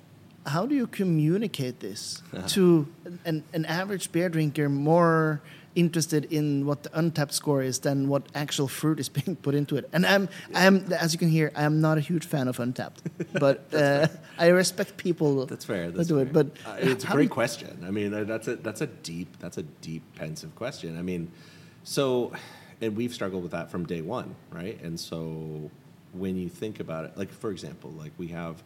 how 0.47 0.67
do 0.67 0.75
you 0.75 0.87
communicate 0.87 1.81
this 1.81 2.23
to 2.49 2.87
an, 3.25 3.43
an 3.53 3.65
average 3.65 4.13
beer 4.13 4.29
drinker 4.29 4.69
more 4.69 5.41
interested 5.75 6.27
in 6.33 6.67
what 6.67 6.83
the 6.83 6.89
Untappd 6.91 7.33
score 7.33 7.63
is 7.63 7.81
than 7.81 8.09
what 8.09 8.23
actual 8.35 8.69
fruit 8.69 9.01
is 9.01 9.09
being 9.19 9.37
put 9.37 9.55
into 9.55 9.77
it? 9.77 9.89
And 9.93 10.07
I'm 10.07 10.29
I'm 10.55 10.93
as 10.93 11.13
you 11.13 11.19
can 11.19 11.29
hear, 11.29 11.53
I 11.55 11.65
am 11.65 11.81
not 11.81 11.99
a 11.99 12.01
huge 12.01 12.25
fan 12.27 12.49
of 12.49 12.59
Untappd, 12.59 12.99
but 13.33 13.73
uh, 13.75 14.09
I 14.39 14.49
respect 14.49 14.97
people. 14.97 15.47
That's 15.47 15.65
fair. 15.65 15.87
that 15.87 15.97
That's 15.97 16.09
do 16.09 16.17
fair. 16.17 16.27
it, 16.27 16.33
but 16.33 16.47
uh, 16.67 16.77
it's 16.79 17.05
a 17.05 17.09
great 17.09 17.31
question. 17.31 17.85
I 17.87 17.91
mean, 17.91 18.11
that's 18.27 18.49
a 18.49 18.57
that's 18.57 18.81
a 18.81 18.87
deep 18.87 19.39
that's 19.39 19.59
a 19.59 19.63
deep 19.63 20.03
pensive 20.17 20.55
question. 20.55 20.99
I 20.99 21.03
mean, 21.03 21.31
so 21.83 22.33
and 22.81 22.97
we've 22.97 23.13
struggled 23.15 23.43
with 23.43 23.53
that 23.53 23.71
from 23.71 23.87
day 23.87 24.01
one, 24.03 24.35
right? 24.51 24.81
And 24.83 24.99
so 24.99 25.71
when 26.13 26.37
you 26.37 26.49
think 26.49 26.81
about 26.81 27.05
it, 27.05 27.17
like 27.17 27.33
for 27.33 27.51
example, 27.51 27.91
like 27.91 28.13
we 28.19 28.29
have 28.29 28.63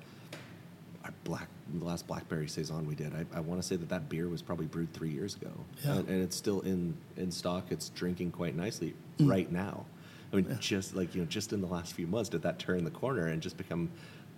black 1.24 1.48
the 1.78 1.84
last 1.84 2.06
blackberry 2.06 2.48
saison 2.48 2.86
we 2.86 2.94
did. 2.94 3.12
I, 3.14 3.26
I 3.36 3.40
want 3.40 3.60
to 3.60 3.66
say 3.66 3.76
that 3.76 3.88
that 3.90 4.08
beer 4.08 4.28
was 4.28 4.40
probably 4.42 4.66
brewed 4.66 4.92
three 4.94 5.10
years 5.10 5.34
ago, 5.36 5.50
Yeah. 5.84 5.96
and, 5.96 6.08
and 6.08 6.22
it's 6.22 6.36
still 6.36 6.60
in 6.62 6.96
in 7.16 7.30
stock. 7.30 7.66
It's 7.70 7.90
drinking 7.90 8.30
quite 8.32 8.54
nicely 8.56 8.94
Mm. 9.18 9.30
right 9.30 9.50
now. 9.52 9.84
I 10.32 10.36
mean, 10.36 10.56
just 10.60 10.94
like 10.94 11.14
you 11.14 11.20
know, 11.22 11.26
just 11.26 11.52
in 11.52 11.60
the 11.60 11.66
last 11.66 11.92
few 11.94 12.06
months, 12.06 12.28
did 12.30 12.42
that 12.42 12.58
turn 12.58 12.84
the 12.84 12.90
corner 12.90 13.26
and 13.26 13.40
just 13.42 13.56
become 13.56 13.90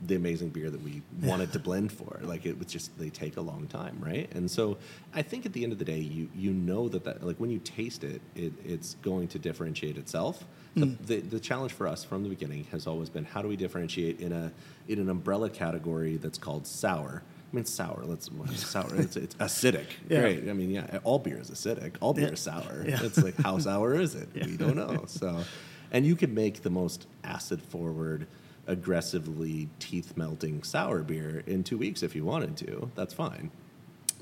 the 0.07 0.15
amazing 0.15 0.49
beer 0.49 0.71
that 0.71 0.83
we 0.83 1.03
wanted 1.23 1.53
to 1.53 1.59
blend 1.59 1.93
for? 1.93 2.19
Like 2.23 2.47
it 2.47 2.59
was 2.59 2.69
just 2.69 2.97
they 2.99 3.11
take 3.11 3.37
a 3.37 3.41
long 3.41 3.67
time, 3.67 3.99
right? 4.01 4.31
And 4.35 4.51
so 4.51 4.79
I 5.13 5.23
think 5.23 5.45
at 5.47 5.53
the 5.53 5.63
end 5.63 5.73
of 5.73 5.79
the 5.79 5.85
day, 5.85 5.99
you 5.99 6.29
you 6.35 6.53
know 6.53 6.89
that 6.89 7.05
that 7.05 7.23
like 7.27 7.37
when 7.39 7.51
you 7.51 7.59
taste 7.59 8.03
it, 8.05 8.23
it 8.35 8.53
it's 8.65 8.95
going 9.03 9.29
to 9.29 9.39
differentiate 9.39 9.99
itself. 9.99 10.45
The, 10.77 10.87
the, 10.87 11.21
the 11.21 11.41
challenge 11.41 11.73
for 11.73 11.89
us 11.89 12.05
from 12.05 12.23
the 12.23 12.29
beginning 12.29 12.65
has 12.71 12.87
always 12.87 13.09
been 13.09 13.25
how 13.25 13.43
do 13.43 13.49
we 13.49 13.57
differentiate 13.57 14.21
in 14.21 14.33
a 14.33 14.53
in 14.89 14.99
an 15.01 15.09
umbrella 15.09 15.51
category 15.51 16.17
that's 16.17 16.39
called 16.39 16.67
sour. 16.67 17.23
I 17.53 17.57
mean, 17.57 17.65
sour. 17.65 18.03
Let's 18.05 18.31
well, 18.31 18.47
sour. 18.49 18.95
It's, 18.97 19.17
it's 19.17 19.35
acidic. 19.37 19.87
Yeah. 20.09 20.21
Great. 20.21 20.49
I 20.49 20.53
mean, 20.53 20.71
yeah. 20.71 20.99
All 21.03 21.19
beer 21.19 21.39
is 21.41 21.51
acidic. 21.51 21.97
All 22.01 22.15
beer 22.15 22.27
Yeah. 22.27 22.33
is 22.33 22.41
sour. 22.41 22.85
Yeah. 22.87 23.03
It's 23.03 23.21
like 23.23 23.37
how 23.37 23.59
sour 23.59 23.95
is 24.01 24.15
it? 24.15 24.29
We 24.35 24.57
don't 24.57 24.77
know. 24.77 25.05
So, 25.07 25.43
and 25.91 26.07
you 26.07 26.15
could 26.15 26.33
make 26.33 26.63
the 26.63 26.71
most 26.71 27.09
acid 27.25 27.61
forward, 27.61 28.29
aggressively 28.69 29.69
teeth 29.81 30.17
melting 30.17 30.63
sour 30.63 31.03
beer 31.03 31.43
in 31.47 31.65
two 31.65 31.79
weeks 31.79 32.03
if 32.03 32.15
you 32.15 32.25
wanted 32.25 32.57
to. 32.59 32.91
That's 32.95 33.13
fine. 33.13 33.51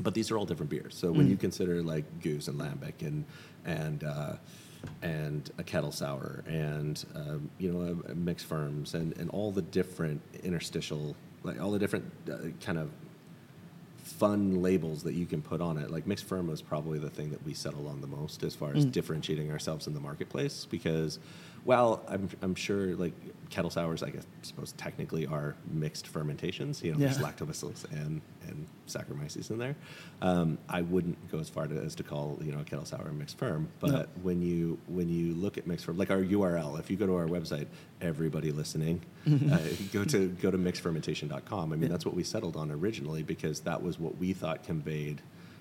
But 0.00 0.14
these 0.14 0.30
are 0.30 0.38
all 0.38 0.46
different 0.46 0.70
beers. 0.70 0.94
So 0.96 1.10
when 1.12 1.28
you 1.28 1.36
consider 1.36 1.82
like 1.82 2.04
Gueuze 2.20 2.48
and 2.48 2.58
Lambic 2.58 3.02
and 3.06 3.24
and 3.66 4.04
uh, 4.04 4.32
and 5.02 5.50
a 5.58 5.62
kettle 5.62 5.92
sour 5.92 6.42
and 6.46 7.04
um, 7.14 7.50
you 7.58 7.72
know 7.72 7.80
a, 7.80 8.12
a 8.12 8.14
mixed 8.14 8.48
ferms 8.48 8.94
and, 8.94 9.16
and 9.18 9.30
all 9.30 9.50
the 9.50 9.62
different 9.62 10.20
interstitial 10.42 11.16
like 11.42 11.60
all 11.60 11.70
the 11.70 11.78
different 11.78 12.04
uh, 12.30 12.36
kind 12.60 12.78
of 12.78 12.90
fun 14.08 14.62
labels 14.62 15.02
that 15.02 15.14
you 15.14 15.26
can 15.26 15.42
put 15.42 15.60
on 15.60 15.76
it. 15.78 15.90
Like 15.90 16.06
mixed 16.06 16.24
ferm 16.24 16.48
was 16.48 16.62
probably 16.62 16.98
the 16.98 17.10
thing 17.10 17.30
that 17.30 17.44
we 17.44 17.54
settled 17.54 17.86
on 17.86 18.00
the 18.00 18.06
most 18.06 18.42
as 18.42 18.54
far 18.54 18.72
as 18.74 18.84
differentiating 18.84 19.50
ourselves 19.52 19.86
in 19.86 19.94
the 19.94 20.00
marketplace 20.00 20.66
because, 20.68 21.18
well, 21.68 22.00
I'm, 22.08 22.30
I'm 22.40 22.54
sure 22.54 22.96
like 22.96 23.12
kettle 23.50 23.68
sours, 23.68 24.02
I 24.02 24.08
guess, 24.08 24.26
suppose 24.40 24.72
technically 24.78 25.26
are 25.26 25.54
mixed 25.70 26.06
fermentations. 26.06 26.82
You 26.82 26.92
know, 26.92 26.98
there's 26.98 27.18
lactobacillus 27.18 27.84
and 27.92 28.22
and 28.48 28.66
Saccharomyces 28.86 29.50
in 29.50 29.58
there. 29.58 29.76
Um, 30.22 30.56
I 30.70 30.80
wouldn't 30.80 31.30
go 31.30 31.38
as 31.38 31.50
far 31.50 31.66
to, 31.66 31.74
as 31.78 31.94
to 31.96 32.02
call 32.02 32.38
you 32.42 32.52
know 32.52 32.60
a 32.60 32.64
kettle 32.64 32.86
sour 32.86 33.08
a 33.08 33.12
mixed 33.12 33.36
ferm, 33.36 33.68
but 33.80 33.90
No. 33.90 34.06
when 34.22 34.40
you 34.40 34.78
when 34.86 35.10
you 35.10 35.34
look 35.34 35.58
at 35.58 35.66
mixed 35.66 35.84
ferm, 35.84 35.98
like 35.98 36.10
our 36.10 36.22
URL, 36.22 36.80
if 36.80 36.90
you 36.90 36.96
go 36.96 37.06
to 37.06 37.14
our 37.16 37.26
website, 37.26 37.66
everybody 38.00 38.50
listening, 38.50 39.02
uh, 39.26 39.58
go 39.92 40.04
to 40.04 40.28
go 40.40 40.50
to 40.50 40.56
mixedfermentation.com. 40.56 41.74
I 41.74 41.76
mean, 41.76 41.90
that's 41.90 42.06
what 42.06 42.14
we 42.14 42.24
settled 42.24 42.56
on 42.56 42.70
originally 42.70 43.22
because 43.22 43.60
that 43.60 43.82
was 43.82 43.98
what 43.98 44.16
we 44.16 44.32
thought 44.32 44.62
conveyed 44.64 45.20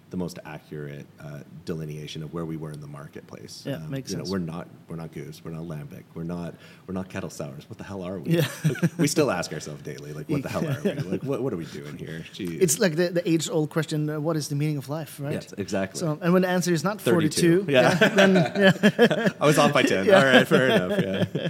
the 0.09 0.17
most 0.17 0.39
accurate 0.45 1.05
uh, 1.19 1.39
delineation 1.65 2.23
of 2.23 2.33
where 2.33 2.45
we 2.45 2.55
were 2.55 2.71
in 2.71 2.79
the 2.79 2.87
marketplace. 2.87 3.63
Yeah, 3.65 3.77
makes 3.77 4.11
you 4.11 4.17
know, 4.17 4.23
sense. 4.23 4.31
we're 4.31 4.39
not 4.39 4.67
we're 4.87 4.95
not 4.95 5.11
gueuze, 5.11 5.43
we're 5.43 5.51
not 5.51 5.63
lambic, 5.63 6.03
we're 6.13 6.23
not 6.23 6.55
we're 6.85 6.93
not 6.93 7.09
kettle 7.09 7.29
sours. 7.29 7.69
What 7.69 7.77
the 7.77 7.83
hell 7.83 8.03
are 8.03 8.19
we? 8.19 8.31
Yeah. 8.31 8.47
Like, 8.63 8.91
we 8.97 9.07
still 9.07 9.29
ask 9.31 9.51
ourselves 9.51 9.81
daily, 9.81 10.13
like, 10.13 10.29
what 10.29 10.43
the 10.43 10.49
hell 10.49 10.65
are 10.65 10.81
we? 10.81 10.93
Like, 10.93 11.23
what, 11.23 11.41
what 11.41 11.51
are 11.53 11.57
we 11.57 11.65
doing 11.65 11.97
here? 11.97 12.23
Jeez. 12.33 12.61
It's 12.61 12.79
like 12.79 12.95
the, 12.95 13.09
the 13.09 13.29
age 13.29 13.49
old 13.49 13.69
question: 13.69 14.09
uh, 14.09 14.19
What 14.19 14.37
is 14.37 14.47
the 14.47 14.55
meaning 14.55 14.77
of 14.77 14.87
life? 14.87 15.19
Right. 15.19 15.33
Yes, 15.33 15.53
exactly. 15.57 15.99
So, 15.99 16.17
and 16.21 16.31
when 16.31 16.41
the 16.43 16.47
answer 16.47 16.71
is 16.71 16.83
not 16.83 17.01
42, 17.01 17.65
Yeah. 17.67 17.93
then 18.19 18.35
yeah. 18.35 19.29
I 19.41 19.45
was 19.45 19.57
off 19.57 19.73
by 19.73 19.83
10. 19.83 20.09
All 20.09 20.23
right, 20.23 20.47
fair 20.47 20.67
enough. 20.69 20.99
Yeah. 21.01 21.49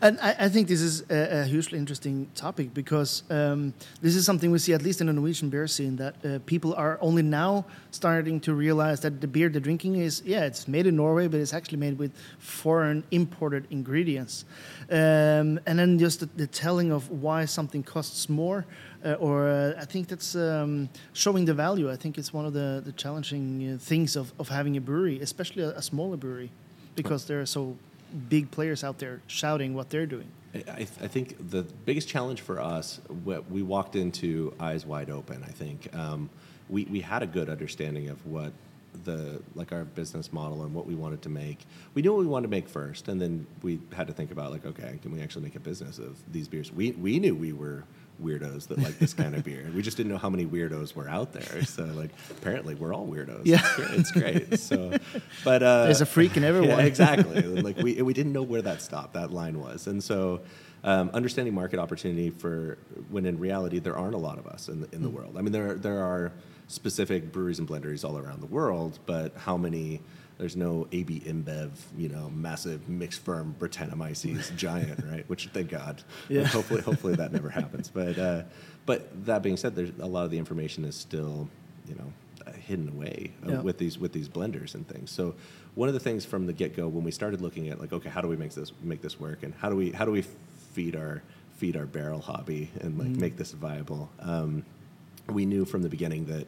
And 0.00 0.18
I, 0.20 0.36
I 0.40 0.48
think 0.48 0.68
this 0.68 0.80
is 0.80 1.02
a, 1.10 1.42
a 1.42 1.44
hugely 1.44 1.78
interesting 1.78 2.28
topic 2.34 2.72
because 2.72 3.22
um, 3.30 3.74
this 4.00 4.14
is 4.14 4.24
something 4.24 4.50
we 4.50 4.58
see, 4.58 4.74
at 4.74 4.82
least 4.82 5.00
in 5.00 5.08
the 5.08 5.12
Norwegian 5.12 5.50
beer 5.50 5.66
scene, 5.66 5.96
that 5.96 6.14
uh, 6.24 6.38
people 6.46 6.74
are 6.74 6.98
only 7.00 7.22
now 7.22 7.64
starting 7.96 8.40
to 8.40 8.52
realize 8.54 9.00
that 9.00 9.20
the 9.20 9.26
beer 9.26 9.48
they're 9.48 9.60
drinking 9.60 9.96
is, 9.96 10.22
yeah, 10.24 10.44
it's 10.44 10.68
made 10.68 10.86
in 10.86 10.96
Norway, 10.96 11.26
but 11.28 11.40
it's 11.40 11.54
actually 11.54 11.78
made 11.78 11.98
with 11.98 12.12
foreign 12.38 13.02
imported 13.10 13.66
ingredients. 13.70 14.44
Um, 14.90 15.58
and 15.66 15.78
then 15.78 15.98
just 15.98 16.20
the, 16.20 16.28
the 16.36 16.46
telling 16.46 16.92
of 16.92 17.10
why 17.10 17.46
something 17.46 17.82
costs 17.82 18.28
more, 18.28 18.64
uh, 19.04 19.14
or 19.14 19.48
uh, 19.48 19.82
I 19.82 19.86
think 19.86 20.08
that's 20.08 20.34
um, 20.36 20.88
showing 21.12 21.46
the 21.46 21.54
value. 21.54 21.90
I 21.90 21.96
think 21.96 22.18
it's 22.18 22.32
one 22.32 22.46
of 22.46 22.52
the, 22.52 22.82
the 22.84 22.92
challenging 22.92 23.46
uh, 23.74 23.78
things 23.78 24.16
of, 24.16 24.32
of 24.38 24.48
having 24.48 24.76
a 24.76 24.80
brewery, 24.80 25.20
especially 25.20 25.62
a, 25.64 25.70
a 25.70 25.82
smaller 25.82 26.16
brewery, 26.16 26.50
because 26.94 27.24
there 27.26 27.40
are 27.40 27.46
so 27.46 27.76
big 28.28 28.50
players 28.50 28.84
out 28.84 28.98
there 28.98 29.20
shouting 29.26 29.74
what 29.74 29.90
they're 29.90 30.06
doing. 30.06 30.28
I, 30.54 30.58
I 30.58 30.86
I 31.06 31.08
think 31.08 31.50
the 31.50 31.62
biggest 31.84 32.08
challenge 32.08 32.40
for 32.40 32.60
us, 32.60 33.00
we 33.50 33.62
walked 33.62 33.96
into 33.96 34.54
eyes 34.60 34.86
wide 34.86 35.10
open. 35.10 35.42
I 35.42 35.52
think 35.52 35.94
um, 35.94 36.30
we 36.68 36.84
we 36.84 37.00
had 37.00 37.22
a 37.22 37.26
good 37.26 37.48
understanding 37.48 38.08
of 38.08 38.24
what 38.26 38.52
the 39.04 39.40
like 39.54 39.72
our 39.72 39.84
business 39.84 40.32
model 40.32 40.62
and 40.62 40.74
what 40.74 40.86
we 40.86 40.94
wanted 40.94 41.22
to 41.22 41.28
make. 41.28 41.66
We 41.94 42.02
knew 42.02 42.12
what 42.12 42.20
we 42.20 42.26
wanted 42.26 42.44
to 42.44 42.50
make 42.50 42.68
first, 42.68 43.08
and 43.08 43.20
then 43.20 43.46
we 43.62 43.80
had 43.94 44.06
to 44.06 44.12
think 44.12 44.30
about 44.30 44.50
like, 44.52 44.64
okay, 44.66 44.98
can 45.02 45.12
we 45.12 45.20
actually 45.20 45.44
make 45.44 45.56
a 45.56 45.60
business 45.60 45.98
of 45.98 46.16
these 46.32 46.48
beers? 46.48 46.72
We 46.72 46.92
we 46.92 47.18
knew 47.18 47.34
we 47.34 47.52
were 47.52 47.84
weirdos 48.22 48.68
that 48.68 48.78
like 48.78 48.98
this 48.98 49.14
kind 49.14 49.34
of 49.34 49.44
beer. 49.44 49.70
We 49.74 49.82
just 49.82 49.96
didn't 49.96 50.10
know 50.10 50.18
how 50.18 50.30
many 50.30 50.46
weirdos 50.46 50.94
were 50.94 51.08
out 51.08 51.32
there. 51.32 51.64
So 51.64 51.84
like 51.84 52.10
apparently 52.30 52.74
we're 52.74 52.94
all 52.94 53.06
weirdos. 53.06 53.42
Yeah. 53.44 53.60
it's 53.90 54.10
great. 54.10 54.36
It's 54.50 54.68
great. 54.70 54.90
So, 54.92 54.98
but 55.44 55.62
uh, 55.62 55.84
There's 55.84 56.00
a 56.00 56.06
freak 56.06 56.36
in 56.36 56.44
everyone. 56.44 56.78
Yeah, 56.78 56.84
exactly. 56.84 57.42
like 57.62 57.76
we 57.78 58.00
we 58.02 58.12
didn't 58.14 58.32
know 58.32 58.42
where 58.42 58.62
that 58.62 58.82
stop 58.82 59.12
that 59.14 59.32
line 59.32 59.60
was, 59.60 59.86
and 59.86 60.02
so 60.02 60.40
um, 60.84 61.10
understanding 61.12 61.54
market 61.54 61.78
opportunity 61.78 62.30
for 62.30 62.78
when 63.10 63.26
in 63.26 63.38
reality 63.38 63.78
there 63.78 63.96
aren't 63.96 64.14
a 64.14 64.18
lot 64.18 64.38
of 64.38 64.46
us 64.46 64.68
in 64.68 64.80
the, 64.82 64.88
in 64.94 65.02
the 65.02 65.10
world. 65.10 65.36
I 65.36 65.42
mean 65.42 65.52
there 65.52 65.74
there 65.74 66.00
are 66.00 66.32
specific 66.68 67.32
breweries 67.32 67.58
and 67.58 67.68
blenderies 67.68 68.04
all 68.04 68.18
around 68.18 68.40
the 68.40 68.46
world, 68.46 68.98
but 69.06 69.34
how 69.36 69.56
many? 69.56 70.00
There's 70.38 70.54
no 70.56 70.86
AB 70.92 71.20
InBev, 71.20 71.70
you 71.96 72.10
know, 72.10 72.28
massive 72.28 72.90
mixed 72.90 73.22
ferm 73.24 73.54
Brettanomyces 73.58 74.54
giant, 74.56 75.02
right? 75.10 75.26
Which 75.30 75.46
thank 75.46 75.70
God. 75.70 76.02
Yeah. 76.28 76.44
Hopefully, 76.44 76.82
hopefully 76.82 77.14
that 77.14 77.32
never 77.32 77.48
happens. 77.48 77.88
But 77.88 78.18
uh, 78.18 78.42
but 78.84 79.08
that 79.24 79.42
being 79.42 79.56
said, 79.56 79.74
there's 79.74 79.92
a 79.98 80.04
lot 80.06 80.24
of 80.26 80.30
the 80.30 80.36
information 80.38 80.84
is 80.84 80.94
still, 80.94 81.48
you 81.88 81.94
know, 81.94 82.12
uh, 82.46 82.52
hidden 82.52 82.90
away 82.90 83.32
uh, 83.46 83.52
Yeah. 83.52 83.60
with 83.62 83.78
these 83.78 83.98
with 83.98 84.12
these 84.12 84.28
blenders 84.28 84.74
and 84.74 84.86
things. 84.86 85.10
So 85.10 85.34
one 85.74 85.88
of 85.88 85.94
the 85.94 86.00
things 86.00 86.26
from 86.26 86.46
the 86.46 86.52
get 86.52 86.76
go 86.76 86.86
when 86.86 87.02
we 87.04 87.12
started 87.12 87.40
looking 87.40 87.68
at 87.70 87.80
like, 87.80 87.94
okay, 87.94 88.10
how 88.10 88.20
do 88.20 88.28
we 88.28 88.36
make 88.36 88.52
this 88.52 88.72
make 88.82 89.00
this 89.00 89.18
work, 89.18 89.42
and 89.42 89.54
how 89.54 89.70
do 89.70 89.76
we 89.76 89.90
how 89.92 90.04
do 90.04 90.10
we 90.10 90.20
feed 90.74 90.96
our 90.96 91.22
feed 91.56 91.76
our 91.78 91.86
barrel 91.86 92.20
hobby 92.20 92.70
and 92.80 92.98
like 92.98 93.08
make 93.08 93.38
this 93.38 93.52
viable? 93.52 94.10
Um, 94.20 94.66
we 95.30 95.46
knew 95.46 95.64
from 95.64 95.80
the 95.82 95.88
beginning 95.88 96.26
that 96.26 96.46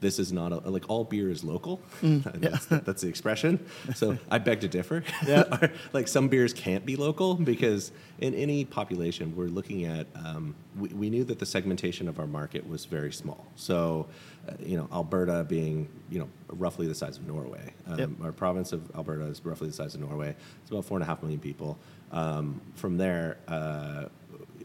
this 0.00 0.18
is 0.18 0.32
not 0.32 0.52
a, 0.52 0.56
like 0.70 0.84
all 0.88 1.04
beer 1.04 1.30
is 1.30 1.44
local. 1.44 1.80
that's, 2.02 2.66
that's 2.66 3.02
the 3.02 3.08
expression. 3.08 3.64
So 3.94 4.18
I 4.30 4.38
beg 4.38 4.60
to 4.60 4.68
differ. 4.68 5.04
Yeah. 5.26 5.68
like 5.92 6.08
some 6.08 6.28
beers 6.28 6.52
can't 6.52 6.84
be 6.86 6.96
local 6.96 7.34
because 7.34 7.92
in 8.18 8.34
any 8.34 8.64
population, 8.64 9.36
we're 9.36 9.48
looking 9.48 9.84
at. 9.84 10.06
Um, 10.14 10.54
we, 10.78 10.88
we 10.88 11.10
knew 11.10 11.24
that 11.24 11.38
the 11.38 11.46
segmentation 11.46 12.08
of 12.08 12.18
our 12.18 12.26
market 12.26 12.66
was 12.68 12.84
very 12.86 13.12
small. 13.12 13.46
So, 13.56 14.06
uh, 14.48 14.52
you 14.58 14.76
know, 14.76 14.88
Alberta 14.92 15.44
being 15.44 15.88
you 16.10 16.18
know 16.20 16.28
roughly 16.48 16.86
the 16.86 16.94
size 16.94 17.16
of 17.18 17.26
Norway. 17.26 17.74
Um, 17.86 17.98
Yep. 17.98 18.10
Our 18.22 18.32
province 18.32 18.72
of 18.72 18.90
Alberta 18.96 19.24
is 19.26 19.44
roughly 19.44 19.68
the 19.68 19.74
size 19.74 19.94
of 19.94 20.00
Norway. 20.00 20.34
It's 20.62 20.70
about 20.70 20.84
four 20.84 20.96
and 20.96 21.02
a 21.02 21.06
half 21.06 21.22
million 21.22 21.40
people. 21.40 21.78
Um, 22.12 22.60
from 22.74 22.96
there. 22.96 23.36
Uh, 23.46 24.06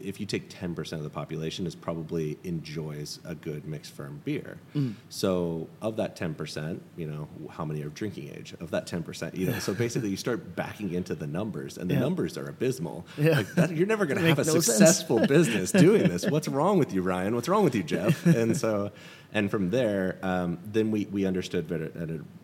if 0.02 0.20
you 0.20 0.26
take 0.26 0.50
10% 0.50 0.92
of 0.94 1.02
the 1.02 1.10
population 1.10 1.66
is 1.66 1.74
probably 1.74 2.38
enjoys 2.44 3.18
a 3.24 3.34
good 3.34 3.66
mixed 3.66 3.92
ferm 3.92 4.20
beer. 4.24 4.58
Mm. 4.74 4.94
So 5.08 5.68
of 5.82 5.96
that 5.96 6.16
10%, 6.16 6.80
you 6.96 7.06
know, 7.06 7.28
how 7.50 7.64
many 7.64 7.82
are 7.82 7.88
drinking 7.88 8.30
age? 8.36 8.54
Of 8.60 8.70
that 8.70 8.86
10%, 8.86 9.36
you 9.36 9.46
know, 9.50 9.58
so 9.58 9.74
basically 9.84 10.10
you 10.10 10.16
start 10.16 10.56
backing 10.56 10.92
into 10.92 11.14
the 11.14 11.26
numbers 11.26 11.78
and 11.78 11.90
the 11.90 11.94
Yeah. 11.94 12.00
numbers 12.00 12.36
are 12.38 12.48
abysmal. 12.48 13.06
Yeah. 13.18 13.38
Like 13.38 13.54
that, 13.54 13.70
you're 13.74 13.86
never 13.86 14.06
going 14.06 14.20
to 14.20 14.26
have 14.28 14.38
a 14.38 14.44
no 14.44 14.60
successful 14.60 15.26
business 15.26 15.72
doing 15.72 16.08
this. 16.08 16.24
What's 16.26 16.48
wrong 16.48 16.78
with 16.78 16.92
you, 16.92 17.02
Ryan? 17.02 17.34
What's 17.34 17.48
wrong 17.48 17.64
with 17.64 17.74
you, 17.74 17.82
Jeff? 17.82 18.24
And 18.26 18.56
so, 18.56 18.92
and 19.32 19.50
from 19.50 19.70
there, 19.70 20.18
um, 20.22 20.58
then 20.64 20.90
we, 20.90 21.06
we 21.06 21.24
understood 21.26 21.66
better, 21.66 21.90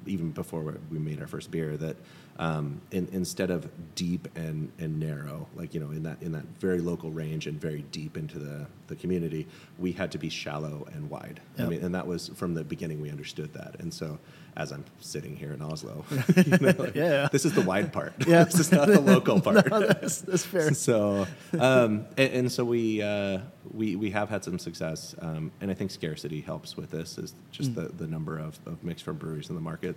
even 0.06 0.30
before 0.30 0.76
we 0.90 0.98
made 0.98 1.20
our 1.20 1.26
first 1.28 1.50
beer 1.50 1.76
that 1.76 1.96
um, 2.38 2.80
in, 2.90 3.08
instead 3.12 3.50
of 3.50 3.68
deep 3.94 4.26
and, 4.36 4.72
and 4.78 4.98
narrow, 4.98 5.46
like 5.54 5.74
you 5.74 5.80
know, 5.80 5.90
in 5.90 6.02
that 6.04 6.22
in 6.22 6.32
that 6.32 6.44
very 6.58 6.80
local 6.80 7.10
range 7.10 7.46
and 7.46 7.60
very 7.60 7.82
deep 7.92 8.16
into 8.16 8.38
the, 8.38 8.66
the 8.86 8.96
community, 8.96 9.46
we 9.78 9.92
had 9.92 10.10
to 10.12 10.18
be 10.18 10.28
shallow 10.28 10.86
and 10.92 11.10
wide. 11.10 11.40
I 11.58 11.64
mean, 11.64 11.84
and 11.84 11.94
that 11.94 12.06
was 12.06 12.28
from 12.34 12.54
the 12.54 12.64
beginning. 12.64 13.00
We 13.00 13.10
understood 13.10 13.52
that, 13.54 13.76
and 13.80 13.92
so 13.92 14.18
as 14.56 14.70
I'm 14.70 14.84
sitting 15.00 15.34
here 15.36 15.52
in 15.52 15.62
Oslo, 15.62 16.04
you 16.36 16.44
know, 16.58 16.74
like, 16.78 16.94
Yeah. 16.94 17.28
this 17.32 17.44
is 17.44 17.54
the 17.54 17.62
wide 17.62 17.92
part. 17.92 18.12
Yeah. 18.26 18.44
this 18.50 18.58
is 18.60 18.70
not 18.72 18.86
the 18.88 19.00
local 19.00 19.40
part. 19.40 19.70
no, 19.70 19.80
that's, 19.80 20.20
that's 20.22 20.44
fair. 20.44 20.74
so, 20.74 21.26
um, 21.58 22.06
and, 22.18 22.32
and 22.34 22.52
so 22.52 22.64
we 22.64 23.02
uh, 23.02 23.40
we 23.72 23.96
we 23.96 24.10
have 24.10 24.28
had 24.28 24.42
some 24.42 24.58
success, 24.58 25.14
um, 25.20 25.52
and 25.60 25.70
I 25.70 25.74
think 25.74 25.90
scarcity 25.90 26.40
helps 26.40 26.76
with 26.76 26.90
this. 26.90 27.18
Is 27.18 27.34
just 27.50 27.74
the, 27.74 27.82
the 27.88 28.06
number 28.06 28.38
of, 28.38 28.58
of 28.66 28.82
mixed 28.82 29.04
ferm 29.04 29.16
breweries 29.16 29.48
in 29.50 29.54
the 29.54 29.60
market, 29.60 29.96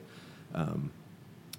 um, 0.53 0.91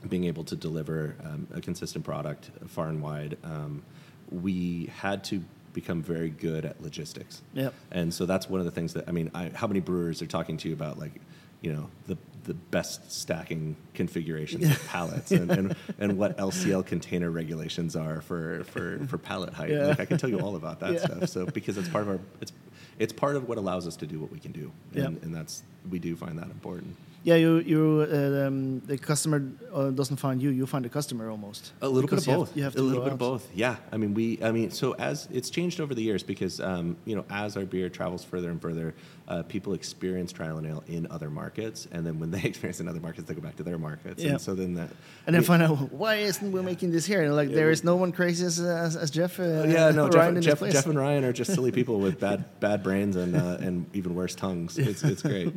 being 0.07 0.25
able 0.25 0.45
to 0.45 0.57
deliver 0.57 1.15
um, 1.25 1.47
a 1.55 1.61
consistent 1.61 2.05
product 2.05 2.51
far 2.67 2.89
and 2.89 3.03
wide. 3.03 3.37
Um, 3.45 3.83
we 4.31 4.91
had 4.97 5.23
to 5.25 5.43
become 5.73 6.03
very 6.03 6.31
good 6.31 6.65
at 6.65 6.83
logistics. 6.83 7.43
Yep. 7.55 7.75
And 7.93 8.13
so 8.13 8.27
that's 8.27 8.49
one 8.49 8.61
of 8.61 8.65
the 8.67 8.73
things 8.73 8.95
that 8.95 9.09
I 9.09 9.13
mean. 9.13 9.31
I, 9.35 9.51
how 9.55 9.67
many 9.67 9.81
brewers 9.81 10.23
are 10.23 10.27
talking 10.27 10.57
to 10.59 10.69
you 10.69 10.75
about 10.75 10.99
like, 10.99 11.13
you 11.61 11.73
know, 11.73 11.89
the 12.07 12.17
the 12.45 12.55
best 12.55 13.11
stacking 13.11 13.77
configurations 13.95 14.65
of 14.71 14.87
pallets 14.89 15.33
and, 15.33 15.51
and, 15.51 15.77
and 15.99 16.17
what 16.17 16.39
LCL 16.39 16.87
container 16.87 17.29
regulations 17.31 17.97
are 17.97 18.21
for 18.21 18.63
for, 18.65 19.05
for 19.09 19.19
pallet 19.19 19.53
height. 19.53 19.71
Yeah. 19.71 19.87
Like 19.89 20.01
I 20.01 20.05
can 20.07 20.17
tell 20.17 20.31
you 20.31 20.39
all 20.41 20.55
about 20.57 20.81
that 20.81 20.93
Yeah. 20.95 20.99
stuff. 21.01 21.29
So 21.29 21.47
because 21.47 21.77
it's 21.77 21.89
part 21.89 22.03
of 22.03 22.09
our 22.11 22.19
it's 22.41 22.53
it's 22.99 23.13
part 23.13 23.37
of 23.37 23.49
what 23.49 23.59
allows 23.59 23.87
us 23.87 23.97
to 23.97 24.07
do 24.07 24.19
what 24.19 24.33
we 24.33 24.39
can 24.39 24.53
do, 24.53 24.73
and, 24.95 25.15
Yep. 25.15 25.23
and 25.25 25.35
that's 25.35 25.63
we 25.91 25.99
do 25.99 26.17
find 26.17 26.39
that 26.39 26.47
important. 26.47 26.97
Yeah, 27.27 27.35
you 27.35 27.59
you 27.59 28.07
uh, 28.09 28.47
um, 28.47 28.79
the 28.87 28.97
customer 28.97 29.43
uh, 29.75 29.91
doesn't 29.91 30.19
find 30.19 30.41
you; 30.41 30.51
you 30.51 30.65
find 30.65 30.85
the 30.85 30.89
customer 30.89 31.29
almost. 31.29 31.73
A 31.83 31.89
little 31.89 32.09
bit 32.09 32.21
of 32.21 32.27
you 32.27 32.31
have- 32.33 32.39
both. 32.41 32.57
you 32.57 32.63
have 32.63 32.77
a 32.77 32.81
little 32.81 33.03
bit 33.03 33.15
of 33.15 33.19
both. 33.19 33.49
Yeah. 33.53 33.75
I 33.91 33.97
mean, 33.97 34.15
we. 34.15 34.39
I 34.41 34.53
mean, 34.53 34.71
so 34.71 34.93
as 34.95 35.27
it's 35.33 35.51
changed 35.51 35.81
over 35.81 35.93
the 35.93 36.03
years 36.03 36.23
because 36.23 36.61
um, 36.61 36.97
you 37.05 37.17
know 37.17 37.25
as 37.29 37.57
our 37.57 37.65
beer 37.65 37.89
travels 37.89 38.23
further 38.23 38.49
and 38.49 38.63
further, 38.63 38.95
uh, 39.27 39.43
people 39.43 39.73
experience 39.75 40.31
Trial 40.31 40.65
& 40.67 40.67
Ale 40.67 40.85
in 40.87 41.09
other 41.11 41.29
markets, 41.29 41.89
and 41.91 42.07
then 42.07 42.21
when 42.21 42.31
they 42.31 42.43
experience 42.53 42.79
in 42.79 42.87
other 42.87 43.01
markets, 43.01 43.27
they 43.27 43.35
go 43.35 43.41
back 43.41 43.57
to 43.57 43.65
their 43.65 43.79
markets, 43.79 44.23
Yeah. 44.23 44.31
and 44.31 44.41
so 44.41 44.55
then 44.55 44.75
that. 44.75 44.91
And 45.27 45.35
then 45.35 45.43
we- 45.43 45.47
find 45.47 45.63
out 45.65 45.91
why 45.93 46.15
isn't 46.31 46.53
we 46.53 46.63
making 46.63 46.93
this 46.93 47.07
here? 47.07 47.25
And 47.25 47.35
like 47.35 47.51
there 47.51 47.73
is 47.73 47.83
no 47.83 47.97
one 47.97 48.13
crazy 48.13 48.45
as, 48.47 48.61
as, 48.61 48.95
as 48.95 49.11
Jeff. 49.11 49.41
Uh, 49.41 49.65
yeah, 49.67 49.91
no, 49.91 50.07
Ryan 50.21 50.41
Jeff, 50.41 50.61
Jeff. 50.61 50.71
Jeff 50.73 50.87
and 50.87 50.97
Ryan 50.97 51.25
are 51.25 51.33
just 51.33 51.53
silly 51.53 51.73
people 51.81 51.99
with 51.99 52.21
bad 52.21 52.45
bad 52.61 52.85
brains 52.85 53.17
and 53.17 53.35
uh, 53.35 53.57
and 53.67 53.87
even 53.95 54.15
worse 54.15 54.37
tongues. 54.37 54.79
It's 54.79 55.03
it's 55.03 55.23
great. 55.23 55.53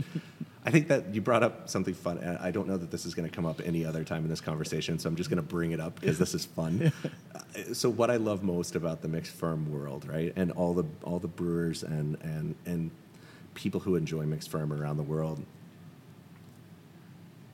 I 0.66 0.72
think 0.72 0.90
that 0.90 1.16
you 1.16 1.22
brought 1.22 1.42
up 1.42 1.70
something 1.70 1.94
fun. 1.94 2.18
and 2.18 2.38
I 2.38 2.52
don't 2.52 2.68
know 2.68 2.78
that 2.78 2.92
this 2.92 3.06
is 3.06 3.16
going 3.16 3.28
to 3.28 3.34
come 3.34 3.46
up 3.46 3.62
any 3.64 3.86
other 3.86 4.04
time 4.04 4.24
in 4.24 4.30
this 4.30 4.42
conversation, 4.42 5.00
so 5.00 5.08
I'm 5.08 5.16
just 5.16 5.30
going 5.30 5.38
to 5.38 5.48
bring 5.48 5.72
it 5.72 5.80
up 5.80 6.00
because 6.00 6.20
this 6.20 6.34
is 6.34 6.46
fun. 6.46 6.92
Uh, 7.36 7.74
so, 7.74 7.90
what 7.90 8.12
I 8.12 8.18
love 8.18 8.44
most 8.44 8.76
about 8.76 9.02
the 9.02 9.08
mixed 9.08 9.32
ferm 9.32 9.72
world, 9.72 10.08
right, 10.08 10.34
and 10.36 10.52
all 10.52 10.74
the 10.74 10.86
all 11.04 11.20
the 11.20 11.28
brewers 11.28 11.84
and 11.84 12.18
and 12.22 12.54
and 12.66 12.92
people 13.54 13.80
who 13.80 13.96
enjoy 13.96 14.24
mixed 14.24 14.50
ferm 14.50 14.72
around 14.72 14.98
the 14.98 15.04
world, 15.04 15.44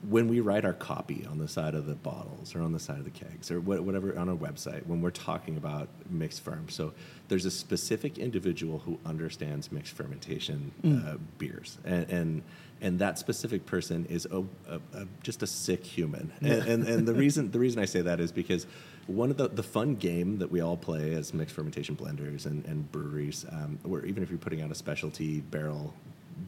when 0.08 0.28
we 0.28 0.40
write 0.40 0.64
our 0.64 0.72
copy 0.72 1.26
on 1.28 1.38
the 1.38 1.48
side 1.48 1.74
of 1.74 1.86
the 1.86 1.94
bottles 1.94 2.54
or 2.54 2.60
on 2.60 2.72
the 2.72 2.78
side 2.78 2.98
of 2.98 3.04
the 3.04 3.10
kegs 3.10 3.50
or 3.50 3.60
whatever 3.60 4.16
on 4.18 4.28
our 4.28 4.36
website, 4.36 4.86
when 4.86 5.00
we're 5.00 5.10
talking 5.10 5.56
about 5.56 5.88
mixed 6.10 6.42
ferm, 6.42 6.68
so 6.68 6.92
there's 7.28 7.44
a 7.44 7.50
specific 7.50 8.18
individual 8.18 8.80
who 8.80 8.98
understands 9.06 9.72
mixed 9.72 9.94
fermentation 9.94 10.72
uh, 11.06 11.16
beers, 11.38 11.78
and, 11.84 12.10
and 12.10 12.42
and 12.80 12.98
that 12.98 13.18
specific 13.18 13.66
person 13.66 14.06
is 14.06 14.26
a, 14.30 14.38
a, 14.68 14.80
a, 14.94 15.06
just 15.22 15.42
a 15.42 15.46
sick 15.46 15.84
human. 15.84 16.32
And, 16.40 16.62
and 16.62 16.86
and 16.86 17.08
the 17.08 17.14
reason 17.14 17.50
the 17.50 17.58
reason 17.58 17.80
I 17.80 17.86
say 17.86 18.02
that 18.02 18.20
is 18.20 18.32
because 18.32 18.66
one 19.06 19.30
of 19.30 19.36
the, 19.36 19.48
the 19.48 19.62
fun 19.62 19.94
game 19.94 20.38
that 20.38 20.50
we 20.50 20.60
all 20.60 20.76
play 20.76 21.14
as 21.14 21.32
mixed 21.32 21.54
fermentation 21.54 21.96
blenders 21.96 22.44
and, 22.44 22.64
and 22.64 22.90
breweries, 22.90 23.46
um, 23.50 23.78
where 23.84 24.04
even 24.04 24.22
if 24.22 24.30
you're 24.30 24.38
putting 24.38 24.62
out 24.62 24.70
a 24.70 24.74
specialty 24.74 25.40
barrel 25.40 25.94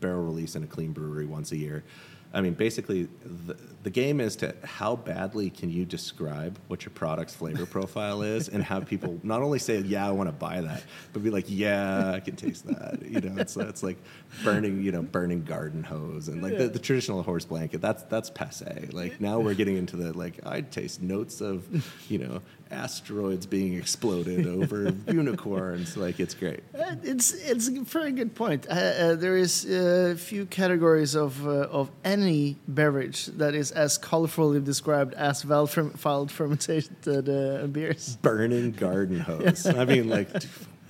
barrel 0.01 0.23
release 0.23 0.55
in 0.55 0.63
a 0.63 0.67
clean 0.67 0.93
brewery 0.93 1.27
once 1.27 1.53
a 1.53 1.57
year. 1.57 1.85
I 2.33 2.43
mean, 2.43 2.53
basically, 2.53 3.09
the, 3.25 3.57
the 3.85 3.91
game 3.91 4.21
is 4.21 4.37
to 4.37 4.55
how 4.63 4.97
badly 4.97 5.49
can 5.49 5.71
you 5.71 5.87
describe 5.87 6.59
what 6.67 6.85
your 6.85 6.91
product's 6.91 7.35
flavor 7.35 7.65
profile 7.65 8.23
is, 8.23 8.49
and 8.49 8.63
have 8.63 8.87
people 8.87 9.19
not 9.23 9.41
only 9.41 9.59
say, 9.59 9.79
"Yeah, 9.79 10.07
I 10.07 10.11
want 10.11 10.29
to 10.29 10.33
buy 10.33 10.61
that," 10.61 10.83
but 11.13 11.23
be 11.23 11.31
like, 11.31 11.47
"Yeah, 11.49 12.13
I 12.13 12.21
can 12.21 12.37
taste 12.37 12.67
that." 12.67 13.01
You 13.03 13.21
know, 13.21 13.41
it's 13.41 13.57
it's 13.57 13.83
like 13.83 13.97
burning, 14.45 14.83
you 14.83 14.93
know, 14.93 15.03
burning 15.03 15.43
garden 15.45 15.83
hose 15.83 16.29
and 16.29 16.43
like 16.43 16.59
the, 16.59 16.69
the 16.69 16.79
traditional 16.79 17.23
horse 17.23 17.47
blanket. 17.47 17.81
That's 17.81 18.03
that's 18.05 18.29
passe. 18.29 18.89
Like 18.93 19.21
now 19.21 19.41
we're 19.41 19.55
getting 19.55 19.77
into 19.77 19.97
the 19.97 20.17
like 20.17 20.41
I 20.45 20.61
taste 20.61 21.01
notes 21.01 21.41
of, 21.41 21.67
you 22.11 22.19
know, 22.19 22.43
asteroids 22.71 23.47
being 23.47 23.75
exploded 23.75 24.47
over 24.47 24.93
unicorns. 25.09 25.97
Like 25.97 26.21
it's 26.21 26.35
great. 26.35 26.61
Uh, 26.75 26.97
It's 27.03 27.33
it's 27.33 27.69
a 27.69 27.81
very 27.85 28.13
good 28.13 28.35
point. 28.35 28.67
Uh, 28.69 28.73
uh, 28.75 29.15
there 29.17 29.37
is 29.37 29.65
a 29.65 30.15
few 30.17 30.47
categories 30.47 31.15
of 31.15 31.47
uh, 31.47 31.69
of 31.81 31.91
any 32.05 32.57
beverage 32.67 33.27
that 33.39 33.55
is 33.55 33.71
as 33.73 33.99
colorfully 33.99 34.63
described 34.65 35.15
as 35.15 35.45
wild 35.45 36.31
fermented 36.31 36.89
uh, 37.07 37.67
beers. 37.67 38.17
burning 38.23 38.73
garden 38.73 39.21
hose. 39.21 39.67
I 39.83 39.85
mean, 39.85 40.09
like, 40.09 40.29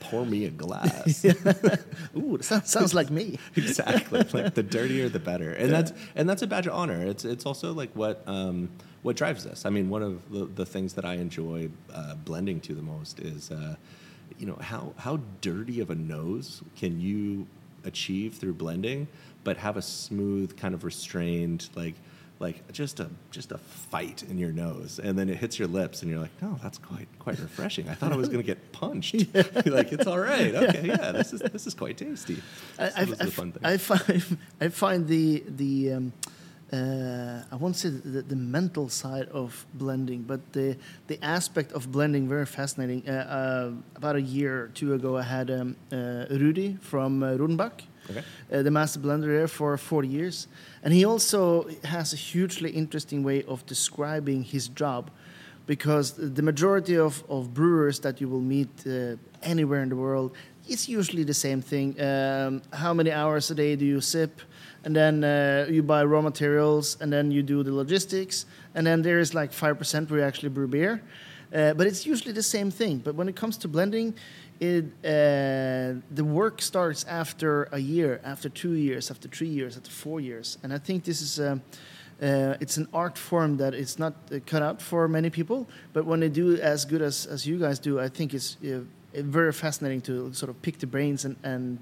pour 0.01 0.25
me 0.25 0.45
a 0.47 0.51
glass. 0.51 1.25
Ooh, 2.17 2.39
that 2.39 2.69
sounds 2.69 2.95
like 2.95 3.11
me. 3.11 3.39
exactly. 3.57 4.25
Like 4.33 4.55
the 4.55 4.63
dirtier, 4.63 5.09
the 5.09 5.19
better. 5.19 5.51
And 5.53 5.71
that's 5.73 5.93
and 6.15 6.29
that's 6.29 6.43
a 6.43 6.47
badge 6.47 6.67
of 6.67 6.75
honor. 6.75 7.03
It's 7.07 7.25
it's 7.25 7.47
also 7.47 7.73
like 7.73 7.91
what 7.95 8.23
um, 8.27 8.69
what 9.03 9.17
drives 9.17 9.47
us. 9.47 9.65
I 9.65 9.71
mean, 9.71 9.89
one 9.91 10.03
of 10.03 10.31
the, 10.31 10.45
the 10.47 10.67
things 10.67 10.95
that 10.95 11.05
I 11.05 11.15
enjoy 11.15 11.71
uh, 11.93 12.15
blending 12.17 12.61
to 12.63 12.75
the 12.75 12.83
most 12.83 13.21
is, 13.21 13.51
uh, 13.51 13.77
you 14.39 14.47
know, 14.47 14.57
how 14.61 14.93
how 14.97 15.21
dirty 15.41 15.81
of 15.81 15.91
a 15.91 15.95
nose 15.95 16.63
can 16.77 17.01
you 17.01 17.47
achieve 17.85 18.35
through 18.35 18.55
blending, 18.55 19.09
but 19.45 19.57
have 19.59 19.77
a 19.77 19.83
smooth, 19.83 20.57
kind 20.57 20.75
of 20.75 20.85
restrained, 20.85 21.69
like 21.75 21.95
like 22.41 22.71
just 22.73 23.01
a 23.01 23.11
just 23.31 23.53
a 23.53 23.59
fight 23.59 24.23
in 24.23 24.39
your 24.39 24.53
nose, 24.53 25.01
and 25.03 25.19
then 25.19 25.29
it 25.29 25.37
hits 25.39 25.59
your 25.59 25.69
lips, 25.69 26.03
and 26.03 26.11
you're 26.11 26.21
like, 26.21 26.31
no, 26.43 26.59
that's 26.63 26.79
quite 26.79 27.09
quite 27.19 27.39
refreshing. 27.39 27.89
I 27.89 27.95
thought 27.95 28.13
I 28.13 28.17
was 28.17 28.29
going 28.29 28.41
to 28.41 28.47
get 28.47 28.73
punched. 28.73 29.15
like 29.67 29.93
it's 29.93 30.07
all 30.07 30.19
right. 30.19 30.55
Okay, 30.55 30.87
yeah, 30.87 31.13
this 31.13 31.33
is 31.33 31.41
this 31.41 31.67
is 31.67 31.75
quite 31.75 31.97
tasty. 31.97 32.41
I, 32.79 32.89
So 32.89 32.95
I, 32.97 33.01
I, 33.01 33.05
the 33.05 33.31
fun 33.31 33.53
thing. 33.53 33.65
I 33.65 33.77
find 33.77 34.39
I 34.61 34.69
find 34.69 35.09
the 35.09 35.43
the 35.49 35.93
um, 35.95 36.13
uh, 36.73 37.43
I 37.51 37.57
won't 37.57 37.77
say 37.77 37.89
the, 37.89 38.23
the 38.23 38.37
mental 38.37 38.89
side 38.89 39.29
of 39.29 39.65
blending, 39.75 40.23
but 40.23 40.41
the 40.53 40.77
the 41.07 41.19
aspect 41.25 41.73
of 41.73 41.91
blending 41.91 42.29
very 42.29 42.47
fascinating. 42.47 43.09
Uh, 43.09 43.13
uh, 43.13 43.71
about 43.97 44.17
a 44.17 44.21
year 44.23 44.65
or 44.65 44.69
two 44.69 44.93
ago, 44.95 45.17
I 45.17 45.23
had 45.23 45.51
um, 45.51 45.77
uh, 45.93 46.27
Rudi 46.31 46.77
from 46.81 47.23
uh, 47.23 47.37
Rodenbach, 47.39 47.83
Okay. 48.11 48.23
uh, 48.53 48.63
the 48.63 48.71
master 48.71 49.01
blender 49.01 49.27
there 49.27 49.49
for 49.49 49.77
40 49.77 50.09
years, 50.09 50.47
and 50.83 50.93
he 50.95 51.05
also 51.05 51.69
has 51.85 52.13
a 52.13 52.17
hugely 52.17 52.71
interesting 52.71 53.23
way 53.23 53.43
of 53.45 53.65
describing 53.67 54.43
his 54.45 54.69
job 54.69 55.11
because 55.67 56.13
the 56.13 56.43
majority 56.43 56.97
of, 56.97 57.23
of 57.29 57.53
brewers 57.53 58.01
that 58.01 58.21
you 58.21 58.29
will 58.29 58.41
meet 58.41 58.69
uh, 58.87 59.17
anywhere 59.43 59.83
in 59.83 59.89
the 59.91 59.97
world 59.97 60.33
it's 60.67 60.89
usually 60.89 61.25
the 61.25 61.35
same 61.35 61.61
thing 61.63 61.95
um, 62.01 62.61
how 62.73 62.93
many 62.95 63.11
hours 63.11 63.51
a 63.51 63.55
day 63.55 63.77
do 63.77 63.85
you 63.85 64.01
sip 64.01 64.41
and 64.85 64.95
then 64.95 65.25
uh, 65.25 65.67
you 65.69 65.83
buy 65.83 66.05
raw 66.05 66.21
materials 66.21 66.97
and 67.01 67.13
then 67.13 67.31
you 67.31 67.43
do 67.43 67.63
the 67.63 67.73
logistics 67.73 68.47
and 68.75 68.87
then 68.87 69.03
there 69.03 69.19
is 69.19 69.35
like 69.35 69.53
5% 69.53 70.11
where 70.11 70.21
you 70.21 70.27
actually 70.27 70.49
brew 70.51 70.69
beer. 70.69 71.03
Uh, 71.53 71.73
but 71.75 71.87
it's 71.87 72.05
usually 72.05 72.33
the 72.33 72.43
same 72.43 72.71
thing. 72.71 72.99
But 72.99 73.15
when 73.15 73.29
it 73.29 73.35
comes 73.35 73.57
to 73.59 73.69
blending 73.69 74.15
it, 74.61 74.85
uh, 75.05 76.01
the 76.11 76.25
work 76.25 76.61
starts 76.61 77.05
after 77.05 77.65
a 77.73 77.79
year 77.79 78.21
after 78.25 78.49
two 78.49 78.73
years 78.73 79.11
after 79.11 79.29
three 79.29 79.49
years 79.49 79.77
after 79.77 79.91
four 79.91 80.21
years. 80.21 80.59
And 80.63 80.73
i 80.73 80.79
think 80.79 81.05
this 81.05 81.23
is 81.23 81.41
um, 81.41 81.63
uh, 82.21 82.57
it's 82.61 82.77
an 82.77 82.89
art 82.93 83.17
form 83.17 83.57
that 83.59 83.75
it's 83.75 83.99
not 83.99 84.13
uh, 84.33 84.41
cut 84.45 84.61
out 84.61 84.83
for 84.83 85.07
many 85.07 85.31
people, 85.31 85.69
but 85.93 86.05
when 86.05 86.19
they 86.19 86.29
do 86.29 86.57
as 86.57 86.85
good 86.85 87.01
as, 87.01 87.27
as 87.27 87.47
you 87.47 87.59
guys 87.59 87.79
do, 87.79 88.01
I 88.01 88.09
think 88.09 88.35
it's 88.35 88.57
uh, 88.65 88.81
very 89.15 89.53
fascinating 89.53 90.01
to 90.03 90.33
sort 90.35 90.51
of 90.51 90.61
pick 90.61 90.79
the 90.79 90.87
brains 90.87 91.25
and, 91.25 91.37
and 91.45 91.79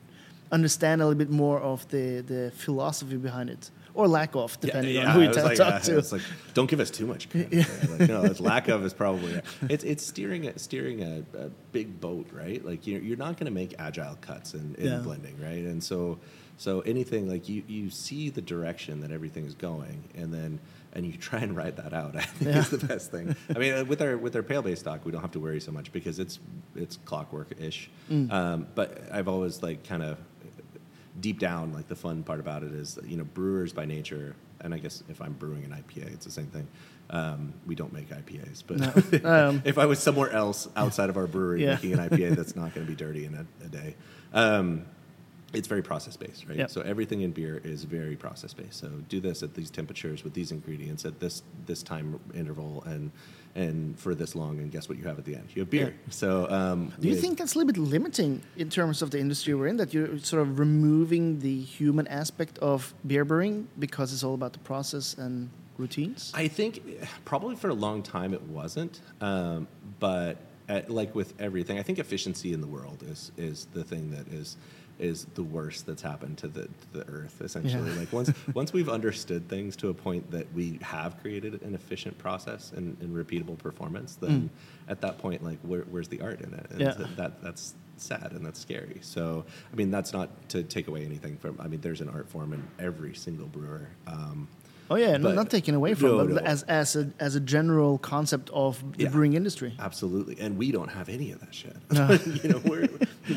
understand 0.52 1.00
a 1.02 1.06
little 1.06 1.18
bit 1.18 1.30
more 1.30 1.60
of 1.60 1.88
the, 1.88 2.20
the 2.20 2.52
philosophy 2.56 3.16
behind 3.16 3.50
it, 3.50 3.70
or 3.94 4.06
lack 4.08 4.34
of, 4.36 4.58
depending 4.60 4.98
on 4.98 5.06
who 5.14 5.22
you 5.22 5.32
like, 5.32 5.56
talk 5.56 5.72
yeah, 5.72 5.78
to. 5.78 5.98
It's 5.98 6.12
like, 6.12 6.22
don't 6.54 6.68
give 6.68 6.80
us 6.80 6.90
too 6.90 7.06
much 7.06 7.28
credit. 7.30 7.66
Like, 7.90 8.08
no, 8.08 8.24
it's 8.24 8.40
lack 8.40 8.68
of 8.68 8.84
is 8.84 8.92
probably 8.94 9.40
it's 9.68 9.84
it's 9.84 10.06
steering 10.06 10.46
a, 10.48 10.58
steering 10.58 11.02
a, 11.02 11.24
a 11.38 11.48
big 11.72 12.00
boat, 12.00 12.28
right? 12.32 12.64
Like 12.64 12.86
you're 12.86 13.00
you're 13.00 13.16
not 13.16 13.36
going 13.38 13.46
to 13.46 13.52
make 13.52 13.74
agile 13.78 14.16
cuts 14.20 14.54
in, 14.54 14.74
in 14.78 14.86
Yeah. 14.86 14.98
blending, 14.98 15.36
right? 15.40 15.64
And 15.64 15.82
so 15.82 16.18
so 16.58 16.80
anything 16.80 17.28
like 17.28 17.48
you 17.48 17.62
you 17.66 17.90
see 17.90 18.30
the 18.30 18.42
direction 18.42 19.00
that 19.00 19.10
everything 19.10 19.46
is 19.46 19.54
going, 19.54 20.04
and 20.14 20.32
then 20.32 20.58
and 20.92 21.04
you 21.06 21.12
try 21.16 21.40
and 21.40 21.54
ride 21.56 21.76
that 21.76 21.92
out. 21.92 22.16
I 22.16 22.20
think 22.22 22.50
Yeah. 22.50 22.60
is 22.60 22.70
the 22.70 22.78
best 22.86 23.10
thing. 23.10 23.34
I 23.54 23.58
mean, 23.58 23.72
uh, 23.74 23.84
with 23.84 24.00
our 24.02 24.16
with 24.16 24.36
our 24.36 24.42
pale 24.42 24.62
base 24.62 24.80
stock, 24.80 25.04
we 25.04 25.12
don't 25.12 25.20
have 25.22 25.32
to 25.32 25.40
worry 25.40 25.60
so 25.60 25.72
much 25.72 25.90
because 25.92 26.18
it's 26.18 26.38
it's 26.74 26.98
clockwork 27.04 27.48
ish. 27.60 27.90
Mm. 28.10 28.30
Um, 28.30 28.66
but 28.74 29.02
I've 29.12 29.28
always 29.28 29.62
like 29.62 29.84
kind 29.84 30.02
of 30.02 30.18
deep 31.20 31.38
down, 31.38 31.72
like 31.72 31.88
the 31.88 31.96
fun 31.96 32.22
part 32.22 32.40
about 32.40 32.62
it 32.62 32.72
is, 32.72 32.98
you 33.06 33.16
know, 33.16 33.24
brewers 33.24 33.72
by 33.72 33.84
nature 33.84 34.34
and 34.60 34.72
I 34.74 34.78
guess 34.78 35.02
if 35.08 35.20
I'm 35.20 35.34
brewing 35.34 35.64
an 35.64 35.70
IPA, 35.70 36.12
it's 36.14 36.24
the 36.24 36.32
same 36.32 36.46
thing. 36.46 36.66
Um, 37.10 37.52
we 37.66 37.74
don't 37.74 37.92
make 37.92 38.08
IPAs, 38.08 38.62
but 38.66 38.78
No. 39.22 39.28
Um, 39.48 39.62
if 39.64 39.78
I 39.78 39.86
was 39.86 39.98
somewhere 39.98 40.30
else 40.30 40.68
outside 40.76 41.10
of 41.10 41.16
our 41.16 41.26
brewery 41.26 41.62
Yeah. 41.62 41.74
making 41.74 41.92
an 41.92 41.98
IPA, 42.00 42.34
that's 42.36 42.56
not 42.56 42.74
going 42.74 42.86
to 42.86 42.90
be 42.90 42.96
dirty 42.96 43.26
in 43.26 43.34
a, 43.34 43.46
a 43.64 43.68
day. 43.68 43.94
Um, 44.32 44.86
it's 45.52 45.68
very 45.68 45.82
process 45.82 46.16
based, 46.16 46.48
right? 46.48 46.58
Yep. 46.58 46.70
So 46.70 46.80
everything 46.80 47.20
in 47.20 47.30
beer 47.32 47.60
is 47.62 47.84
very 47.84 48.16
process 48.16 48.52
based. 48.52 48.74
So 48.80 48.88
do 49.08 49.20
this 49.20 49.42
at 49.42 49.54
these 49.54 49.70
temperatures 49.70 50.24
with 50.24 50.34
these 50.34 50.50
ingredients 50.50 51.04
at 51.04 51.20
this 51.20 51.42
this 51.66 51.82
time 51.82 52.18
interval 52.34 52.82
and 52.84 53.12
and 53.56 53.98
for 53.98 54.14
this 54.14 54.34
long, 54.36 54.58
and 54.58 54.70
guess 54.70 54.88
what 54.88 54.98
you 54.98 55.04
have 55.04 55.18
at 55.18 55.24
the 55.24 55.34
end? 55.34 55.48
You 55.54 55.62
have 55.62 55.70
beer. 55.70 55.88
Yeah. 55.88 56.10
So 56.10 56.48
um, 56.50 56.92
Do 57.00 57.08
you 57.08 57.14
with- 57.14 57.22
think 57.22 57.38
that's 57.38 57.54
a 57.54 57.58
little 57.58 57.72
bit 57.72 57.80
limiting 57.80 58.42
in 58.56 58.68
terms 58.68 59.02
of 59.02 59.10
the 59.10 59.18
industry 59.18 59.54
we're 59.54 59.66
in? 59.68 59.78
That 59.78 59.92
you're 59.94 60.18
sort 60.18 60.42
of 60.42 60.58
removing 60.58 61.40
the 61.40 61.60
human 61.62 62.06
aspect 62.08 62.58
of 62.58 62.94
beer 63.06 63.24
brewing 63.24 63.66
because 63.78 64.12
it's 64.12 64.22
all 64.22 64.34
about 64.34 64.52
the 64.52 64.58
process 64.60 65.14
and 65.14 65.48
routines? 65.78 66.32
I 66.34 66.48
think 66.48 66.80
probably 67.24 67.56
for 67.56 67.70
a 67.70 67.74
long 67.74 68.02
time 68.02 68.32
it 68.34 68.42
wasn't, 68.42 69.00
um, 69.20 69.66
but 70.00 70.36
at, 70.68 70.90
like 70.90 71.14
with 71.14 71.32
everything, 71.40 71.78
I 71.78 71.82
think 71.82 71.98
efficiency 71.98 72.52
in 72.52 72.60
the 72.60 72.66
world 72.66 73.02
is 73.06 73.32
is 73.36 73.66
the 73.72 73.84
thing 73.84 74.10
that 74.10 74.28
is 74.28 74.56
is 74.98 75.26
the 75.34 75.42
worst 75.42 75.86
that's 75.86 76.02
happened 76.02 76.38
to 76.38 76.48
the 76.48 76.62
to 76.62 76.92
the 76.92 77.08
earth 77.08 77.40
essentially. 77.40 77.90
Yeah. 77.90 77.98
Like 77.98 78.12
once 78.12 78.30
once 78.54 78.72
we've 78.72 78.88
understood 78.88 79.48
things 79.48 79.76
to 79.76 79.88
a 79.88 79.94
point 79.94 80.30
that 80.30 80.52
we 80.54 80.78
have 80.82 81.20
created 81.20 81.60
an 81.62 81.74
efficient 81.74 82.16
process 82.18 82.72
and, 82.74 82.96
and 83.00 83.14
repeatable 83.14 83.58
performance, 83.58 84.16
then 84.16 84.50
at 84.88 85.00
that 85.00 85.18
point, 85.18 85.42
like 85.44 85.58
where, 85.62 85.82
where's 85.82 86.08
the 86.08 86.20
art 86.20 86.40
in 86.40 86.54
it? 86.54 86.66
And 86.70 86.80
Yeah. 86.80 86.94
that 87.16 87.42
that's 87.42 87.74
sad 87.98 88.32
and 88.32 88.44
that's 88.44 88.60
scary. 88.60 88.98
So 89.02 89.44
I 89.72 89.76
mean, 89.76 89.90
that's 89.90 90.12
not 90.12 90.28
to 90.50 90.62
take 90.62 90.88
away 90.88 91.04
anything 91.04 91.36
from. 91.36 91.58
I 91.60 91.68
mean, 91.68 91.80
there's 91.80 92.00
an 92.00 92.08
art 92.08 92.28
form 92.28 92.52
in 92.52 92.62
every 92.78 93.14
single 93.14 93.46
brewer. 93.46 93.88
Um, 94.06 94.48
Oh 94.88 94.94
yeah, 94.96 95.18
But- 95.18 95.34
not 95.34 95.50
taken 95.50 95.74
away 95.74 95.94
from, 95.94 96.08
No, 96.10 96.16
but 96.18 96.28
no. 96.28 96.36
as 96.50 96.62
as 96.64 96.94
a 96.96 97.10
as 97.18 97.34
a 97.34 97.40
general 97.40 97.98
concept 97.98 98.50
of 98.50 98.82
the 98.96 99.04
Yeah. 99.04 99.08
brewing 99.10 99.32
industry. 99.34 99.74
Absolutely, 99.78 100.38
and 100.38 100.56
we 100.56 100.70
don't 100.70 100.90
have 100.90 101.08
any 101.08 101.32
of 101.32 101.40
that 101.40 101.54
shit. 101.54 101.76
No. 101.90 102.12
you 102.42 102.48
know, 102.50 102.60
we're 102.64 102.88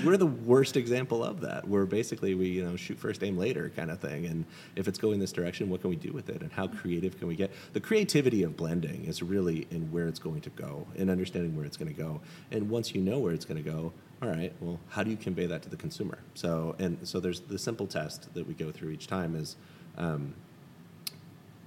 we're 0.06 0.18
the 0.18 0.28
worst 0.28 0.78
example 0.78 1.24
of 1.24 1.42
that. 1.42 1.68
We're 1.68 1.86
basically 1.86 2.36
we 2.36 2.48
you 2.50 2.64
know 2.64 2.76
shoot 2.76 3.00
first, 3.00 3.24
aim 3.24 3.38
later 3.38 3.72
kind 3.76 3.90
of 3.90 4.00
thing. 4.00 4.26
And 4.28 4.46
if 4.76 4.88
it's 4.88 5.00
going 5.00 5.20
this 5.20 5.32
direction, 5.32 5.70
what 5.70 5.82
can 5.82 5.90
we 5.90 5.96
do 5.96 6.12
with 6.14 6.30
it? 6.30 6.42
And 6.44 6.52
how 6.52 6.68
creative 6.68 7.18
can 7.18 7.28
we 7.28 7.36
get? 7.36 7.52
The 7.74 7.80
creativity 7.82 8.44
of 8.44 8.56
blending 8.56 9.06
is 9.06 9.24
really 9.24 9.66
in 9.72 9.92
where 9.92 10.08
it's 10.08 10.20
going 10.20 10.42
to 10.42 10.50
go, 10.52 10.86
and 10.98 11.10
understanding 11.10 11.56
where 11.56 11.66
it's 11.66 11.78
going 11.78 11.94
to 11.94 12.00
go. 12.00 12.22
And 12.52 12.70
once 12.70 12.94
you 12.94 13.02
know 13.02 13.18
where 13.18 13.34
it's 13.34 13.46
going 13.46 13.62
to 13.64 13.68
go, 13.70 13.92
all 14.22 14.30
right, 14.30 14.54
well, 14.60 14.80
how 14.90 15.02
do 15.02 15.10
you 15.10 15.18
convey 15.18 15.48
that 15.48 15.64
to 15.64 15.70
the 15.70 15.78
consumer? 15.78 16.20
So 16.36 16.76
and 16.78 17.00
so 17.08 17.20
there's 17.20 17.40
the 17.40 17.58
simple 17.58 17.88
test 17.88 18.32
that 18.36 18.48
we 18.48 18.54
go 18.54 18.72
through 18.72 18.92
each 18.92 19.08
time 19.08 19.34
is. 19.36 19.56
Um, 19.98 20.36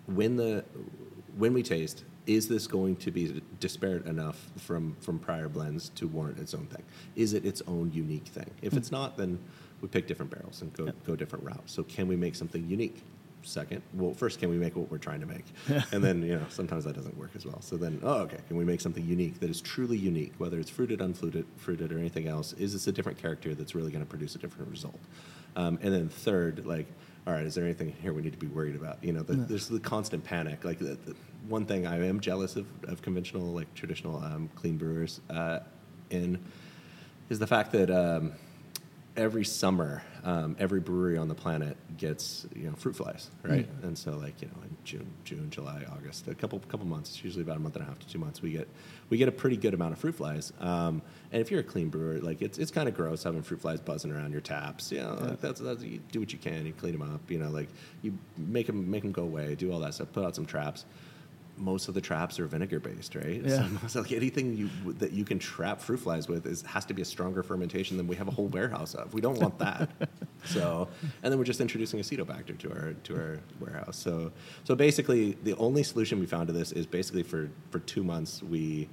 when 0.07 0.37
the 0.37 0.65
when 1.37 1.53
we 1.53 1.63
taste 1.63 2.05
is 2.27 2.49
this 2.49 2.67
going 2.67 2.95
to 2.97 3.11
be 3.11 3.43
disparate 3.59 4.07
enough 4.07 4.47
from 4.57 4.97
from 5.01 5.19
prior 5.19 5.49
blends 5.49 5.89
to 5.91 6.07
warrant 6.07 6.39
its 6.39 6.55
own 6.55 6.67
thing? 6.67 6.83
Is 7.17 7.35
it 7.35 7.45
its 7.45 7.63
own 7.67 7.91
unique 7.93 8.27
thing? 8.27 8.51
If 8.63 8.77
it's 8.77 8.93
not 8.93 9.17
then 9.17 9.39
we 9.81 9.89
pick 9.89 10.07
different 10.07 10.31
barrels 10.31 10.63
and 10.63 10.73
go 10.75 10.93
go 11.07 11.17
different 11.17 11.45
routes. 11.45 11.73
So 11.73 11.83
can 11.83 12.07
we 12.09 12.17
make 12.17 12.35
something 12.35 12.67
unique? 12.69 13.03
Second 13.45 13.83
well 13.95 14.15
first 14.15 14.39
can 14.39 14.51
we 14.51 14.57
make 14.57 14.77
what 14.77 14.89
we're 14.91 14.99
trying 14.99 15.21
to 15.21 15.27
make? 15.27 15.45
And 15.93 16.05
then 16.05 16.23
you 16.23 16.37
know 16.37 16.47
sometimes 16.49 16.85
that 16.85 16.95
doesn't 16.95 17.17
work 17.19 17.31
as 17.35 17.45
well. 17.45 17.61
So 17.61 17.77
then 17.77 17.99
oh 18.05 18.21
okay 18.21 18.39
can 18.47 18.57
we 18.57 18.65
make 18.65 18.81
something 18.81 19.05
unique 19.05 19.41
that 19.41 19.51
is 19.51 19.61
truly 19.61 19.99
unique 19.99 20.33
whether 20.39 20.61
it's 20.61 20.71
fruited 20.71 21.01
unfruited 21.01 21.47
fruited 21.57 21.91
or 21.93 21.99
anything 21.99 22.29
else? 22.29 22.53
Is 22.53 22.73
this 22.73 22.87
a 22.87 22.93
different 22.93 23.19
character 23.19 23.55
that's 23.55 23.75
really 23.75 23.91
going 23.91 24.05
to 24.05 24.09
produce 24.09 24.37
a 24.37 24.39
different 24.39 24.71
result? 24.71 25.01
Um, 25.57 25.79
and 25.83 25.93
then 25.93 26.09
third 26.09 26.65
like 26.67 26.87
all 27.27 27.33
right, 27.33 27.47
is 27.47 27.55
there 27.55 27.65
anything 27.65 27.95
here 28.03 28.13
we 28.13 28.23
need 28.23 28.33
to 28.33 28.39
be 28.39 28.49
worried 28.49 28.75
about? 28.75 29.03
You 29.03 29.13
know, 29.13 29.23
the, 29.23 29.35
there's 29.35 29.69
the 29.69 29.79
constant 29.79 30.25
panic. 30.25 30.65
Like 30.65 30.79
the, 30.79 30.99
the 31.07 31.15
one 31.49 31.67
thing 31.67 31.87
I 31.87 32.05
am 32.07 32.19
jealous 32.19 32.57
of, 32.57 32.67
of 32.85 33.01
conventional, 33.01 33.47
like 33.47 33.73
traditional 33.75 34.17
um, 34.19 34.51
clean 34.57 34.77
brewers, 34.77 35.21
uh, 35.31 35.61
in 36.11 36.39
is 37.31 37.39
the 37.39 37.47
fact 37.47 37.73
that 37.73 37.91
um, 37.91 38.33
every 39.17 39.45
summer, 39.45 40.03
um, 40.25 40.57
every 40.59 40.81
brewery 40.81 41.19
on 41.19 41.29
the 41.29 41.35
planet 41.35 41.77
gets 41.97 42.47
you 42.55 42.65
know 42.65 42.73
fruit 42.77 42.97
flies, 42.97 43.31
right? 43.43 43.69
And 43.83 43.97
so 43.97 44.13
like 44.13 44.41
you 44.41 44.49
know 44.49 44.63
in 44.63 44.77
June, 44.85 45.07
June, 45.25 45.51
July, 45.51 45.85
August, 45.93 46.29
a 46.29 46.35
couple 46.35 46.59
couple 46.61 46.87
months. 46.87 47.11
It's 47.11 47.25
usually 47.25 47.43
about 47.43 47.57
a 47.57 47.61
month 47.61 47.77
and 47.77 47.85
a 47.85 47.89
half 47.89 47.99
to 47.99 48.09
two 48.09 48.19
months. 48.19 48.43
We 48.43 48.53
get 48.53 48.69
we 49.11 49.19
get 49.19 49.29
a 49.29 49.33
pretty 49.33 49.57
good 49.57 49.75
amount 49.75 49.93
of 49.93 49.99
fruit 49.99 50.15
flies. 50.15 50.53
Um, 50.61 51.03
and 51.31 51.41
if 51.41 51.51
you're 51.51 51.61
a 51.61 51.65
clean 51.65 51.89
brewer, 51.89 52.19
like 52.21 52.43
it's 52.43 52.59
it's 52.59 52.71
kind 52.71 52.89
of 52.89 52.95
gross 52.95 53.23
having 53.23 53.43
fruit 53.43 53.61
flies 53.61 53.81
buzzing 53.81 54.11
around 54.11 54.33
your 54.33 54.41
taps. 54.41 54.93
You 54.93 55.01
know, 55.01 55.15
like 55.21 55.41
that's 55.41 55.61
that's 55.61 55.83
you 55.83 56.01
do 56.11 56.21
what 56.21 56.33
you 56.33 56.39
can. 56.39 56.67
You 56.67 56.73
clean 56.73 56.99
them 56.99 57.03
up. 57.03 57.31
You 57.31 57.39
know, 57.39 57.51
like 57.51 57.69
you 58.03 58.17
make 58.37 58.67
them 58.67 58.91
make 58.91 59.03
them 59.03 59.13
go 59.13 59.23
away. 59.23 59.55
Do 59.55 59.73
all 59.73 59.81
that 59.81 59.95
stuff. 59.95 60.13
Put 60.13 60.25
out 60.25 60.35
some 60.35 60.47
traps 60.47 60.85
most 61.57 61.89
of 61.89 61.95
the 61.95 62.01
traps 62.01 62.41
are 62.41 62.47
vinegar 62.47 62.81
based, 62.81 63.15
right? 63.15 63.43
Yeah. 63.45 63.69
So, 63.89 64.01
like 64.01 64.13
anything 64.13 64.57
you 64.57 64.71
that 64.95 65.13
you 65.13 65.25
can 65.25 65.39
trap 65.39 65.81
fruit 65.81 65.99
flies 65.99 66.29
with 66.29 66.47
is 66.47 66.63
has 66.63 66.85
to 66.87 66.95
be 66.95 67.03
a 67.03 67.05
stronger 67.05 67.43
fermentation 67.43 67.97
than 67.97 68.07
we 68.07 68.17
have 68.17 68.29
a 68.29 68.31
whole 68.31 68.49
warehouse 68.49 68.95
of. 68.95 69.13
We 69.15 69.21
don't 69.21 69.39
want 69.39 69.59
that. 69.59 69.91
so, 70.45 70.89
and 71.23 71.31
then 71.31 71.39
we're 71.39 71.45
just 71.45 71.61
introducing 71.61 72.01
acetobacter 72.01 72.57
to 72.59 72.71
our 72.71 72.93
to 73.05 73.15
our 73.15 73.39
warehouse. 73.61 73.97
So, 73.97 74.33
so 74.65 74.75
basically, 74.75 75.33
the 75.43 75.55
only 75.57 75.83
solution 75.83 76.21
we 76.21 76.27
found 76.27 76.47
to 76.49 76.53
this 76.53 76.73
is 76.73 76.87
basically 76.87 77.23
for 77.23 77.51
for 77.71 77.81
two 77.81 78.03
months 78.03 78.43
we 78.43 78.89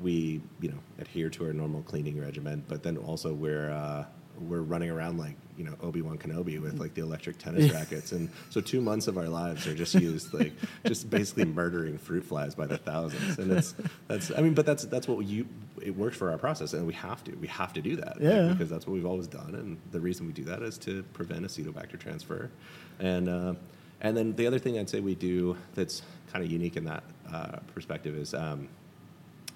we 0.00 0.40
you 0.60 0.70
know 0.70 0.78
adhere 0.98 1.30
to 1.30 1.46
our 1.46 1.52
normal 1.52 1.82
cleaning 1.82 2.20
regimen, 2.20 2.64
but 2.68 2.82
then 2.82 2.96
also 2.96 3.32
we're 3.32 3.70
uh, 3.70 4.04
we're 4.40 4.60
running 4.62 4.90
around 4.90 5.18
like 5.18 5.36
you 5.56 5.64
know 5.64 5.74
Obi 5.82 6.02
Wan 6.02 6.18
Kenobi 6.18 6.60
with 6.60 6.78
like 6.80 6.94
the 6.94 7.02
electric 7.02 7.38
tennis 7.38 7.72
rackets, 7.72 8.12
and 8.12 8.28
so 8.50 8.60
two 8.60 8.80
months 8.80 9.06
of 9.06 9.16
our 9.18 9.28
lives 9.28 9.66
are 9.66 9.74
just 9.74 9.94
used 9.94 10.34
like 10.34 10.52
just 10.84 11.08
basically 11.10 11.44
murdering 11.44 11.98
fruit 11.98 12.24
flies 12.24 12.54
by 12.54 12.66
the 12.66 12.78
thousands, 12.78 13.38
and 13.38 13.52
it's 13.52 13.74
that's 14.08 14.30
I 14.36 14.40
mean, 14.40 14.54
but 14.54 14.66
that's 14.66 14.84
that's 14.86 15.06
what 15.08 15.24
you 15.26 15.46
it 15.82 15.96
works 15.96 16.16
for 16.16 16.30
our 16.30 16.38
process, 16.38 16.72
and 16.72 16.86
we 16.86 16.94
have 16.94 17.22
to 17.24 17.32
we 17.36 17.46
have 17.46 17.72
to 17.74 17.82
do 17.82 17.96
that 17.96 18.20
like, 18.20 18.22
Yeah. 18.22 18.48
because 18.48 18.70
that's 18.70 18.86
what 18.86 18.94
we've 18.94 19.06
always 19.06 19.26
done, 19.26 19.54
and 19.54 19.78
the 19.92 20.00
reason 20.00 20.26
we 20.26 20.32
do 20.32 20.44
that 20.44 20.62
is 20.62 20.78
to 20.78 21.02
prevent 21.12 21.44
acetobacter 21.44 21.98
transfer, 21.98 22.50
and 22.98 23.28
uh, 23.28 23.54
and 24.00 24.16
then 24.16 24.34
the 24.36 24.46
other 24.46 24.58
thing 24.58 24.78
I'd 24.78 24.90
say 24.90 25.00
we 25.00 25.14
do 25.14 25.56
that's 25.74 26.02
kind 26.32 26.44
of 26.44 26.50
unique 26.50 26.76
in 26.76 26.84
that 26.86 27.04
uh, 27.32 27.58
perspective 27.74 28.16
is. 28.16 28.34
Um, 28.34 28.68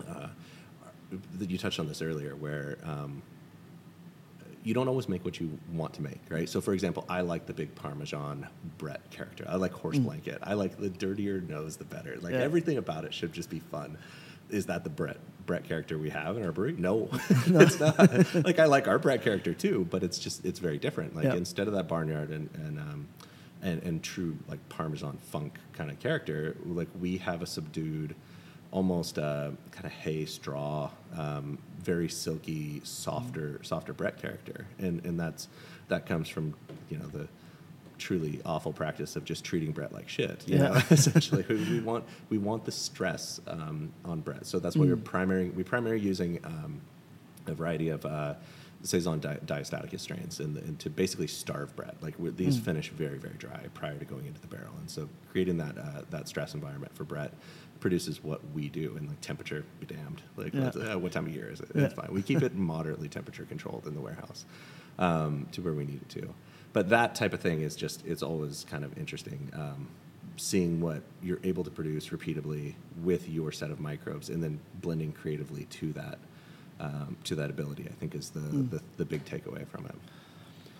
uh, 0.08 0.28
you 1.40 1.56
touched 1.58 1.80
on 1.80 1.88
this 1.88 2.02
earlier, 2.02 2.36
where 2.36 2.76
um, 2.84 3.22
you 4.64 4.74
don't 4.74 4.88
always 4.88 5.08
make 5.08 5.24
what 5.24 5.40
you 5.40 5.58
want 5.72 5.94
to 5.94 6.02
make, 6.02 6.20
right? 6.28 6.48
So, 6.48 6.60
for 6.60 6.72
example, 6.74 7.04
I 7.08 7.20
like 7.22 7.46
the 7.46 7.54
big 7.54 7.74
Parmesan 7.74 8.46
Brett 8.78 9.08
character. 9.10 9.44
I 9.48 9.56
like 9.56 9.72
Horse 9.72 9.98
Blanket. 9.98 10.38
I 10.42 10.54
like 10.54 10.76
the 10.78 10.88
dirtier 10.88 11.40
nose, 11.40 11.76
the 11.76 11.84
better. 11.84 12.16
Like 12.20 12.32
Yeah. 12.34 12.40
everything 12.40 12.76
about 12.78 13.04
it 13.04 13.14
should 13.14 13.32
just 13.32 13.50
be 13.50 13.60
fun. 13.60 13.96
Is 14.50 14.66
that 14.66 14.84
the 14.84 14.90
Brett 14.90 15.18
Brett 15.46 15.64
character 15.64 15.96
we 15.98 16.10
have 16.10 16.36
in 16.36 16.44
our 16.44 16.52
brewery? 16.52 16.72
No, 16.78 17.08
it's 17.12 17.80
not. 17.80 17.98
like 18.44 18.58
I 18.58 18.64
like 18.66 18.88
our 18.88 18.98
Brett 18.98 19.22
character 19.22 19.54
too, 19.54 19.86
but 19.90 20.02
it's 20.02 20.18
just 20.18 20.44
it's 20.44 20.58
very 20.58 20.78
different. 20.78 21.14
Like 21.14 21.24
Yeah. 21.24 21.34
instead 21.34 21.68
of 21.68 21.74
that 21.74 21.86
barnyard 21.88 22.30
and 22.30 22.50
and 22.54 22.78
um, 22.78 23.08
and, 23.62 23.82
and 23.82 24.02
true 24.02 24.36
like 24.48 24.66
Parmesan 24.68 25.18
funk 25.18 25.58
kind 25.72 25.90
of 25.90 25.98
character, 26.00 26.56
like 26.64 26.88
we 27.00 27.18
have 27.18 27.42
a 27.42 27.46
subdued 27.46 28.14
almost 28.70 29.18
uh, 29.18 29.50
kind 29.72 29.86
of 29.86 29.92
hay 29.92 30.24
straw, 30.26 30.90
um, 31.16 31.58
very 31.80 32.08
silky, 32.08 32.80
softer, 32.84 33.60
softer 33.62 33.92
Brett 33.92 34.20
character, 34.20 34.66
and 34.78 35.04
and 35.04 35.18
that's 35.18 35.48
that 35.88 36.06
comes 36.06 36.28
from 36.28 36.54
you 36.90 36.98
know 36.98 37.06
the 37.06 37.28
truly 37.98 38.40
awful 38.44 38.72
practice 38.72 39.16
of 39.16 39.24
just 39.24 39.44
treating 39.44 39.72
Brett 39.72 39.92
like 39.92 40.08
shit. 40.08 40.46
You 40.46 40.56
Yeah. 40.58 40.68
know, 40.68 40.74
essentially, 40.90 41.44
we, 41.48 41.56
we 41.70 41.80
want 41.80 42.04
we 42.28 42.38
want 42.38 42.64
the 42.64 42.72
stress 42.72 43.40
um, 43.46 43.90
on 44.04 44.20
Brett, 44.20 44.46
so 44.46 44.58
that's 44.58 44.76
why 44.76 44.86
we're 44.86 44.96
primary 44.96 45.50
we 45.50 45.62
primary 45.62 46.00
using 46.00 46.38
um, 46.44 46.80
a 47.46 47.54
variety 47.54 47.88
of. 47.88 48.04
Uh, 48.04 48.34
saison 48.82 49.18
di- 49.18 49.38
diastaticus 49.44 50.00
strains 50.00 50.40
and, 50.40 50.56
and 50.58 50.78
to 50.78 50.88
basically 50.90 51.26
starve 51.26 51.74
Brett. 51.76 51.96
Like 52.00 52.14
these 52.36 52.58
finish 52.58 52.90
very 52.90 53.18
very 53.18 53.34
dry 53.38 53.66
prior 53.74 53.98
to 53.98 54.04
going 54.04 54.26
into 54.26 54.40
the 54.40 54.46
barrel, 54.46 54.74
and 54.78 54.90
so 54.90 55.08
creating 55.30 55.56
that 55.58 55.76
uh, 55.78 56.02
that 56.10 56.28
stress 56.28 56.54
environment 56.54 56.94
for 56.96 57.04
Brett 57.04 57.32
produces 57.80 58.22
what 58.24 58.40
we 58.54 58.68
do. 58.68 58.96
And 58.96 59.08
like 59.08 59.20
temperature, 59.20 59.64
be 59.80 59.86
damned. 59.86 60.22
Like 60.36 60.52
Yeah. 60.54 60.68
uh, 60.94 60.98
what 60.98 61.12
time 61.12 61.26
of 61.26 61.34
year 61.34 61.50
is 61.50 61.60
it? 61.60 61.68
Yeah. 61.74 61.82
It's 61.84 61.94
fine. 61.94 62.08
We 62.12 62.22
keep 62.22 62.42
it 62.42 62.54
moderately 62.56 63.08
temperature 63.08 63.44
controlled 63.44 63.86
in 63.86 63.94
the 63.94 64.00
warehouse 64.00 64.44
um, 64.98 65.46
to 65.52 65.62
where 65.62 65.74
we 65.74 65.84
need 65.84 66.00
it 66.02 66.08
to. 66.20 66.34
But 66.72 66.88
that 66.90 67.14
type 67.14 67.32
of 67.32 67.40
thing 67.40 67.60
is 67.62 67.76
just 67.76 68.04
it's 68.06 68.22
always 68.22 68.64
kind 68.68 68.84
of 68.84 68.96
interesting. 68.98 69.50
Um, 69.54 69.88
seeing 70.36 70.80
what 70.80 71.02
you're 71.20 71.40
able 71.42 71.64
to 71.64 71.70
produce 71.70 72.10
repeatably 72.10 72.74
with 73.02 73.28
your 73.28 73.50
set 73.50 73.72
of 73.72 73.80
microbes 73.80 74.28
and 74.30 74.40
then 74.40 74.60
blending 74.82 75.10
creatively 75.10 75.64
to 75.64 75.92
that 75.94 76.16
um, 76.80 77.16
to 77.24 77.34
that 77.34 77.50
ability, 77.50 77.86
I 77.90 77.94
think 77.94 78.14
is 78.14 78.30
the, 78.30 78.40
the, 78.40 78.80
the 78.96 79.04
big 79.04 79.24
takeaway 79.24 79.66
from 79.66 79.86
it. 79.86 79.94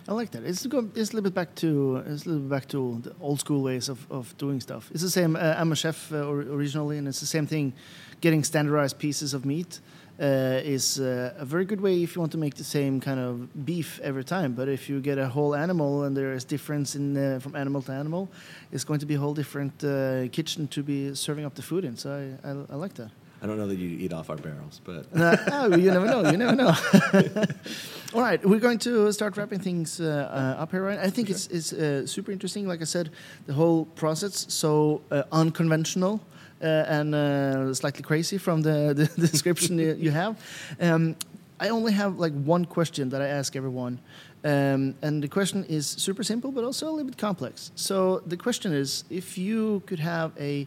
I 0.09 0.13
like 0.13 0.31
that. 0.31 0.43
It's, 0.43 0.65
go, 0.67 0.89
it's 0.95 1.11
a 1.11 1.17
little 1.17 1.31
bit 1.31 1.35
back 1.35 1.55
to 1.57 2.03
it's 2.07 2.25
a 2.25 2.31
little 2.31 2.43
bit 2.45 2.49
back 2.49 2.67
to 2.69 2.99
the 3.03 3.15
old 3.21 3.41
school 3.41 3.63
ways 3.63 3.91
of, 3.91 4.11
of 4.11 4.35
doing 4.39 4.59
stuff. 4.59 4.91
It's 4.91 5.03
the 5.03 5.11
same. 5.11 5.37
Uh, 5.37 5.55
I'm 5.59 5.71
a 5.71 5.77
chef 5.77 6.11
uh, 6.11 6.27
or, 6.27 6.41
originally, 6.41 6.97
and 6.97 7.07
it's 7.07 7.21
the 7.21 7.27
same 7.27 7.47
thing. 7.47 7.75
Getting 8.23 8.43
standardized 8.43 8.99
pieces 8.99 9.35
of 9.35 9.45
meat 9.45 9.81
uh, 10.19 10.61
is 10.65 10.99
uh, 10.99 11.35
a 11.37 11.45
very 11.45 11.67
good 11.67 11.83
way 11.83 12.03
if 12.03 12.17
you 12.17 12.21
want 12.21 12.33
to 12.33 12.39
make 12.39 12.55
the 12.55 12.65
same 12.65 13.01
kind 13.01 13.21
of 13.21 13.67
beef 13.67 14.01
every 14.03 14.25
time. 14.25 14.55
But 14.55 14.69
if 14.69 14.89
you 14.89 15.01
get 15.01 15.19
a 15.19 15.29
whole 15.29 15.55
animal 15.55 16.05
and 16.05 16.17
there 16.17 16.33
is 16.33 16.43
difference 16.45 16.97
in 16.97 17.17
uh, 17.17 17.39
from 17.39 17.55
animal 17.55 17.83
to 17.83 17.93
animal, 17.93 18.31
it's 18.73 18.85
going 18.85 19.01
to 19.01 19.07
be 19.07 19.15
a 19.15 19.19
whole 19.19 19.35
different 19.35 19.85
uh, 19.85 20.29
kitchen 20.29 20.69
to 20.69 20.83
be 20.83 21.15
serving 21.15 21.45
up 21.45 21.55
the 21.55 21.63
food 21.63 21.85
in. 21.85 21.99
So 21.99 22.39
I, 22.43 22.49
I, 22.49 22.53
I 22.71 22.77
like 22.77 22.95
that. 22.95 23.11
I 23.41 23.47
don't 23.47 23.57
know 23.57 23.69
that 23.69 23.79
you 23.79 23.89
eat 23.99 24.13
off 24.13 24.31
our 24.31 24.37
barrels, 24.37 24.81
but 24.85 25.07
oh, 25.53 25.77
you 25.77 25.91
never 25.91 26.07
know. 26.07 26.31
You 26.31 26.37
never 26.37 26.57
know. 26.57 26.75
All 28.15 28.23
right, 28.23 28.45
we're 28.45 28.59
going 28.59 28.79
to 28.79 29.13
start 29.13 29.37
wrapping 29.37 29.61
things 29.61 30.01
uh, 30.01 30.57
uh, 30.59 30.63
up 30.63 30.71
here, 30.71 30.83
right? 30.83 30.99
I 30.99 31.11
think 31.11 31.31
it's, 31.31 31.47
it's 31.49 31.73
uh, 31.73 32.07
super 32.07 32.33
interesting. 32.33 32.67
Like 32.67 32.81
I 32.81 32.85
said, 32.85 33.11
the 33.47 33.53
whole 33.53 33.85
process 33.85 34.47
so 34.49 35.03
uh, 35.11 35.25
unconventional 35.31 36.21
uh, 36.63 36.67
and 36.89 37.15
uh, 37.15 37.75
slightly 37.75 38.03
crazy 38.03 38.39
from 38.39 38.63
the, 38.63 39.09
the 39.17 39.29
description 39.29 39.79
you, 39.79 39.95
you 39.95 40.11
have. 40.11 40.43
Um, 40.81 41.17
I 41.61 41.69
only 41.69 41.93
have 41.93 42.19
like 42.19 42.33
one 42.33 42.65
question 42.65 43.11
that 43.11 43.21
I 43.21 43.27
ask 43.27 43.57
everyone, 43.57 43.99
um, 44.45 44.95
and 45.03 45.23
the 45.23 45.29
question 45.29 45.65
is 45.65 45.87
super 45.87 46.23
simple, 46.23 46.53
but 46.53 46.65
also 46.65 46.89
a 46.89 46.91
little 46.91 47.07
bit 47.07 47.19
complex. 47.19 47.73
So 47.75 48.23
the 48.27 48.37
question 48.37 48.73
is, 48.73 49.05
if 49.11 49.37
you 49.37 49.83
could 49.87 49.99
have 49.99 50.33
a 50.39 50.67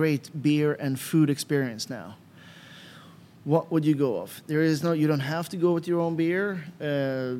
great 0.00 0.24
beer 0.46 0.70
and 0.84 0.92
food 1.10 1.28
experience 1.36 1.84
now 1.90 2.08
what 3.48 3.72
would 3.72 3.84
you 3.84 3.94
go 3.94 4.20
of? 4.20 4.42
There 4.46 4.60
is 4.60 4.82
no, 4.82 4.92
you 4.92 5.06
don't 5.06 5.26
have 5.36 5.48
to 5.50 5.56
go 5.56 5.72
with 5.72 5.88
your 5.88 6.00
own 6.00 6.16
beer. 6.16 6.62
Uh, 6.78 7.36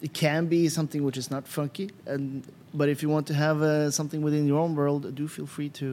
it 0.00 0.12
can 0.12 0.46
be 0.46 0.68
something 0.68 1.02
which 1.02 1.16
is 1.16 1.32
not 1.32 1.48
funky, 1.48 1.90
and 2.06 2.44
but 2.72 2.88
if 2.88 3.02
you 3.02 3.08
want 3.08 3.26
to 3.26 3.34
have 3.34 3.60
uh, 3.60 3.90
something 3.90 4.22
within 4.22 4.46
your 4.46 4.60
own 4.60 4.76
world, 4.76 5.12
do 5.16 5.26
feel 5.26 5.46
free 5.46 5.68
to. 5.70 5.88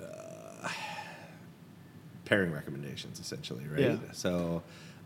Uh, 0.00 0.68
pairing 2.24 2.52
recommendations 2.52 3.18
essentially, 3.18 3.64
right? 3.66 3.80
Yeah. 3.80 3.96
So 4.12 4.62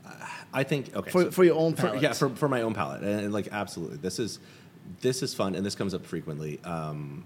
uh, 0.07 0.11
I 0.53 0.63
think 0.63 0.95
okay 0.95 1.11
for, 1.11 1.23
so- 1.23 1.31
for 1.31 1.45
your 1.45 1.57
own 1.57 1.75
for, 1.75 1.89
palate. 1.89 2.03
yeah 2.03 2.13
for, 2.13 2.29
for 2.29 2.49
my 2.49 2.61
own 2.61 2.75
palate 2.75 3.03
and, 3.03 3.21
and, 3.21 3.33
like 3.33 3.49
absolutely 3.51 3.97
this 3.97 4.19
is 4.19 4.39
this 5.01 5.23
is 5.23 5.35
fun 5.35 5.55
and 5.57 5.67
this 5.67 5.75
comes 5.75 5.93
up 5.95 6.07
frequently 6.07 6.61
um, 6.63 7.25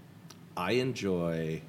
i 0.57 0.71
enjoy 0.71 1.61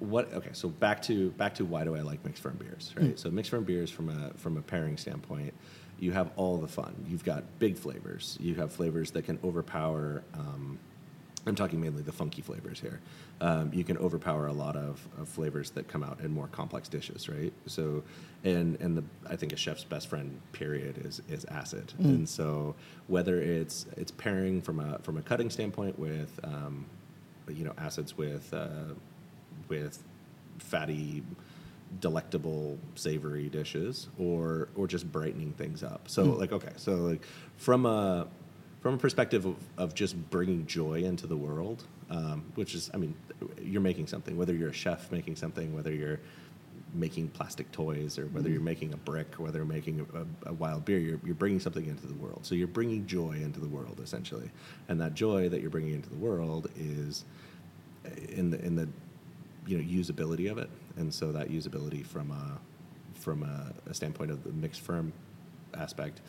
what 0.00 0.32
okay 0.32 0.50
so 0.52 0.68
back 0.68 1.00
to 1.00 1.30
back 1.32 1.54
to 1.54 1.64
why 1.64 1.84
do 1.84 1.94
i 1.94 2.00
like 2.00 2.24
mixed 2.24 2.42
ferm 2.42 2.56
beers 2.58 2.92
right 2.96 3.18
so 3.18 3.30
mixed 3.30 3.50
ferm 3.50 3.64
beers 3.64 3.90
from 3.90 4.08
a 4.08 4.32
from 4.36 4.56
a 4.56 4.62
pairing 4.62 4.96
standpoint 4.96 5.54
you 5.98 6.12
have 6.12 6.30
all 6.36 6.56
the 6.58 6.68
fun 6.68 6.94
you've 7.06 7.24
got 7.24 7.44
big 7.58 7.76
flavors 7.76 8.36
you 8.40 8.54
have 8.54 8.72
flavors 8.72 9.10
that 9.10 9.22
can 9.22 9.38
overpower 9.44 10.22
um, 10.34 10.78
I'm 11.46 11.54
talking 11.54 11.80
mainly 11.80 12.02
the 12.02 12.12
funky 12.12 12.42
flavors 12.42 12.80
here. 12.80 13.00
Um, 13.40 13.70
you 13.72 13.82
can 13.82 13.96
overpower 13.96 14.46
a 14.46 14.52
lot 14.52 14.76
of, 14.76 15.06
of 15.18 15.28
flavors 15.28 15.70
that 15.70 15.88
come 15.88 16.02
out 16.02 16.20
in 16.20 16.30
more 16.30 16.48
complex 16.48 16.88
dishes, 16.88 17.28
right? 17.28 17.52
So, 17.66 18.02
and 18.44 18.78
and 18.80 18.96
the 18.96 19.04
I 19.28 19.36
think 19.36 19.52
a 19.52 19.56
chef's 19.56 19.84
best 19.84 20.08
friend, 20.08 20.38
period, 20.52 21.00
is 21.04 21.22
is 21.30 21.46
acid. 21.46 21.94
And 21.98 22.28
so 22.28 22.74
whether 23.06 23.40
it's 23.40 23.86
it's 23.96 24.10
pairing 24.10 24.60
from 24.60 24.80
a 24.80 24.98
from 24.98 25.16
a 25.16 25.22
cutting 25.22 25.48
standpoint 25.48 25.98
with, 25.98 26.38
um, 26.44 26.84
you 27.48 27.64
know, 27.64 27.72
acids 27.78 28.18
with 28.18 28.52
uh, 28.52 28.94
with 29.70 30.02
fatty 30.58 31.22
delectable 32.00 32.78
savory 32.94 33.48
dishes 33.48 34.08
or 34.18 34.68
or 34.76 34.86
just 34.86 35.10
brightening 35.10 35.52
things 35.54 35.82
up. 35.82 36.08
So 36.08 36.24
like 36.24 36.52
okay 36.52 36.72
so 36.76 36.96
like 36.96 37.24
from 37.56 37.86
a 37.86 38.28
from 38.80 38.94
a 38.94 38.98
perspective 38.98 39.46
of, 39.46 39.56
of 39.78 39.94
just 39.94 40.16
bringing 40.30 40.66
joy 40.66 41.02
into 41.02 41.26
the 41.26 41.36
world 41.36 41.84
um, 42.10 42.44
which 42.54 42.74
is 42.74 42.90
i 42.94 42.96
mean 42.96 43.14
you're 43.62 43.82
making 43.82 44.06
something 44.06 44.38
whether 44.38 44.54
you're 44.54 44.70
a 44.70 44.72
chef 44.72 45.12
making 45.12 45.36
something 45.36 45.74
whether 45.74 45.92
you're 45.92 46.18
making 46.94 47.28
plastic 47.28 47.70
toys 47.72 48.18
or 48.18 48.26
whether 48.26 48.48
you're 48.48 48.60
making 48.60 48.92
a 48.92 48.96
brick 48.96 49.38
or 49.38 49.44
whether 49.44 49.58
you're 49.58 49.66
making 49.66 50.06
a, 50.14 50.18
a, 50.18 50.50
a 50.50 50.52
wild 50.54 50.84
beer 50.84 50.98
you're, 50.98 51.20
you're 51.24 51.34
bringing 51.34 51.60
something 51.60 51.86
into 51.86 52.06
the 52.06 52.14
world. 52.14 52.40
So 52.42 52.54
you're 52.54 52.66
bringing 52.68 53.06
joy 53.06 53.32
into 53.32 53.60
the 53.60 53.68
world 53.68 54.00
essentially. 54.02 54.50
And 54.88 55.00
that 55.00 55.14
joy 55.14 55.48
that 55.48 55.60
you're 55.60 55.70
bringing 55.70 55.94
into 55.94 56.10
the 56.10 56.16
world 56.16 56.68
is 56.76 57.24
in 58.28 58.50
the 58.50 58.64
in 58.64 58.74
the 58.74 58.88
you 59.66 59.78
know 59.78 59.84
usability 59.84 60.50
of 60.50 60.58
it, 60.58 60.70
and 60.96 61.12
so 61.12 61.32
that 61.32 61.50
usability 61.50 62.04
from 62.04 62.30
a 62.30 62.58
from 63.14 63.42
a, 63.42 63.72
a 63.88 63.94
standpoint 63.94 64.30
of 64.30 64.42
the 64.44 64.50
mixed 64.52 64.80
ferm 64.80 65.12
aspect, 65.74 66.20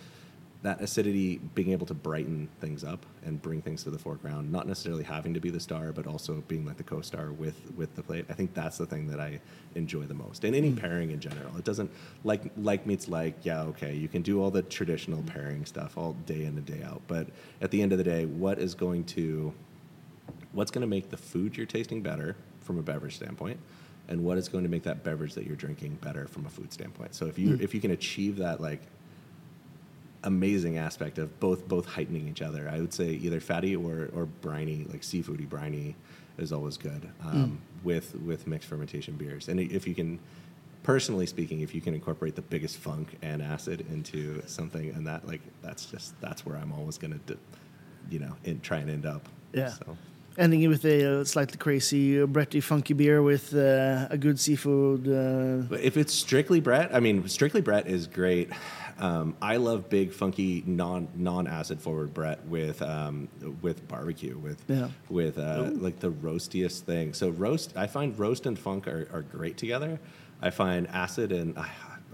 that 0.64 0.80
acidity 0.80 1.40
being 1.56 1.72
able 1.72 1.88
to 1.88 1.94
brighten 1.94 2.48
things 2.60 2.84
up 2.84 3.06
and 3.26 3.42
bring 3.42 3.62
things 3.62 3.84
to 3.84 3.90
the 3.90 3.98
foreground, 3.98 4.52
not 4.52 4.68
necessarily 4.68 5.04
having 5.04 5.34
to 5.34 5.40
be 5.40 5.50
the 5.50 5.60
star, 5.60 5.92
but 5.92 6.06
also 6.06 6.44
being 6.48 6.66
like 6.66 6.78
the 6.78 6.84
co-star 6.84 7.32
with 7.32 7.60
with 7.76 7.96
the 7.96 8.04
plate. 8.04 8.26
I 8.30 8.34
think 8.34 8.54
that's 8.54 8.78
the 8.78 8.86
thing 8.86 9.08
that 9.08 9.20
I 9.20 9.40
enjoy 9.74 10.04
the 10.04 10.14
most. 10.14 10.44
And 10.44 10.56
any 10.56 10.70
mm-hmm. 10.70 10.80
pairing 10.80 11.12
in 11.12 11.20
general, 11.20 11.58
it 11.58 11.64
doesn't 11.64 11.90
like 12.24 12.52
like 12.58 12.86
meets 12.86 13.08
like. 13.08 13.36
Yeah, 13.44 13.64
okay, 13.64 13.96
you 13.96 14.08
can 14.08 14.22
do 14.22 14.42
all 14.42 14.52
the 14.52 14.62
traditional 14.62 15.20
mm-hmm. 15.20 15.30
pairing 15.30 15.66
stuff 15.66 15.98
all 15.98 16.14
day 16.26 16.46
in 16.46 16.58
and 16.58 16.66
day 16.66 16.84
out, 16.84 17.02
but 17.08 17.28
at 17.62 17.72
the 17.72 17.82
end 17.82 17.92
of 17.92 17.98
the 17.98 18.04
day, 18.04 18.26
what 18.26 18.60
is 18.60 18.76
going 18.76 19.06
to 19.06 19.54
what's 20.52 20.70
going 20.70 20.82
to 20.82 20.88
make 20.88 21.10
the 21.10 21.18
food 21.18 21.58
you're 21.58 21.66
tasting 21.66 22.02
better 22.02 22.36
from 22.62 22.78
a 22.78 22.82
beverage 22.82 23.16
standpoint 23.16 23.60
and 24.08 24.24
what 24.24 24.38
is 24.38 24.50
going 24.50 24.64
to 24.64 24.70
make 24.70 24.84
that 24.84 25.04
beverage 25.04 25.34
that 25.36 25.46
you're 25.46 25.56
drinking 25.56 25.98
better 26.02 26.28
from 26.28 26.46
a 26.46 26.50
food 26.50 26.72
standpoint. 26.74 27.16
So 27.16 27.26
if 27.28 27.38
you 27.38 27.58
if 27.62 27.74
you 27.74 27.82
can 27.82 27.92
achieve 27.92 28.38
that 28.38 28.62
like 28.62 28.82
amazing 30.24 30.78
aspect 30.78 31.18
of 31.18 31.40
both 31.40 31.68
both 31.68 31.88
heightening 31.88 32.28
each 32.28 32.44
other 32.44 32.70
i 32.70 32.80
would 32.80 32.94
say 32.94 33.10
either 33.10 33.40
fatty 33.40 33.76
or 33.76 34.08
or 34.14 34.28
briny 34.28 34.86
like 34.92 35.02
seafoody 35.02 35.50
briny 35.50 35.96
is 36.38 36.52
always 36.52 36.78
good 36.78 37.10
um, 37.24 37.60
with 37.84 38.16
with 38.16 38.48
mixed 38.48 38.68
fermentation 38.68 39.16
beers. 39.16 39.48
And 39.48 39.60
if 39.60 39.88
you 39.88 39.96
can 39.96 40.20
personally 40.84 41.28
speaking 41.28 41.62
if 41.62 41.76
you 41.76 41.82
can 41.82 41.94
incorporate 41.94 42.36
the 42.36 42.42
biggest 42.42 42.78
funk 42.78 43.16
and 43.22 43.42
acid 43.42 43.86
into 43.92 44.42
something 44.48 44.90
and 44.90 45.06
that 45.06 45.28
like 45.28 45.42
that's 45.62 45.86
just 45.86 46.20
that's 46.22 46.44
where 46.44 46.58
i'm 46.58 46.74
always 46.74 46.98
going 46.98 47.20
to 47.28 47.38
you 48.10 48.18
know 48.18 48.36
and 48.46 48.64
try 48.64 48.78
and 48.78 48.90
end 48.90 49.06
up. 49.06 49.28
Yeah. 49.54 49.70
so 49.70 49.98
Ending 50.38 50.62
it 50.62 50.68
with 50.70 50.86
a 50.86 51.20
uh, 51.22 51.24
slightly 51.26 51.58
crazy, 51.58 52.22
uh, 52.22 52.26
Bretty, 52.26 52.62
funky 52.62 52.94
beer 52.94 53.22
with 53.22 53.54
uh, 53.54 54.08
a 54.10 54.18
good 54.18 54.40
seafood. 54.40 55.06
Uh, 55.08 55.66
But 55.70 55.82
If 55.82 55.98
it's 55.98 56.14
strictly 56.14 56.62
Brett, 56.62 56.96
I 56.96 57.00
mean, 57.02 57.28
strictly 57.28 57.60
Brett 57.62 57.86
is 57.88 58.08
great. 58.08 58.50
Um, 58.98 59.36
I 59.42 59.58
love 59.58 59.90
big, 59.90 60.14
funky, 60.14 60.64
non 60.66 61.08
non 61.16 61.48
acid 61.48 61.82
forward 61.82 62.14
Brett 62.14 62.46
with 62.46 62.82
um, 62.82 63.28
with 63.62 63.86
barbecue 63.88 64.38
with 64.38 64.64
Yeah. 64.68 64.90
with 65.10 65.38
uh, 65.38 65.70
like 65.74 66.00
the 66.00 66.12
roastiest 66.12 66.82
thing. 66.82 67.14
So 67.14 67.30
roast, 67.30 67.76
I 67.76 67.88
find 67.88 68.18
roast 68.18 68.46
and 68.46 68.58
funk 68.58 68.88
are, 68.88 69.08
are 69.12 69.24
great 69.24 69.58
together. 69.58 70.00
I 70.42 70.50
find 70.52 70.88
acid 70.88 71.32
and 71.32 71.58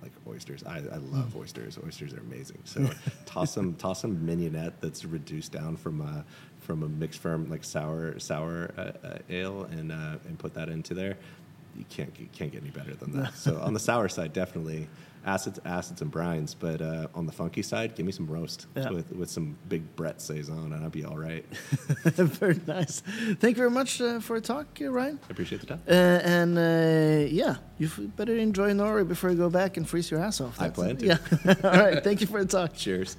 like 0.08 0.36
oysters. 0.36 0.64
I, 0.64 0.78
I 0.78 0.98
love 0.98 1.36
oysters. 1.36 1.78
Oysters 1.86 2.14
are 2.14 2.20
amazing. 2.20 2.60
So 2.64 2.90
toss 3.26 3.54
some 3.54 3.74
toss 3.76 4.02
some 4.02 4.26
mignonette 4.26 4.74
that's 4.82 5.06
reduced 5.06 5.52
down 5.52 5.78
from 5.78 6.02
a 6.02 6.26
from 6.60 6.84
a 6.84 6.90
mixed 6.90 7.22
ferm 7.22 7.50
like 7.50 7.64
sour 7.64 8.20
sour 8.20 8.72
uh, 8.78 9.08
uh, 9.08 9.18
ale 9.30 9.64
and 9.64 9.92
uh, 9.92 10.18
and 10.28 10.38
put 10.40 10.54
that 10.54 10.70
into 10.70 10.94
there. 10.94 11.18
You 11.78 11.86
can't 11.90 12.14
you 12.20 12.28
can't 12.38 12.52
get 12.52 12.62
any 12.62 12.72
better 12.72 12.96
than 12.96 13.12
that. 13.20 13.34
so 13.46 13.52
on 13.68 13.74
the 13.74 13.80
sour 13.80 14.10
side, 14.10 14.34
definitely 14.34 14.88
acids 15.26 15.60
acids 15.66 16.02
and 16.02 16.12
brines. 16.12 16.56
But 16.60 16.82
uh, 16.82 17.08
on 17.20 17.26
the 17.26 17.32
funky 17.32 17.62
side, 17.62 17.96
give 17.96 18.06
me 18.06 18.12
some 18.12 18.28
roast 18.28 18.68
Yeah. 18.76 18.90
with 18.96 19.12
with 19.20 19.30
some 19.30 19.56
big 19.70 19.84
Brett 19.96 20.22
saison, 20.22 20.74
and 20.74 20.84
I'll 20.84 20.90
be 21.02 21.06
all 21.06 21.18
right. 21.18 21.46
very 22.40 22.60
nice. 22.68 23.02
Thank 23.42 23.58
you 23.58 23.62
very 23.66 23.72
much 23.80 24.02
uh, 24.02 24.20
for 24.22 24.36
a 24.38 24.42
talk, 24.42 24.66
uh, 24.82 24.90
Ryan. 24.92 25.20
I 25.30 25.32
appreciate 25.32 25.62
the 25.62 25.68
time. 25.68 25.82
Uh, 25.88 26.38
and 26.38 26.58
uh, 26.58 27.28
yeah, 27.42 27.56
you 27.78 27.90
better 28.16 28.36
enjoy 28.38 28.74
Norway 28.74 29.04
before 29.04 29.30
you 29.32 29.38
go 29.38 29.50
back 29.50 29.78
and 29.78 29.88
freeze 29.88 30.10
your 30.12 30.22
ass 30.22 30.42
off. 30.42 30.60
I 30.62 30.70
plan 30.70 30.98
to. 30.98 31.06
Yeah. 31.06 31.18
All 31.64 31.80
right. 31.86 32.04
Thank 32.04 32.22
you 32.22 32.28
for 32.28 32.44
the 32.44 32.48
talk. 32.58 32.74
Cheers. 32.74 33.18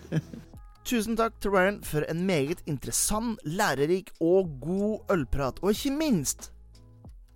Tusen 0.88 1.16
takk 1.16 1.34
til 1.40 1.50
Ryan 1.50 1.82
for 1.84 2.00
en 2.09 2.22
meget 2.26 2.62
interessant, 2.66 3.38
lærerik 3.44 4.11
og 4.20 4.48
god 4.61 4.98
ølprat. 5.12 5.59
Og 5.62 5.70
ikke 5.70 5.90
minst 5.90 6.52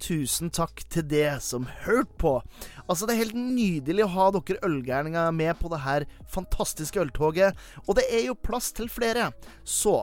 tusen 0.02 0.50
takk 0.54 0.82
til 0.92 1.06
det 1.08 1.38
som 1.44 1.68
hørte 1.84 2.16
på. 2.20 2.34
Altså, 2.88 3.06
det 3.06 3.14
er 3.14 3.22
helt 3.24 3.38
nydelig 3.38 4.06
å 4.06 4.12
ha 4.16 4.30
dere 4.34 4.62
ølgærninger 4.66 5.30
med 5.36 5.54
på 5.60 5.70
det 5.72 5.82
her 5.84 6.06
fantastiske 6.32 7.00
øltoget. 7.02 7.58
Og 7.86 7.98
det 7.98 8.08
er 8.10 8.26
jo 8.26 8.38
plass 8.38 8.72
til 8.76 8.90
flere. 8.92 9.30
Så 9.64 10.02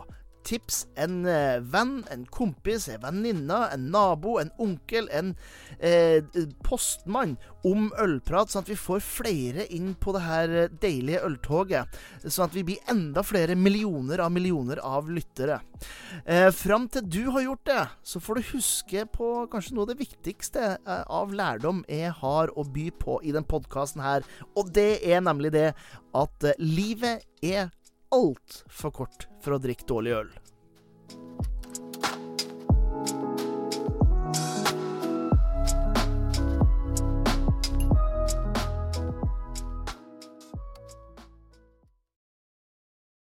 tips 0.49 0.83
en 0.99 1.21
eh, 1.29 1.59
venn, 1.61 1.99
en 2.11 2.25
kompis, 2.33 2.87
en 2.89 3.03
venninne, 3.03 3.59
en 3.73 3.87
nabo, 3.93 4.37
en 4.41 4.51
onkel, 4.61 5.09
en 5.13 5.35
eh, 5.77 6.25
postmann 6.65 7.37
om 7.67 7.89
ølprat, 7.99 8.51
sånn 8.51 8.63
at 8.63 8.71
vi 8.71 8.77
får 8.79 9.03
flere 9.03 9.65
inn 9.75 9.91
på 9.99 10.13
det 10.15 10.23
her 10.25 10.55
eh, 10.63 10.71
deilige 10.81 11.23
øltoget. 11.27 11.99
Sånn 12.25 12.47
at 12.47 12.55
vi 12.55 12.65
blir 12.71 12.91
enda 12.91 13.23
flere 13.25 13.57
millioner 13.59 14.23
av 14.23 14.33
millioner 14.33 14.81
av 14.85 15.11
lyttere. 15.11 15.59
Eh, 16.25 16.49
Fram 16.55 16.89
til 16.91 17.05
du 17.05 17.21
har 17.35 17.45
gjort 17.45 17.65
det, 17.69 17.83
så 18.03 18.21
får 18.23 18.39
du 18.39 18.51
huske 18.53 19.05
på 19.13 19.31
kanskje 19.51 19.75
noe 19.75 19.87
av 19.87 19.93
det 19.93 19.99
viktigste 20.01 20.65
eh, 20.77 21.03
av 21.05 21.35
lærdom 21.35 21.83
jeg 21.89 22.13
har 22.21 22.53
å 22.57 22.65
by 22.65 22.89
på 22.99 23.19
i 23.23 23.35
den 23.35 23.47
podkasten 23.47 24.03
her, 24.03 24.25
og 24.57 24.73
det 24.75 25.03
er 25.05 25.21
nemlig 25.23 25.53
det 25.55 25.69
at 26.17 26.47
livet 26.57 27.27
er 27.45 27.69
altfor 28.15 28.91
kort 28.91 29.27
for 29.43 29.55
å 29.55 29.61
drikke 29.61 29.87
dårlig 29.89 30.15
øl. 30.17 30.31